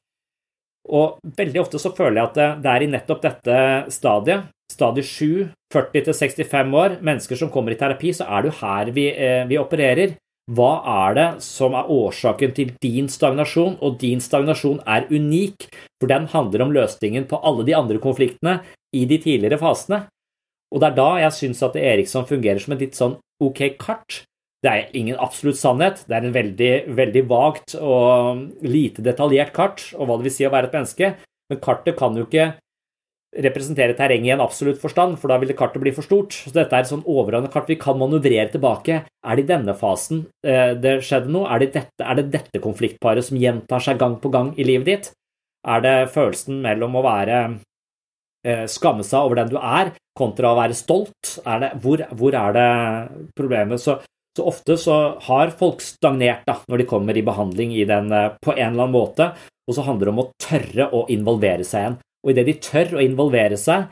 Og 0.90 1.20
veldig 1.36 1.60
ofte 1.60 1.78
så 1.78 1.90
føler 1.92 2.16
jeg 2.16 2.28
at 2.30 2.62
det, 2.64 2.70
er 2.70 2.82
i 2.82 2.86
nettopp 2.88 3.20
dette 3.22 3.56
stadiet, 3.92 4.46
stadie 4.72 5.04
7, 5.04 5.50
40 5.70 6.14
65 6.16 6.72
år, 6.74 6.94
mennesker 7.04 7.36
som 7.36 7.50
kommer 7.52 7.74
i 7.74 7.78
terapi, 7.78 8.14
så 8.16 8.24
er 8.24 8.42
det 8.42 8.50
jo 8.50 8.56
her 8.62 8.90
vi, 8.96 9.04
eh, 9.12 9.44
vi 9.46 9.58
opererer. 9.60 10.16
Hva 10.50 10.70
er 11.06 11.16
det 11.18 11.26
som 11.44 11.76
er 11.78 11.90
årsaken 11.92 12.54
til 12.56 12.72
din 12.82 13.10
stagnasjon? 13.12 13.76
Og 13.84 13.98
din 14.00 14.22
stagnasjon 14.22 14.80
er 14.88 15.06
unik, 15.10 15.68
for 16.00 16.10
den 16.10 16.26
handler 16.32 16.64
om 16.64 16.72
løsningen 16.74 17.28
på 17.30 17.38
alle 17.46 17.66
de 17.68 17.76
andre 17.76 18.00
konfliktene 18.02 18.60
i 18.96 19.04
de 19.06 19.20
tidligere 19.22 19.60
fasene. 19.60 20.04
Og 20.70 20.82
det 20.82 20.90
er 20.90 20.98
da 20.98 21.10
jeg 21.24 21.36
syns 21.36 21.62
at 21.66 21.78
Eriksson 21.78 22.26
fungerer 22.26 22.62
som 22.62 22.74
et 22.74 22.84
litt 22.86 22.98
sånn 22.98 23.18
ok 23.42 23.62
kart, 23.78 24.24
det 24.60 24.70
er 24.70 24.96
ingen 24.96 25.16
absolutt 25.16 25.56
sannhet. 25.56 26.02
Det 26.04 26.16
er 26.16 26.26
en 26.26 26.34
veldig, 26.34 26.72
veldig 26.96 27.22
vagt 27.30 27.76
og 27.80 28.42
lite 28.60 29.04
detaljert 29.04 29.54
kart 29.56 29.86
og 29.96 30.04
hva 30.04 30.18
det 30.18 30.28
vil 30.28 30.34
si 30.34 30.46
å 30.48 30.52
være 30.52 30.68
et 30.68 30.76
menneske. 30.76 31.14
Men 31.50 31.62
kartet 31.64 31.96
kan 31.98 32.18
jo 32.18 32.26
ikke 32.28 32.52
representere 33.30 33.94
terrenget 33.94 34.26
i 34.26 34.34
en 34.34 34.42
absolutt 34.42 34.80
forstand, 34.82 35.16
for 35.20 35.30
da 35.30 35.38
ville 35.38 35.54
kartet 35.58 35.82
bli 35.82 35.92
for 35.94 36.06
stort. 36.06 36.34
Så 36.34 36.52
dette 36.54 36.74
er 36.74 36.84
et 36.84 36.90
sånn 36.90 37.06
overordnet 37.06 37.52
kart 37.54 37.70
vi 37.70 37.78
kan 37.80 37.98
manøvrere 38.00 38.48
tilbake. 38.50 39.04
Er 39.06 39.38
det 39.38 39.46
i 39.46 39.50
denne 39.52 39.76
fasen 39.78 40.24
eh, 40.42 40.74
det 40.74 40.98
skjedde 41.06 41.30
noe? 41.30 41.46
Er 41.50 41.62
det, 41.62 41.72
dette, 41.78 42.04
er 42.04 42.18
det 42.18 42.28
dette 42.34 42.62
konfliktparet 42.62 43.26
som 43.26 43.38
gjentar 43.38 43.84
seg 43.84 44.00
gang 44.02 44.18
på 44.22 44.32
gang 44.34 44.52
i 44.58 44.66
livet 44.66 44.90
ditt? 44.90 45.10
Er 45.68 45.84
det 45.84 45.96
følelsen 46.14 46.62
mellom 46.64 46.98
å 46.98 47.04
være 47.06 47.40
eh, 48.46 48.66
skamme 48.70 49.06
seg 49.06 49.22
over 49.22 49.42
den 49.42 49.52
du 49.52 49.58
er, 49.60 49.94
kontra 50.18 50.50
å 50.50 50.58
være 50.58 50.78
stolt? 50.78 51.36
Er 51.44 51.62
det, 51.62 51.74
hvor, 51.84 52.02
hvor, 52.16 52.34
er 52.34 52.56
det 52.56 52.70
problemet? 53.38 53.82
Så 53.82 54.00
så 54.38 54.44
ofte 54.46 54.76
så 54.78 54.96
har 55.26 55.50
folk 55.58 55.80
stagnert 55.82 56.44
da, 56.46 56.60
når 56.70 56.82
de 56.82 56.84
kommer 56.86 57.16
i 57.18 57.24
behandling 57.26 57.72
i 57.74 57.82
den, 57.84 58.12
eh, 58.14 58.30
på 58.38 58.54
en 58.54 58.72
eller 58.72 58.86
annen 58.86 58.94
måte, 58.94 59.32
og 59.66 59.74
så 59.74 59.82
handler 59.86 60.06
det 60.06 60.14
om 60.14 60.22
å 60.22 60.30
tørre 60.38 60.86
å 60.94 61.00
involvere 61.10 61.66
seg 61.66 61.82
igjen. 61.82 61.98
Og 62.24 62.32
idet 62.32 62.46
de 62.48 62.56
tør 62.60 62.96
å 62.98 63.04
involvere 63.04 63.58
seg, 63.60 63.88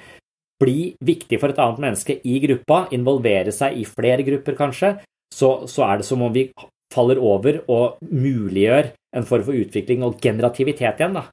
bli 0.58 0.92
viktig 1.04 1.38
for 1.38 1.52
et 1.52 1.60
annet 1.62 1.82
menneske 1.84 2.18
i 2.26 2.40
gruppa, 2.42 2.86
involvere 2.94 3.54
seg 3.54 3.78
i 3.78 3.86
flere 3.86 4.24
grupper 4.26 4.58
kanskje, 4.58 4.96
så, 5.34 5.68
så 5.70 5.86
er 5.86 6.00
det 6.00 6.08
som 6.08 6.24
om 6.24 6.34
vi 6.34 6.48
faller 6.92 7.20
over 7.20 7.60
og 7.70 8.00
muliggjør 8.02 8.90
en 9.16 9.26
form 9.28 9.44
for 9.46 9.56
utvikling 9.56 10.04
og 10.06 10.18
generativitet 10.22 11.00
igjen, 11.00 11.18
da. 11.20 11.28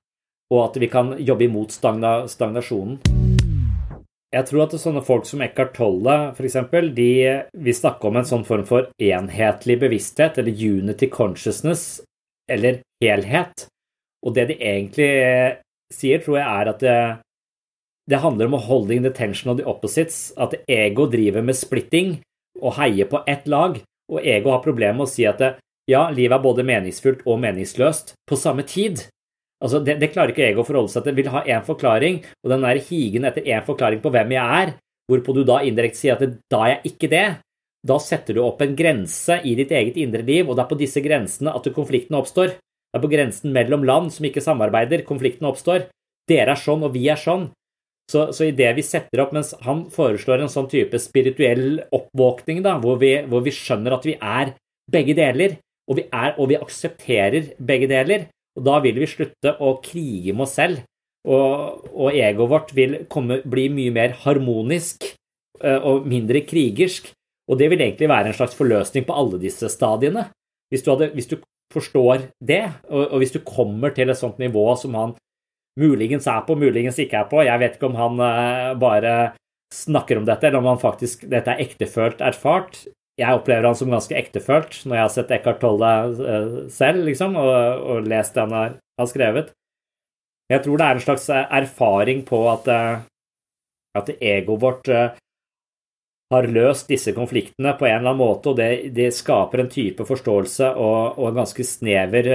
Og 0.54 0.62
at 0.68 0.78
vi 0.78 0.90
kan 0.92 1.16
jobbe 1.18 1.48
imot 1.48 1.74
stagna, 1.74 2.20
stagnasjonen. 2.30 3.00
Jeg 4.36 4.50
tror 4.50 4.66
at 4.66 4.76
sånne 4.78 5.04
folk 5.06 5.28
som 5.30 5.42
Eckhart 5.46 5.74
Tolle 5.78 6.16
f.eks., 6.36 6.58
de 6.98 7.12
vil 7.66 7.78
snakke 7.78 8.10
om 8.10 8.20
en 8.20 8.28
sånn 8.28 8.44
form 8.48 8.66
for 8.68 8.90
enhetlig 9.02 9.80
bevissthet, 9.82 10.38
eller 10.42 10.52
unity 10.52 11.08
consciousness, 11.10 12.04
eller 12.52 12.82
helhet. 13.02 13.68
Og 14.26 14.36
det 14.36 14.50
de 14.52 14.58
egentlig 14.60 15.10
sier, 15.96 16.22
tror 16.24 16.40
jeg 16.40 16.46
er 16.46 16.72
at 16.72 16.84
det, 16.84 17.00
det 18.12 18.22
handler 18.22 18.50
om 18.50 18.58
å 18.60 18.64
holding 18.68 19.04
the 19.06 19.14
tension 19.14 19.52
of 19.52 19.60
the 19.60 19.66
opposites. 19.68 20.30
At 20.38 20.58
ego 20.70 21.08
driver 21.10 21.46
med 21.46 21.58
splitting 21.58 22.20
og 22.62 22.78
heier 22.78 23.10
på 23.12 23.24
ett 23.28 23.48
lag, 23.52 23.80
og 24.12 24.22
ego 24.22 24.54
har 24.54 24.64
problemer 24.64 25.00
med 25.00 25.08
å 25.08 25.12
si 25.12 25.26
at 25.28 25.42
det, 25.42 25.56
ja, 25.90 26.08
livet 26.10 26.38
er 26.38 26.42
både 26.42 26.66
meningsfullt 26.66 27.26
og 27.30 27.42
meningsløst 27.42 28.16
på 28.26 28.38
samme 28.40 28.66
tid. 28.66 29.04
Altså, 29.64 29.80
det, 29.86 29.98
det, 30.02 30.12
klarer 30.14 30.34
ikke 30.34 30.46
ego 30.48 30.64
å 30.64 30.68
forholde 30.68 30.94
seg 30.94 31.06
til. 31.06 31.16
Vil 31.18 31.32
ha 31.34 31.44
én 31.46 31.66
forklaring, 31.66 32.22
og 32.44 32.52
den 32.54 32.66
der 32.66 32.82
higen 32.88 33.28
etter 33.30 33.46
én 33.46 33.66
forklaring 33.66 34.02
på 34.04 34.12
hvem 34.14 34.34
jeg 34.36 34.62
er, 34.62 34.74
hvorpå 35.10 35.36
du 35.38 35.44
da 35.46 35.62
indirekte 35.66 36.02
sier 36.02 36.18
at 36.18 36.38
da 36.52 36.62
er 36.66 36.74
jeg 36.76 36.94
ikke 36.94 37.12
det. 37.14 37.26
Da 37.86 38.00
setter 38.02 38.38
du 38.38 38.42
opp 38.42 38.64
en 38.66 38.74
grense 38.78 39.38
i 39.46 39.54
ditt 39.58 39.74
eget 39.74 39.98
indre 40.02 40.26
liv, 40.26 40.48
og 40.48 40.58
det 40.58 40.66
er 40.66 40.72
på 40.72 40.80
disse 40.80 41.04
grensene 41.06 41.54
at 41.54 41.70
konfliktene 41.76 42.18
oppstår. 42.18 42.56
Det 42.96 43.02
er 43.02 43.04
på 43.04 43.12
grensen 43.12 43.52
mellom 43.52 43.82
land 43.84 44.14
som 44.16 44.24
ikke 44.24 44.40
samarbeider, 44.40 45.02
konfliktene 45.04 45.50
oppstår. 45.50 45.90
Dere 46.32 46.54
er 46.54 46.60
sånn, 46.62 46.86
og 46.88 46.94
vi 46.94 47.10
er 47.12 47.20
sånn. 47.20 47.50
Så, 48.08 48.30
så 48.32 48.48
det 48.56 48.70
vi 48.78 48.86
setter 48.88 49.20
opp, 49.20 49.34
mens 49.36 49.50
han 49.66 49.82
foreslår 49.92 50.46
en 50.46 50.52
sånn 50.54 50.70
type 50.72 50.96
spirituell 51.04 51.82
oppvåkning, 51.92 52.62
da, 52.64 52.78
hvor 52.80 53.02
vi, 53.02 53.18
hvor 53.28 53.44
vi 53.44 53.52
skjønner 53.52 53.98
at 53.98 54.08
vi 54.08 54.14
er 54.16 54.54
begge 54.88 55.16
deler, 55.18 55.58
og 55.92 56.00
vi, 56.00 56.06
er, 56.08 56.38
og 56.40 56.48
vi 56.54 56.56
aksepterer 56.56 57.50
begge 57.60 57.90
deler, 57.92 58.30
og 58.56 58.64
da 58.70 58.78
vil 58.86 59.02
vi 59.02 59.10
slutte 59.12 59.58
å 59.60 59.74
krige 59.84 60.32
med 60.32 60.46
oss 60.46 60.56
selv, 60.56 60.86
og, 61.28 61.90
og 61.92 62.16
egoet 62.16 62.54
vårt 62.54 62.72
vil 62.78 62.96
komme, 63.12 63.42
bli 63.44 63.66
mye 63.74 63.92
mer 63.92 64.16
harmonisk 64.22 65.04
eh, 65.10 65.82
og 65.82 66.08
mindre 66.08 66.46
krigersk. 66.48 67.12
Og 67.52 67.60
det 67.60 67.68
vil 67.74 67.84
egentlig 67.84 68.08
være 68.08 68.32
en 68.32 68.40
slags 68.40 68.56
forløsning 68.56 69.04
på 69.04 69.20
alle 69.20 69.42
disse 69.42 69.68
stadiene. 69.74 70.30
Hvis 70.72 70.86
du, 70.86 70.94
hadde, 70.94 71.12
hvis 71.18 71.28
du 71.28 71.36
forstår 71.76 72.28
det, 72.40 72.64
og, 72.90 73.04
og, 73.04 73.20
hvis 73.22 73.36
du 73.36 73.42
kommer 73.46 73.94
til 73.96 74.10
et 74.12 74.20
sånt 74.20 74.42
nivå 74.42 74.66
som 74.80 74.98
han 74.98 75.16
muligens 75.80 76.28
er 76.32 76.44
på, 76.48 76.56
muligens 76.56 77.00
ikke 77.04 77.20
er 77.20 77.28
på 77.28 77.44
Jeg 77.44 77.60
vet 77.60 77.74
ikke 77.76 77.90
om 77.90 77.98
han 78.00 78.22
uh, 78.22 78.76
bare 78.80 79.16
snakker 79.76 80.22
om 80.22 80.28
dette, 80.28 80.48
eller 80.48 80.62
om 80.62 80.70
han 80.72 80.80
faktisk, 80.80 81.26
dette 81.28 81.52
er 81.52 81.64
ektefølt 81.66 82.24
erfart 82.24 82.86
jeg 83.16 83.38
opplever 83.38 83.64
han 83.64 83.78
som 83.80 83.94
ganske 83.94 84.16
ektefølt 84.18 84.82
når 84.84 84.98
jeg 84.98 85.06
har 85.06 85.14
sett 85.14 85.36
Eckhart 85.38 85.62
Tolle 85.64 85.92
uh, 86.20 86.56
selv, 86.72 87.06
liksom, 87.08 87.38
og, 87.40 87.86
og 87.92 88.10
lest 88.10 88.36
det 88.36 88.44
han 88.44 88.56
har, 88.56 88.74
har, 89.00 89.12
skrevet. 89.12 89.54
Jeg 90.52 90.62
tror 90.66 90.78
det 90.78 90.88
er 90.88 90.98
en 90.98 91.02
slags 91.02 91.30
eh, 91.34 91.46
erfaring 91.58 92.20
på 92.28 92.44
at, 92.52 92.68
uh, 92.70 93.00
at 93.98 94.12
egoet 94.20 94.62
vårt 94.62 94.92
har 96.34 96.48
løst 96.50 96.90
disse 96.90 97.14
konfliktene 97.14 97.76
på 97.78 97.86
en 97.86 98.00
eller 98.00 98.12
annen 98.12 98.22
måte, 98.22 98.52
og 98.52 98.58
det, 98.58 98.94
det 98.96 99.12
skaper 99.14 99.62
en 99.62 99.70
type 99.72 100.08
forståelse 100.08 100.72
og, 100.74 101.20
og 101.20 101.28
en 101.30 101.38
ganske 101.38 101.66
snever 101.68 102.30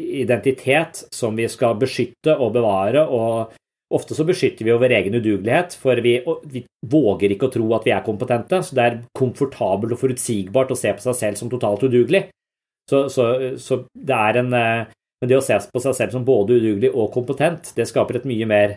identitet 0.00 1.04
som 1.12 1.36
vi 1.36 1.44
skal 1.52 1.76
beskytte 1.80 2.38
og 2.38 2.54
bevare 2.56 3.04
og 3.04 3.52
Ofte 3.94 4.16
så 4.16 4.24
beskytter 4.26 4.64
vi 4.66 4.72
over 4.72 4.90
egen 4.96 5.14
udugelighet, 5.14 5.76
for 5.78 6.00
vi, 6.02 6.16
vi, 6.50 6.64
våger 6.88 7.34
ikke 7.34 7.50
å 7.50 7.52
tro 7.52 7.66
at 7.76 7.84
vi 7.86 7.92
er 7.94 8.04
kompetente. 8.06 8.58
Så 8.64 8.76
det 8.76 8.84
er 8.84 8.96
komfortabelt 9.16 9.94
og 9.94 10.00
forutsigbart 10.00 10.72
å 10.72 10.78
se 10.78 10.94
på 10.96 11.04
seg 11.04 11.18
selv 11.18 11.40
som 11.40 11.50
totalt 11.52 11.84
udugelig. 11.86 12.24
Så, 12.90 13.06
så, 13.12 13.28
så 13.60 13.84
det 13.94 14.16
er 14.16 14.40
en, 14.42 14.50
eh, 14.56 14.90
Men 15.22 15.30
det 15.30 15.38
å 15.38 15.44
se 15.44 15.56
på 15.72 15.80
seg 15.80 15.94
selv 15.96 16.16
som 16.16 16.24
både 16.26 16.58
udugelig 16.58 16.90
og 16.90 17.12
kompetent, 17.14 17.70
det 17.76 17.86
skaper 17.88 18.18
et 18.18 18.26
mye 18.28 18.48
mer 18.50 18.74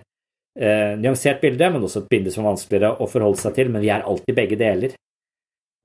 eh, 0.60 0.93
nyansert 0.99 1.41
bilde, 1.43 1.70
men 1.74 1.84
også 1.86 2.03
et 2.03 2.10
bilde 2.12 2.34
som 2.34 2.45
er 2.45 2.51
vanskeligere 2.53 2.95
å 2.99 3.10
forholde 3.10 3.41
seg 3.41 3.55
til. 3.58 3.72
Men 3.74 3.84
vi 3.86 3.91
er 3.93 4.05
alltid 4.05 4.38
begge 4.38 4.60
deler. 4.60 4.95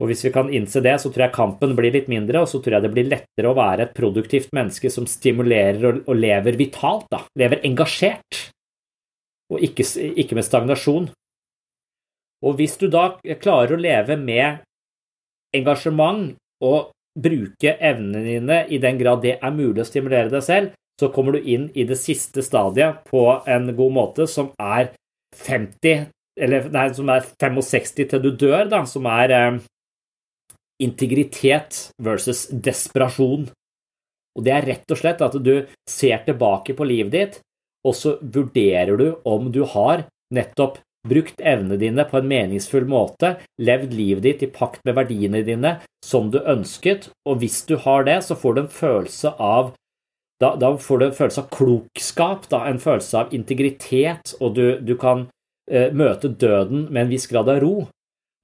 Og 0.03 0.09
hvis 0.11 0.25
vi 0.27 0.33
kan 0.35 0.49
innse 0.51 0.81
det, 0.83 0.97
så 0.99 1.13
tror 1.13 1.29
jeg 1.29 1.37
kampen 1.37 1.77
blir 1.79 1.95
litt 1.95 2.09
mindre, 2.11 2.43
og 2.43 2.51
så 2.51 2.59
tror 2.59 2.79
jeg 2.79 2.87
det 2.87 2.93
blir 2.95 3.11
lettere 3.11 3.51
å 3.51 3.55
være 3.55 3.87
et 3.87 3.95
produktivt 3.95 4.51
menneske 4.57 4.91
som 4.91 5.07
stimulerer 5.07 5.85
og, 5.87 6.01
og 6.11 6.19
lever 6.19 6.59
vitalt, 6.59 7.07
da. 7.13 7.21
Lever 7.39 7.63
engasjert, 7.69 8.41
og 9.53 9.63
ikke, 9.63 9.87
ikke 10.19 10.39
med 10.39 10.49
stagnasjon. 10.49 11.07
Og 12.43 12.59
hvis 12.59 12.75
du 12.81 12.89
da 12.91 13.13
klarer 13.39 13.77
å 13.77 13.81
leve 13.81 14.17
med 14.19 14.65
engasjement 15.55 16.33
og 16.65 16.91
bruke 17.15 17.77
evnene 17.77 18.23
dine 18.25 18.59
i 18.73 18.81
den 18.83 18.99
grad 18.99 19.21
det 19.23 19.37
er 19.37 19.55
mulig 19.55 19.85
å 19.85 19.87
stimulere 19.87 20.33
deg 20.33 20.43
selv, 20.47 20.73
så 21.01 21.09
kommer 21.13 21.37
du 21.37 21.47
inn 21.49 21.69
i 21.75 21.87
det 21.89 21.99
siste 22.01 22.45
stadiet 22.45 23.03
på 23.09 23.25
en 23.49 23.71
god 23.77 23.95
måte, 23.95 24.27
som 24.31 24.53
er 24.61 24.93
50 25.45 26.11
eller 26.41 26.69
nei, 26.73 26.87
som 26.97 27.11
er 27.13 27.27
65 27.41 27.95
til 28.09 28.23
du 28.23 28.31
dør, 28.41 28.65
da, 28.71 28.85
som 28.89 29.07
er 29.11 29.35
eh, 29.37 29.59
integritet 30.83 31.89
versus 32.03 32.47
desperasjon. 32.53 33.51
Og 34.33 34.47
det 34.47 34.55
er 34.55 34.69
rett 34.71 34.95
og 34.95 35.01
slett 35.01 35.21
at 35.25 35.37
du 35.45 35.55
ser 35.89 36.25
tilbake 36.25 36.77
på 36.79 36.87
livet 36.89 37.13
ditt, 37.13 37.37
og 37.85 37.97
så 37.99 38.17
vurderer 38.23 38.97
du 38.97 39.09
om 39.29 39.51
du 39.53 39.65
har 39.69 40.07
nettopp 40.33 40.79
brukt 41.09 41.41
evnene 41.43 41.81
dine 41.81 42.05
på 42.07 42.21
en 42.21 42.29
meningsfull 42.31 42.87
måte, 42.89 43.35
levd 43.61 43.93
livet 43.93 44.25
ditt 44.25 44.45
i 44.47 44.51
pakt 44.55 44.85
med 44.87 44.97
verdiene 45.01 45.43
dine 45.45 45.75
som 46.05 46.31
du 46.31 46.39
ønsket, 46.39 47.11
og 47.27 47.43
hvis 47.43 47.65
du 47.67 47.75
har 47.83 48.07
det, 48.07 48.21
så 48.25 48.39
får 48.39 48.55
du 48.55 48.61
en 48.63 48.73
følelse 48.73 49.35
av 49.43 49.73
da, 50.43 50.57
da 50.59 50.75
får 50.79 50.99
du 50.99 51.07
en 51.07 51.17
følelse 51.17 51.45
av 51.45 51.51
klokskap, 51.55 52.49
da, 52.51 52.65
en 52.67 52.83
følelse 52.83 53.25
av 53.25 53.35
integritet, 53.37 54.35
og 54.41 54.57
du, 54.59 54.67
du 54.83 54.97
kan 55.01 55.29
eh, 55.71 55.93
møte 55.95 56.33
døden 56.33 56.89
med 56.91 57.07
en 57.07 57.13
viss 57.13 57.29
grad 57.31 57.51
av 57.53 57.63
ro. 57.63 57.75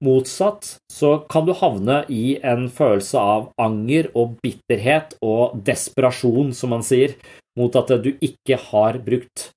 Motsatt 0.05 0.77
så 0.87 1.17
kan 1.27 1.43
du 1.43 1.51
havne 1.59 2.05
i 2.07 2.37
en 2.39 2.69
følelse 2.71 3.19
av 3.19 3.49
anger 3.59 4.07
og 4.15 4.37
bitterhet 4.43 5.17
og 5.19 5.59
desperasjon, 5.67 6.53
som 6.55 6.71
man 6.71 6.85
sier, 6.87 7.17
mot 7.59 7.75
at 7.75 7.91
du 7.99 8.13
ikke 8.15 8.61
har 8.69 9.01
brukt 9.03 9.49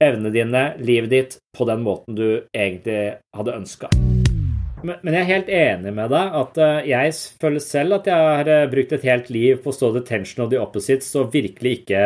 evnene 0.00 0.32
dine, 0.32 0.64
livet 0.80 1.12
ditt, 1.12 1.36
på 1.52 1.68
den 1.68 1.84
måten 1.84 2.16
du 2.16 2.46
egentlig 2.56 3.20
hadde 3.36 3.58
ønska. 3.60 3.92
Men 4.86 5.12
jeg 5.12 5.20
er 5.20 5.28
helt 5.28 5.50
enig 5.52 5.92
med 5.96 6.12
deg 6.12 6.36
at 6.40 6.60
eh, 6.60 6.86
jeg 6.88 7.16
føler 7.42 7.64
selv 7.64 7.98
at 7.98 8.08
jeg 8.08 8.28
har 8.30 8.48
eh, 8.48 8.68
brukt 8.72 8.94
et 8.96 9.04
helt 9.04 9.28
liv 9.32 9.60
på 9.60 9.72
å 9.72 9.76
stå 9.76 9.92
the 9.94 10.04
tension 10.06 10.44
of 10.44 10.52
the 10.52 10.60
opposites 10.60 11.10
og 11.20 11.34
virkelig 11.34 11.80
ikke 11.80 12.02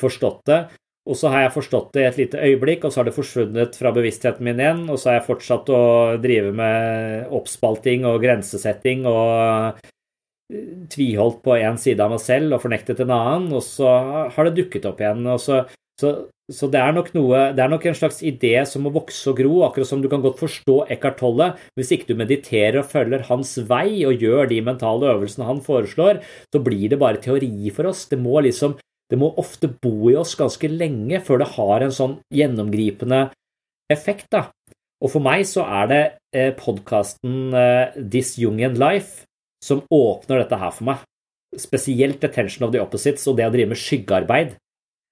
forstått 0.00 0.42
det. 0.50 0.60
Og 1.08 1.16
så 1.16 1.30
har 1.32 1.46
jeg 1.46 1.54
forstått 1.54 1.94
det 1.96 2.02
i 2.02 2.08
et 2.10 2.18
lite 2.20 2.40
øyeblikk, 2.44 2.82
og 2.84 2.92
så 2.92 3.00
har 3.00 3.08
det 3.08 3.16
forsvunnet 3.16 3.78
fra 3.80 3.92
bevisstheten 3.96 4.44
min 4.44 4.60
igjen. 4.60 4.82
Og 4.92 5.00
så 5.00 5.08
har 5.08 5.18
jeg 5.18 5.28
fortsatt 5.30 5.70
å 5.72 5.82
drive 6.20 6.52
med 6.56 7.32
oppspalting 7.38 8.04
og 8.10 8.20
grensesetting 8.26 9.08
og 9.08 9.80
eh, 9.80 10.68
tviholdt 10.92 11.40
på 11.44 11.56
én 11.56 11.80
side 11.80 12.04
av 12.04 12.12
meg 12.12 12.20
selv 12.24 12.56
og 12.56 12.64
fornektet 12.66 13.00
en 13.04 13.14
annen, 13.16 13.50
og 13.56 13.64
så 13.64 13.88
har 14.34 14.48
det 14.48 14.58
dukket 14.60 14.88
opp 14.88 15.00
igjen. 15.00 15.24
og 15.28 15.40
så 15.40 15.62
så, 15.98 16.10
så 16.46 16.68
det, 16.70 16.78
er 16.78 16.94
noe, 16.94 17.40
det 17.56 17.62
er 17.62 17.70
nok 17.72 17.86
en 17.90 17.96
slags 17.98 18.20
idé 18.26 18.54
som 18.70 18.84
må 18.86 18.92
vokse 18.94 19.32
og 19.32 19.40
gro, 19.40 19.54
akkurat 19.66 19.90
som 19.90 20.02
du 20.02 20.06
kan 20.10 20.22
godt 20.22 20.38
forstå 20.38 20.76
Eckhart 20.94 21.18
Tolle. 21.18 21.48
Hvis 21.78 21.90
ikke 21.94 22.12
du 22.12 22.20
mediterer 22.20 22.80
og 22.82 22.90
følger 22.92 23.26
hans 23.26 23.56
vei 23.68 24.04
og 24.06 24.22
gjør 24.22 24.50
de 24.52 24.60
mentale 24.64 25.10
øvelsene 25.14 25.48
han 25.48 25.64
foreslår, 25.64 26.22
så 26.54 26.62
blir 26.62 26.92
det 26.92 27.00
bare 27.02 27.22
teori 27.24 27.72
for 27.74 27.90
oss. 27.90 28.06
Det 28.10 28.20
må 28.22 28.38
liksom 28.46 28.78
det 29.08 29.16
må 29.16 29.30
ofte 29.40 29.70
bo 29.72 30.10
i 30.10 30.16
oss 30.20 30.34
ganske 30.36 30.68
lenge 30.68 31.20
før 31.24 31.42
det 31.42 31.52
har 31.54 31.84
en 31.84 31.94
sånn 31.94 32.18
gjennomgripende 32.34 33.30
effekt. 33.90 34.28
da. 34.30 34.50
Og 35.00 35.14
for 35.14 35.24
meg 35.24 35.46
så 35.48 35.64
er 35.64 35.90
det 35.90 36.02
eh, 36.36 36.52
podkasten 36.58 37.54
eh, 37.56 37.96
This 37.96 38.36
Jungian 38.40 38.76
Life 38.78 39.24
som 39.64 39.84
åpner 39.90 40.42
dette 40.42 40.58
her 40.60 40.74
for 40.74 40.90
meg. 40.90 41.04
Spesielt 41.56 42.24
Attention 42.24 42.66
of 42.66 42.74
the 42.74 42.82
Opposites 42.82 43.24
og 43.30 43.38
det 43.38 43.48
å 43.48 43.54
drive 43.54 43.72
med 43.72 43.80
skyggearbeid. 43.80 44.58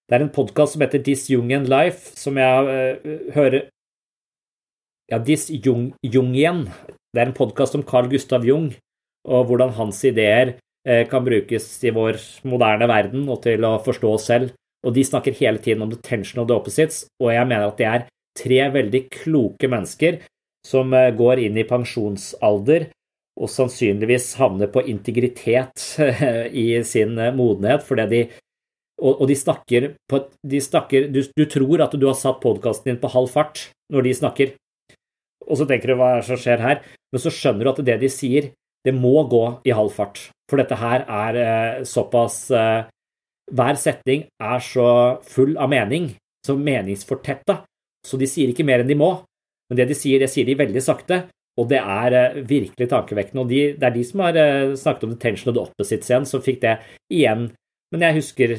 Det 0.07 0.15
er 0.15 0.23
en 0.23 0.31
podkast 0.31 0.77
som 0.77 0.83
heter 0.85 1.01
This 1.03 1.25
Jungian 1.27 1.65
Life, 1.67 2.13
som 2.15 2.37
jeg 2.39 2.67
uh, 3.03 3.33
hører 3.35 3.65
Ja, 5.11 5.19
Jungian. 5.19 6.61
Det 7.11 7.23
er 7.23 7.27
en 7.27 7.35
podkast 7.35 7.75
om 7.75 7.83
Carl 7.83 8.07
Gustav 8.13 8.47
Jung, 8.47 8.69
og 9.27 9.49
hvordan 9.49 9.75
hans 9.75 10.05
ideer 10.07 10.55
uh, 10.87 11.03
kan 11.11 11.27
brukes 11.27 11.67
i 11.83 11.91
vår 11.91 12.21
moderne 12.47 12.87
verden 12.87 13.27
og 13.27 13.43
til 13.49 13.67
å 13.67 13.81
forstå 13.83 14.15
oss 14.15 14.29
selv. 14.31 14.55
Og 14.87 14.95
de 14.95 15.03
snakker 15.03 15.35
hele 15.41 15.59
tiden 15.59 15.83
om 15.83 15.91
the 15.91 15.99
tension 15.99 16.39
of 16.39 16.47
the 16.47 16.55
opposites, 16.55 17.09
og 17.19 17.35
jeg 17.35 17.51
mener 17.51 17.67
at 17.67 17.83
det 17.83 17.91
er 17.91 18.09
tre 18.39 18.63
veldig 18.79 19.05
kloke 19.11 19.67
mennesker 19.75 20.23
som 20.71 20.95
uh, 20.95 21.11
går 21.19 21.49
inn 21.49 21.59
i 21.59 21.67
pensjonsalder 21.67 22.93
og 23.37 23.51
sannsynligvis 23.51 24.37
havner 24.39 24.71
på 24.71 24.87
integritet 24.87 25.99
i 26.65 26.69
sin 26.87 27.19
modenhet 27.35 27.83
fordi 27.85 28.07
de 28.15 28.27
og, 28.97 29.21
og 29.21 29.27
de 29.29 29.37
snakker 29.37 29.91
på 30.09 30.23
de 30.47 30.61
snakker, 30.63 31.09
du, 31.13 31.21
du, 31.37 31.45
tror 31.51 31.85
at 31.85 31.97
du 31.97 32.07
har 32.09 32.17
satt 32.19 32.41
podkasten 32.43 32.93
din 32.93 33.01
på 33.03 33.11
halv 33.13 33.33
fart 33.33 33.69
når 33.93 34.07
de 34.07 34.15
snakker, 34.19 34.55
og 35.47 35.61
så 35.61 35.67
tenker 35.69 35.93
du 35.93 35.99
hva 36.01 36.15
er 36.15 36.23
det 36.23 36.29
som 36.31 36.41
skjer 36.41 36.63
her? 36.65 36.81
Men 37.13 37.23
så 37.23 37.33
skjønner 37.33 37.67
du 37.67 37.73
at 37.73 37.85
det 37.87 37.99
de 38.03 38.11
sier, 38.11 38.51
det 38.87 38.95
må 38.95 39.15
gå 39.31 39.45
i 39.67 39.75
halv 39.75 39.93
fart. 39.95 40.21
For 40.51 40.59
dette 40.61 40.79
her 40.79 41.05
er 41.07 41.39
eh, 41.43 41.85
såpass 41.87 42.47
eh, 42.55 42.87
Hver 43.47 43.79
setning 43.79 44.25
er 44.43 44.63
så 44.63 44.89
full 45.23 45.55
av 45.63 45.71
mening, 45.71 46.09
så 46.43 46.57
meningsfortetta, 46.59 47.61
så 48.07 48.19
de 48.19 48.27
sier 48.27 48.51
ikke 48.51 48.67
mer 48.67 48.83
enn 48.83 48.91
de 48.91 48.97
må. 48.99 49.13
Men 49.71 49.79
det 49.79 49.87
de 49.91 49.97
sier, 49.99 50.19
det 50.19 50.31
sier 50.33 50.47
de 50.49 50.57
veldig 50.59 50.83
sakte, 50.83 51.21
og 51.57 51.69
det 51.71 51.79
er 51.79 52.17
eh, 52.19 52.41
virkelig 52.49 52.89
tankevekkende. 52.91 53.45
Og 53.45 53.53
de, 53.53 53.61
det 53.79 53.87
er 53.87 53.95
de 53.95 54.03
som 54.07 54.25
har 54.25 54.39
eh, 54.41 54.75
snakket 54.79 55.07
om 55.07 55.15
the 55.15 55.21
tension 55.23 55.53
of 55.53 55.57
the 55.57 55.63
opposites 55.63 56.11
igjen, 56.11 56.27
som 56.29 56.43
fikk 56.43 56.61
det 56.65 56.75
igjen 57.13 57.49
men 57.95 58.03
jeg 58.03 58.17
husker 58.19 58.55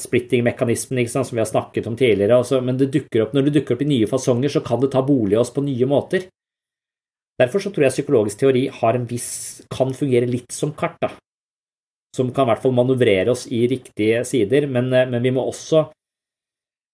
splitting-mekanismen 0.00 1.02
som 1.28 1.36
vi 1.36 1.42
har 1.42 1.48
snakket 1.48 1.88
om 1.90 1.96
tidligere. 2.00 2.40
Også, 2.40 2.62
men 2.64 2.78
det 2.80 2.88
opp, 3.26 3.34
når 3.36 3.48
det 3.48 3.54
dukker 3.58 3.76
opp 3.76 3.84
i 3.84 3.90
nye 3.90 4.08
fasonger, 4.08 4.52
så 4.52 4.62
kan 4.64 4.80
det 4.80 4.92
ta 4.94 5.02
bolig 5.04 5.36
i 5.36 5.40
oss 5.40 5.52
på 5.52 5.64
nye 5.66 5.88
måter. 5.88 6.28
Derfor 7.40 7.62
så 7.62 7.72
tror 7.72 7.86
jeg 7.86 7.96
psykologisk 7.96 8.40
teori 8.40 8.66
viss, 9.08 9.30
kan 9.72 9.92
fungere 9.96 10.28
litt 10.28 10.52
som 10.52 10.72
kart, 10.76 10.98
da. 11.00 11.12
Som 12.16 12.32
kan 12.34 12.48
i 12.48 12.52
hvert 12.52 12.64
fall 12.64 12.76
manøvrere 12.76 13.32
oss 13.32 13.46
i 13.52 13.66
riktige 13.70 14.24
sider, 14.28 14.66
men, 14.66 14.92
eh, 14.92 15.08
men 15.08 15.22
vi 15.22 15.32
må 15.32 15.44
også 15.48 15.88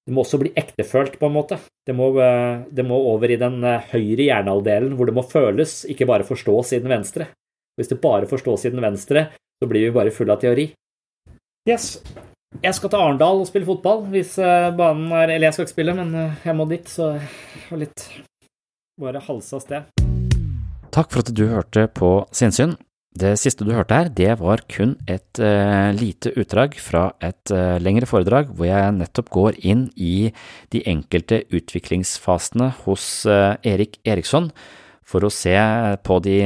det 0.07 0.15
må 0.15 0.23
også 0.23 0.39
bli 0.39 0.53
ektefølt, 0.55 1.17
på 1.19 1.27
en 1.27 1.35
måte. 1.35 1.57
Det 1.87 1.95
må, 1.95 2.13
eh, 2.23 2.63
det 2.71 2.85
må 2.87 2.95
over 3.11 3.31
i 3.31 3.39
den 3.41 3.59
eh, 3.65 3.83
høyre 3.91 4.23
hjernehalvdelen, 4.23 4.95
hvor 4.95 5.07
det 5.07 5.15
må 5.17 5.25
føles, 5.27 5.81
ikke 5.91 6.07
bare 6.07 6.27
forstås 6.27 6.77
i 6.77 6.79
den 6.79 6.93
venstre. 6.93 7.27
Hvis 7.75 7.91
det 7.91 8.01
bare 8.01 8.29
forstås 8.31 8.67
i 8.67 8.71
den 8.71 8.85
venstre, 8.85 9.33
så 9.59 9.67
blir 9.67 9.89
vi 9.89 9.97
bare 9.97 10.15
fulle 10.15 10.37
av 10.37 10.45
teori. 10.45 10.69
Yes. 11.67 11.97
Jeg 12.63 12.77
skal 12.77 12.93
til 12.93 13.01
Arendal 13.03 13.41
og 13.43 13.49
spille 13.49 13.67
fotball 13.67 14.05
hvis 14.13 14.37
eh, 14.39 14.69
banen 14.79 15.11
er 15.11 15.33
Eller 15.35 15.49
jeg 15.49 15.57
skal 15.57 15.67
ikke 15.67 15.75
spille, 15.75 15.95
men 15.99 16.13
eh, 16.15 16.43
jeg 16.47 16.55
må 16.55 16.67
dit, 16.71 16.87
så 16.87 17.17
jeg 17.19 17.65
har 17.67 17.81
litt 17.81 18.05
bare 19.03 19.21
halsa 19.27 19.59
av 19.59 19.65
sted. 19.65 19.89
Takk 20.95 21.11
for 21.11 21.25
at 21.25 21.33
du 21.35 21.43
hørte 21.51 21.89
på 21.91 22.11
Sinnsyn. 22.31 22.77
Det 23.19 23.33
siste 23.41 23.67
du 23.67 23.73
hørte 23.75 23.99
her, 23.99 24.09
det 24.13 24.37
var 24.39 24.63
kun 24.71 24.95
et 25.09 25.41
uh, 25.41 25.89
lite 25.97 26.35
utdrag 26.37 26.75
fra 26.81 27.07
et 27.25 27.53
uh, 27.53 27.79
lengre 27.81 28.05
foredrag 28.09 28.51
hvor 28.53 28.69
jeg 28.69 28.93
nettopp 28.93 29.31
går 29.33 29.57
inn 29.65 29.87
i 29.97 30.29
de 30.73 30.83
enkelte 30.85 31.43
utviklingsfasene 31.49 32.69
hos 32.85 33.07
uh, 33.25 33.57
Erik 33.65 33.97
Eriksson 34.05 34.51
for 35.01 35.25
å 35.25 35.33
se 35.33 35.57
på 36.05 36.21
de 36.29 36.39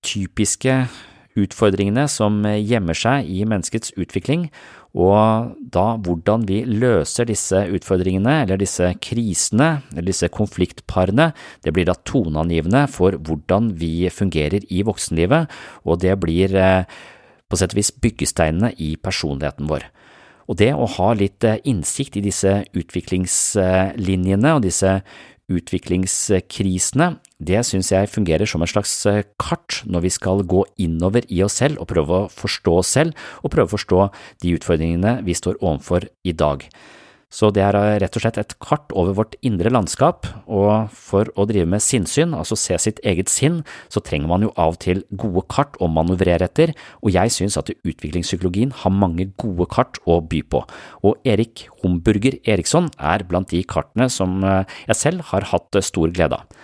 typiske 0.00 0.78
utfordringene 1.38 2.06
som 2.10 2.42
gjemmer 2.42 2.96
seg 2.98 3.28
i 3.30 3.44
menneskets 3.48 3.94
utvikling, 4.00 4.48
og 4.90 5.54
da 5.70 5.84
hvordan 6.02 6.42
vi 6.48 6.64
løser 6.66 7.28
disse 7.28 7.60
utfordringene, 7.70 8.40
eller 8.42 8.58
disse 8.58 8.88
krisene, 9.02 9.84
eller 9.94 10.08
disse 10.10 10.26
konfliktparene, 10.34 11.30
det 11.62 11.74
blir 11.76 11.86
da 11.86 11.94
toneangivende 11.94 12.86
for 12.90 13.14
hvordan 13.14 13.70
vi 13.78 14.10
fungerer 14.10 14.66
i 14.66 14.82
voksenlivet, 14.86 15.46
og 15.86 16.02
det 16.02 16.16
blir 16.22 16.56
eh, 16.58 16.82
på 17.46 17.58
sett 17.58 17.76
og 17.76 17.78
vis 17.78 17.94
byggesteinene 17.94 18.74
i 18.82 18.96
personligheten 18.98 19.70
vår. 19.70 19.86
Og 20.50 20.58
det 20.58 20.72
å 20.74 20.90
ha 20.98 21.12
litt 21.14 21.46
eh, 21.46 21.62
innsikt 21.70 22.18
i 22.18 22.26
disse 22.26 22.56
utviklingslinjene 22.74 24.56
og 24.56 24.64
disse 24.66 24.98
utviklingskrisene, 25.50 27.12
det 27.40 27.64
synes 27.64 27.90
jeg 27.92 28.12
fungerer 28.12 28.48
som 28.48 28.62
et 28.62 28.72
slags 28.72 28.92
eh, 29.08 29.24
kart 29.40 29.80
når 29.88 30.04
vi 30.04 30.12
skal 30.12 30.44
gå 30.44 30.64
innover 30.80 31.24
i 31.32 31.40
oss 31.46 31.56
selv 31.62 31.80
og 31.80 31.88
prøve 31.92 32.24
å 32.24 32.30
forstå 32.32 32.78
oss 32.82 32.94
selv, 32.98 33.16
og 33.40 33.54
prøve 33.54 33.70
å 33.70 33.76
forstå 33.76 34.06
de 34.44 34.56
utfordringene 34.58 35.20
vi 35.24 35.36
står 35.36 35.60
overfor 35.60 36.08
i 36.24 36.36
dag. 36.36 36.66
Så 37.30 37.52
det 37.54 37.62
er 37.62 37.76
eh, 37.78 37.96
rett 38.02 38.16
og 38.18 38.24
slett 38.24 38.40
et 38.42 38.56
kart 38.62 38.90
over 38.90 39.14
vårt 39.14 39.36
indre 39.46 39.70
landskap, 39.70 40.26
og 40.50 40.90
for 40.92 41.30
å 41.38 41.46
drive 41.46 41.68
med 41.70 41.82
sinnssyn, 41.84 42.34
altså 42.34 42.58
se 42.58 42.74
sitt 42.82 42.98
eget 43.06 43.30
sinn, 43.30 43.60
så 43.88 44.02
trenger 44.02 44.28
man 44.28 44.44
jo 44.44 44.50
av 44.58 44.74
og 44.74 44.80
til 44.82 45.04
gode 45.14 45.44
kart 45.52 45.78
å 45.78 45.88
manøvrere 45.88 46.48
etter, 46.50 46.74
og 47.00 47.14
jeg 47.14 47.32
synes 47.32 47.56
at 47.60 47.70
utviklingspsykologien 47.70 48.74
har 48.82 48.92
mange 48.92 49.28
gode 49.40 49.68
kart 49.70 50.02
å 50.10 50.18
by 50.26 50.42
på, 50.50 50.64
og 51.06 51.22
Erik 51.24 51.68
Homburger 51.84 52.40
Eriksson 52.42 52.90
er 52.98 53.24
blant 53.30 53.54
de 53.54 53.62
kartene 53.62 54.10
som 54.10 54.42
eh, 54.42 54.66
jeg 54.90 55.00
selv 55.04 55.30
har 55.30 55.48
hatt 55.54 55.80
stor 55.86 56.10
glede 56.12 56.42
av. 56.42 56.60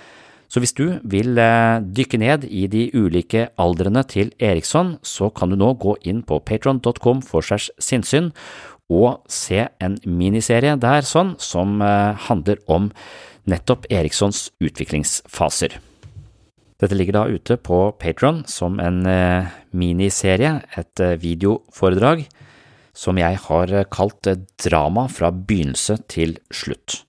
Så 0.48 0.62
hvis 0.62 0.76
du 0.78 1.00
vil 1.02 1.34
dykke 1.34 2.20
ned 2.22 2.44
i 2.46 2.68
de 2.70 2.84
ulike 2.94 3.48
aldrene 3.58 4.04
til 4.06 4.30
Eriksson, 4.38 4.94
så 5.02 5.26
kan 5.34 5.50
du 5.50 5.58
nå 5.58 5.72
gå 5.82 5.96
inn 6.06 6.22
på 6.22 6.38
patron.com 6.46 7.24
for 7.26 7.42
segs 7.42 7.72
sinnssyn 7.82 8.30
og 8.92 9.24
se 9.30 9.66
en 9.82 9.98
miniserie 10.06 10.76
der 10.78 11.06
sånn 11.06 11.34
som 11.42 11.80
eh, 11.82 12.14
handler 12.28 12.62
om 12.70 12.90
nettopp 13.50 13.86
Erikssons 13.90 14.50
utviklingsfaser. 14.62 15.78
Dette 16.76 16.96
ligger 16.98 17.16
da 17.16 17.24
ute 17.30 17.56
på 17.56 17.80
Patron 17.98 18.42
som 18.50 18.80
en 18.82 19.02
eh, 19.10 19.48
miniserie, 19.72 20.60
et 20.76 21.02
eh, 21.02 21.16
videoforedrag, 21.22 22.26
som 22.96 23.18
jeg 23.20 23.42
har 23.48 23.74
kalt 23.92 24.30
Drama 24.62 25.06
fra 25.12 25.32
begynnelse 25.34 25.98
til 26.08 26.38
slutt. 26.54 27.05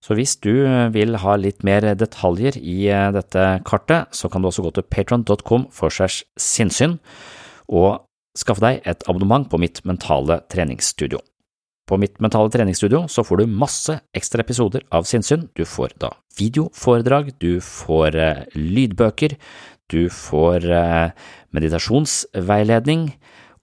Så 0.00 0.16
hvis 0.16 0.38
du 0.40 0.64
vil 0.94 1.18
ha 1.20 1.34
litt 1.36 1.64
mer 1.66 1.84
detaljer 1.98 2.56
i 2.56 2.88
dette 3.12 3.48
kartet, 3.68 4.08
så 4.16 4.30
kan 4.32 4.40
du 4.40 4.48
også 4.48 4.64
gå 4.64 4.72
til 4.78 4.86
patron.com 4.88 5.66
for 5.76 5.92
segs 5.92 6.22
sinnssyn, 6.40 6.96
og 7.68 8.06
skaffe 8.38 8.64
deg 8.64 8.80
et 8.88 9.04
abonnement 9.10 9.44
på 9.50 9.60
mitt 9.60 9.82
mentale 9.84 10.40
treningsstudio. 10.50 11.20
På 11.90 11.98
mitt 11.98 12.20
mentale 12.22 12.52
treningsstudio 12.54 13.02
så 13.10 13.24
får 13.26 13.40
du 13.40 13.56
masse 13.60 13.96
ekstra 14.14 14.44
episoder 14.44 14.84
av 14.94 15.08
sinnssyn. 15.10 15.48
Du 15.58 15.64
får 15.66 15.96
da 15.98 16.12
videoforedrag, 16.38 17.32
du 17.42 17.58
får 17.64 18.14
eh, 18.14 18.44
lydbøker, 18.54 19.34
du 19.90 20.04
får 20.14 20.68
eh, 20.70 21.10
meditasjonsveiledning 21.56 23.08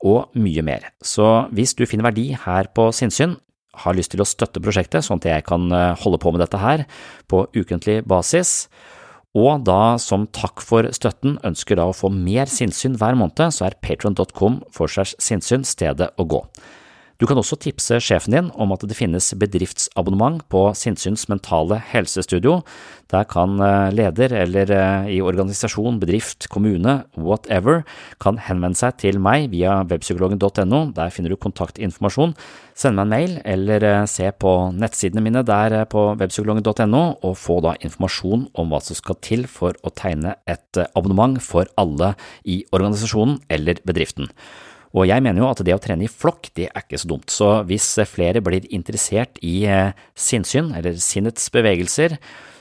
og 0.03 0.35
mye 0.37 0.65
mer. 0.67 0.89
Så 0.99 1.47
hvis 1.55 1.73
du 1.79 1.85
finner 1.87 2.09
verdi 2.09 2.33
her 2.35 2.67
på 2.75 2.89
sinnssyn, 2.91 3.37
har 3.83 3.97
lyst 3.97 4.13
til 4.13 4.23
å 4.23 4.27
støtte 4.27 4.61
prosjektet 4.63 5.05
sånn 5.05 5.21
at 5.21 5.29
jeg 5.29 5.47
kan 5.47 5.67
eh, 5.71 5.95
holde 6.03 6.19
på 6.21 6.33
med 6.33 6.43
dette 6.43 6.61
her 6.61 6.85
på 7.31 7.45
ukentlig 7.55 8.01
basis, 8.09 8.67
og 9.37 9.67
da 9.67 9.97
som 10.01 10.25
takk 10.33 10.63
for 10.65 10.87
støtten 10.95 11.37
ønsker 11.45 11.77
da 11.77 11.85
å 11.89 11.95
få 11.95 12.09
mer 12.13 12.49
sinnssyn 12.49 12.97
hver 12.97 13.17
måned, 13.19 13.53
så 13.53 13.67
er 13.67 13.77
patron.com 13.83 14.61
for 14.73 14.89
segs 14.89 15.13
sinnssyn 15.21 15.65
stedet 15.67 16.09
å 16.17 16.25
gå. 16.25 16.41
Du 17.17 17.25
kan 17.25 17.39
også 17.39 17.57
tipse 17.57 17.97
sjefen 18.03 18.35
din 18.35 18.49
om 18.61 18.69
at 18.75 18.83
det 18.85 18.93
finnes 18.93 19.31
bedriftsabonnement 19.41 20.43
på 20.53 20.59
Sinnsyns 20.77 21.25
mentale 21.31 21.79
helsestudio. 21.89 22.59
Der 23.09 23.25
kan 23.25 23.55
eh, 23.63 23.89
leder 23.95 24.35
eller 24.37 24.69
eh, 24.69 25.07
i 25.15 25.17
organisasjon, 25.25 25.97
bedrift, 25.97 26.45
kommune, 26.53 26.99
whatever, 27.17 27.81
kan 28.21 28.37
henvende 28.37 28.77
seg 28.77 28.99
til 29.01 29.17
meg 29.23 29.47
via 29.55 29.79
webpsykologen.no. 29.89 30.83
Der 30.93 31.09
finner 31.15 31.33
du 31.33 31.39
kontaktinformasjon. 31.41 32.35
Send 32.77 32.99
meg 32.99 33.07
en 33.07 33.15
mail 33.15 33.35
eller 33.49 33.87
eh, 33.89 34.05
se 34.05 34.29
på 34.37 34.53
nettsidene 34.77 35.25
mine 35.25 35.41
der 35.47 35.79
på 35.89 36.11
webpsykologen.no 36.21 37.03
og 37.25 37.37
få 37.41 37.57
da 37.65 37.73
informasjon 37.81 38.45
om 38.53 38.69
hva 38.69 38.83
som 38.85 39.01
skal 39.01 39.17
til 39.25 39.49
for 39.49 39.73
å 39.81 39.89
tegne 39.89 40.37
et 40.45 40.85
abonnement 40.93 41.41
for 41.41 41.65
alle 41.81 42.13
i 42.45 42.61
organisasjonen 42.69 43.39
eller 43.49 43.81
bedriften. 43.89 44.29
Og 44.95 45.07
jeg 45.09 45.23
mener 45.23 45.43
jo 45.43 45.49
at 45.49 45.63
det 45.65 45.75
å 45.75 45.81
trene 45.83 46.07
i 46.07 46.11
flokk, 46.11 46.51
det 46.57 46.69
er 46.69 46.85
ikke 46.85 47.01
så 47.01 47.11
dumt. 47.11 47.31
Så 47.33 47.49
hvis 47.69 47.89
flere 48.09 48.43
blir 48.43 48.67
interessert 48.73 49.41
i 49.45 49.61
eh, 49.67 49.95
sinnssyn, 50.15 50.71
eller 50.77 50.99
sinnets 51.01 51.49
bevegelser, 51.53 52.17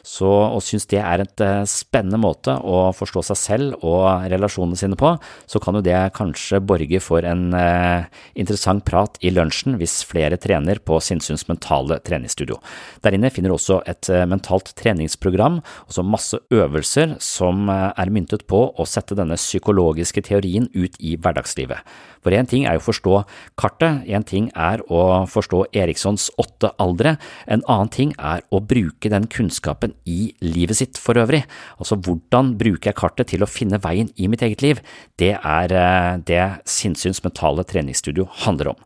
så, 0.06 0.28
og 0.54 0.62
syns 0.62 0.86
det 0.86 1.00
er 1.02 1.24
et 1.24 1.42
eh, 1.42 1.64
spennende 1.66 2.20
måte 2.22 2.54
å 2.62 2.92
forstå 2.94 3.24
seg 3.26 3.38
selv 3.40 3.86
og 3.86 4.28
relasjonene 4.30 4.78
sine 4.78 4.98
på, 4.98 5.10
så 5.50 5.60
kan 5.62 5.78
jo 5.78 5.82
det 5.84 5.96
kanskje 6.14 6.62
borge 6.62 7.00
for 7.02 7.26
en 7.26 7.48
eh, 7.58 8.06
interessant 8.38 8.84
prat 8.86 9.18
i 9.26 9.32
lunsjen 9.34 9.74
hvis 9.80 9.98
flere 10.06 10.38
trener 10.38 10.78
på 10.78 11.00
Sinnsyns 11.02 11.48
mentale 11.50 11.98
treningsstudio. 12.06 12.60
Der 13.02 13.18
inne 13.18 13.32
finner 13.34 13.50
du 13.50 13.56
også 13.58 13.80
et 13.90 14.10
eh, 14.12 14.28
mentalt 14.30 14.70
treningsprogram, 14.78 15.58
og 15.58 15.98
så 15.98 16.06
masse 16.06 16.38
øvelser 16.54 17.16
som 17.24 17.66
eh, 17.72 17.90
er 17.98 18.14
myntet 18.14 18.46
på 18.46 18.62
å 18.70 18.86
sette 18.86 19.18
denne 19.18 19.40
psykologiske 19.40 20.22
teorien 20.30 20.70
ut 20.76 21.00
i 21.02 21.16
hverdagslivet. 21.18 21.82
For 22.26 22.34
én 22.34 22.48
ting 22.50 22.64
er 22.66 22.74
jo 22.74 22.80
å 22.82 22.86
forstå 22.88 23.18
kartet, 23.54 24.02
én 24.10 24.24
ting 24.26 24.48
er 24.58 24.80
å 24.90 25.22
forstå 25.30 25.60
Erikssons 25.78 26.24
åtte 26.42 26.72
aldre, 26.82 27.12
en 27.46 27.62
annen 27.70 27.92
ting 27.94 28.14
er 28.18 28.42
å 28.50 28.58
bruke 28.58 29.12
den 29.12 29.28
kunnskapen 29.30 29.94
i 30.10 30.32
livet 30.42 30.80
sitt 30.80 30.98
for 30.98 31.14
øvrig. 31.22 31.44
Altså 31.78 31.94
hvordan 31.94 32.56
bruker 32.58 32.90
jeg 32.90 32.98
kartet 32.98 33.30
til 33.30 33.46
å 33.46 33.50
finne 33.50 33.78
veien 33.78 34.10
i 34.18 34.26
mitt 34.26 34.42
eget 34.42 34.66
liv? 34.66 34.82
Det 35.22 35.36
er 35.38 35.76
eh, 35.78 36.18
det 36.26 36.42
Sinnsyns 36.66 37.22
mentale 37.22 37.62
treningsstudio 37.62 38.26
handler 38.42 38.74
om. 38.74 38.82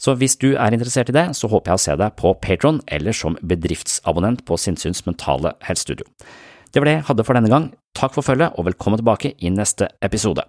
Så 0.00 0.16
hvis 0.16 0.40
du 0.40 0.54
er 0.54 0.72
interessert 0.72 1.12
i 1.12 1.18
det, 1.18 1.28
så 1.36 1.52
håper 1.52 1.74
jeg 1.74 1.82
å 1.82 1.84
se 1.84 2.00
deg 2.00 2.16
på 2.16 2.32
Patron 2.40 2.80
eller 2.88 3.12
som 3.12 3.36
bedriftsabonnent 3.44 4.46
på 4.48 4.56
Sinnsyns 4.56 5.04
mentale 5.04 5.58
helsestudio. 5.68 6.08
Det 6.72 6.80
var 6.80 6.88
det 6.88 7.00
jeg 7.02 7.08
hadde 7.12 7.28
for 7.28 7.36
denne 7.36 7.52
gang. 7.52 7.72
Takk 7.98 8.16
for 8.16 8.24
følget, 8.24 8.56
og 8.56 8.70
velkommen 8.72 8.96
tilbake 9.02 9.36
i 9.36 9.52
neste 9.52 9.92
episode. 10.00 10.48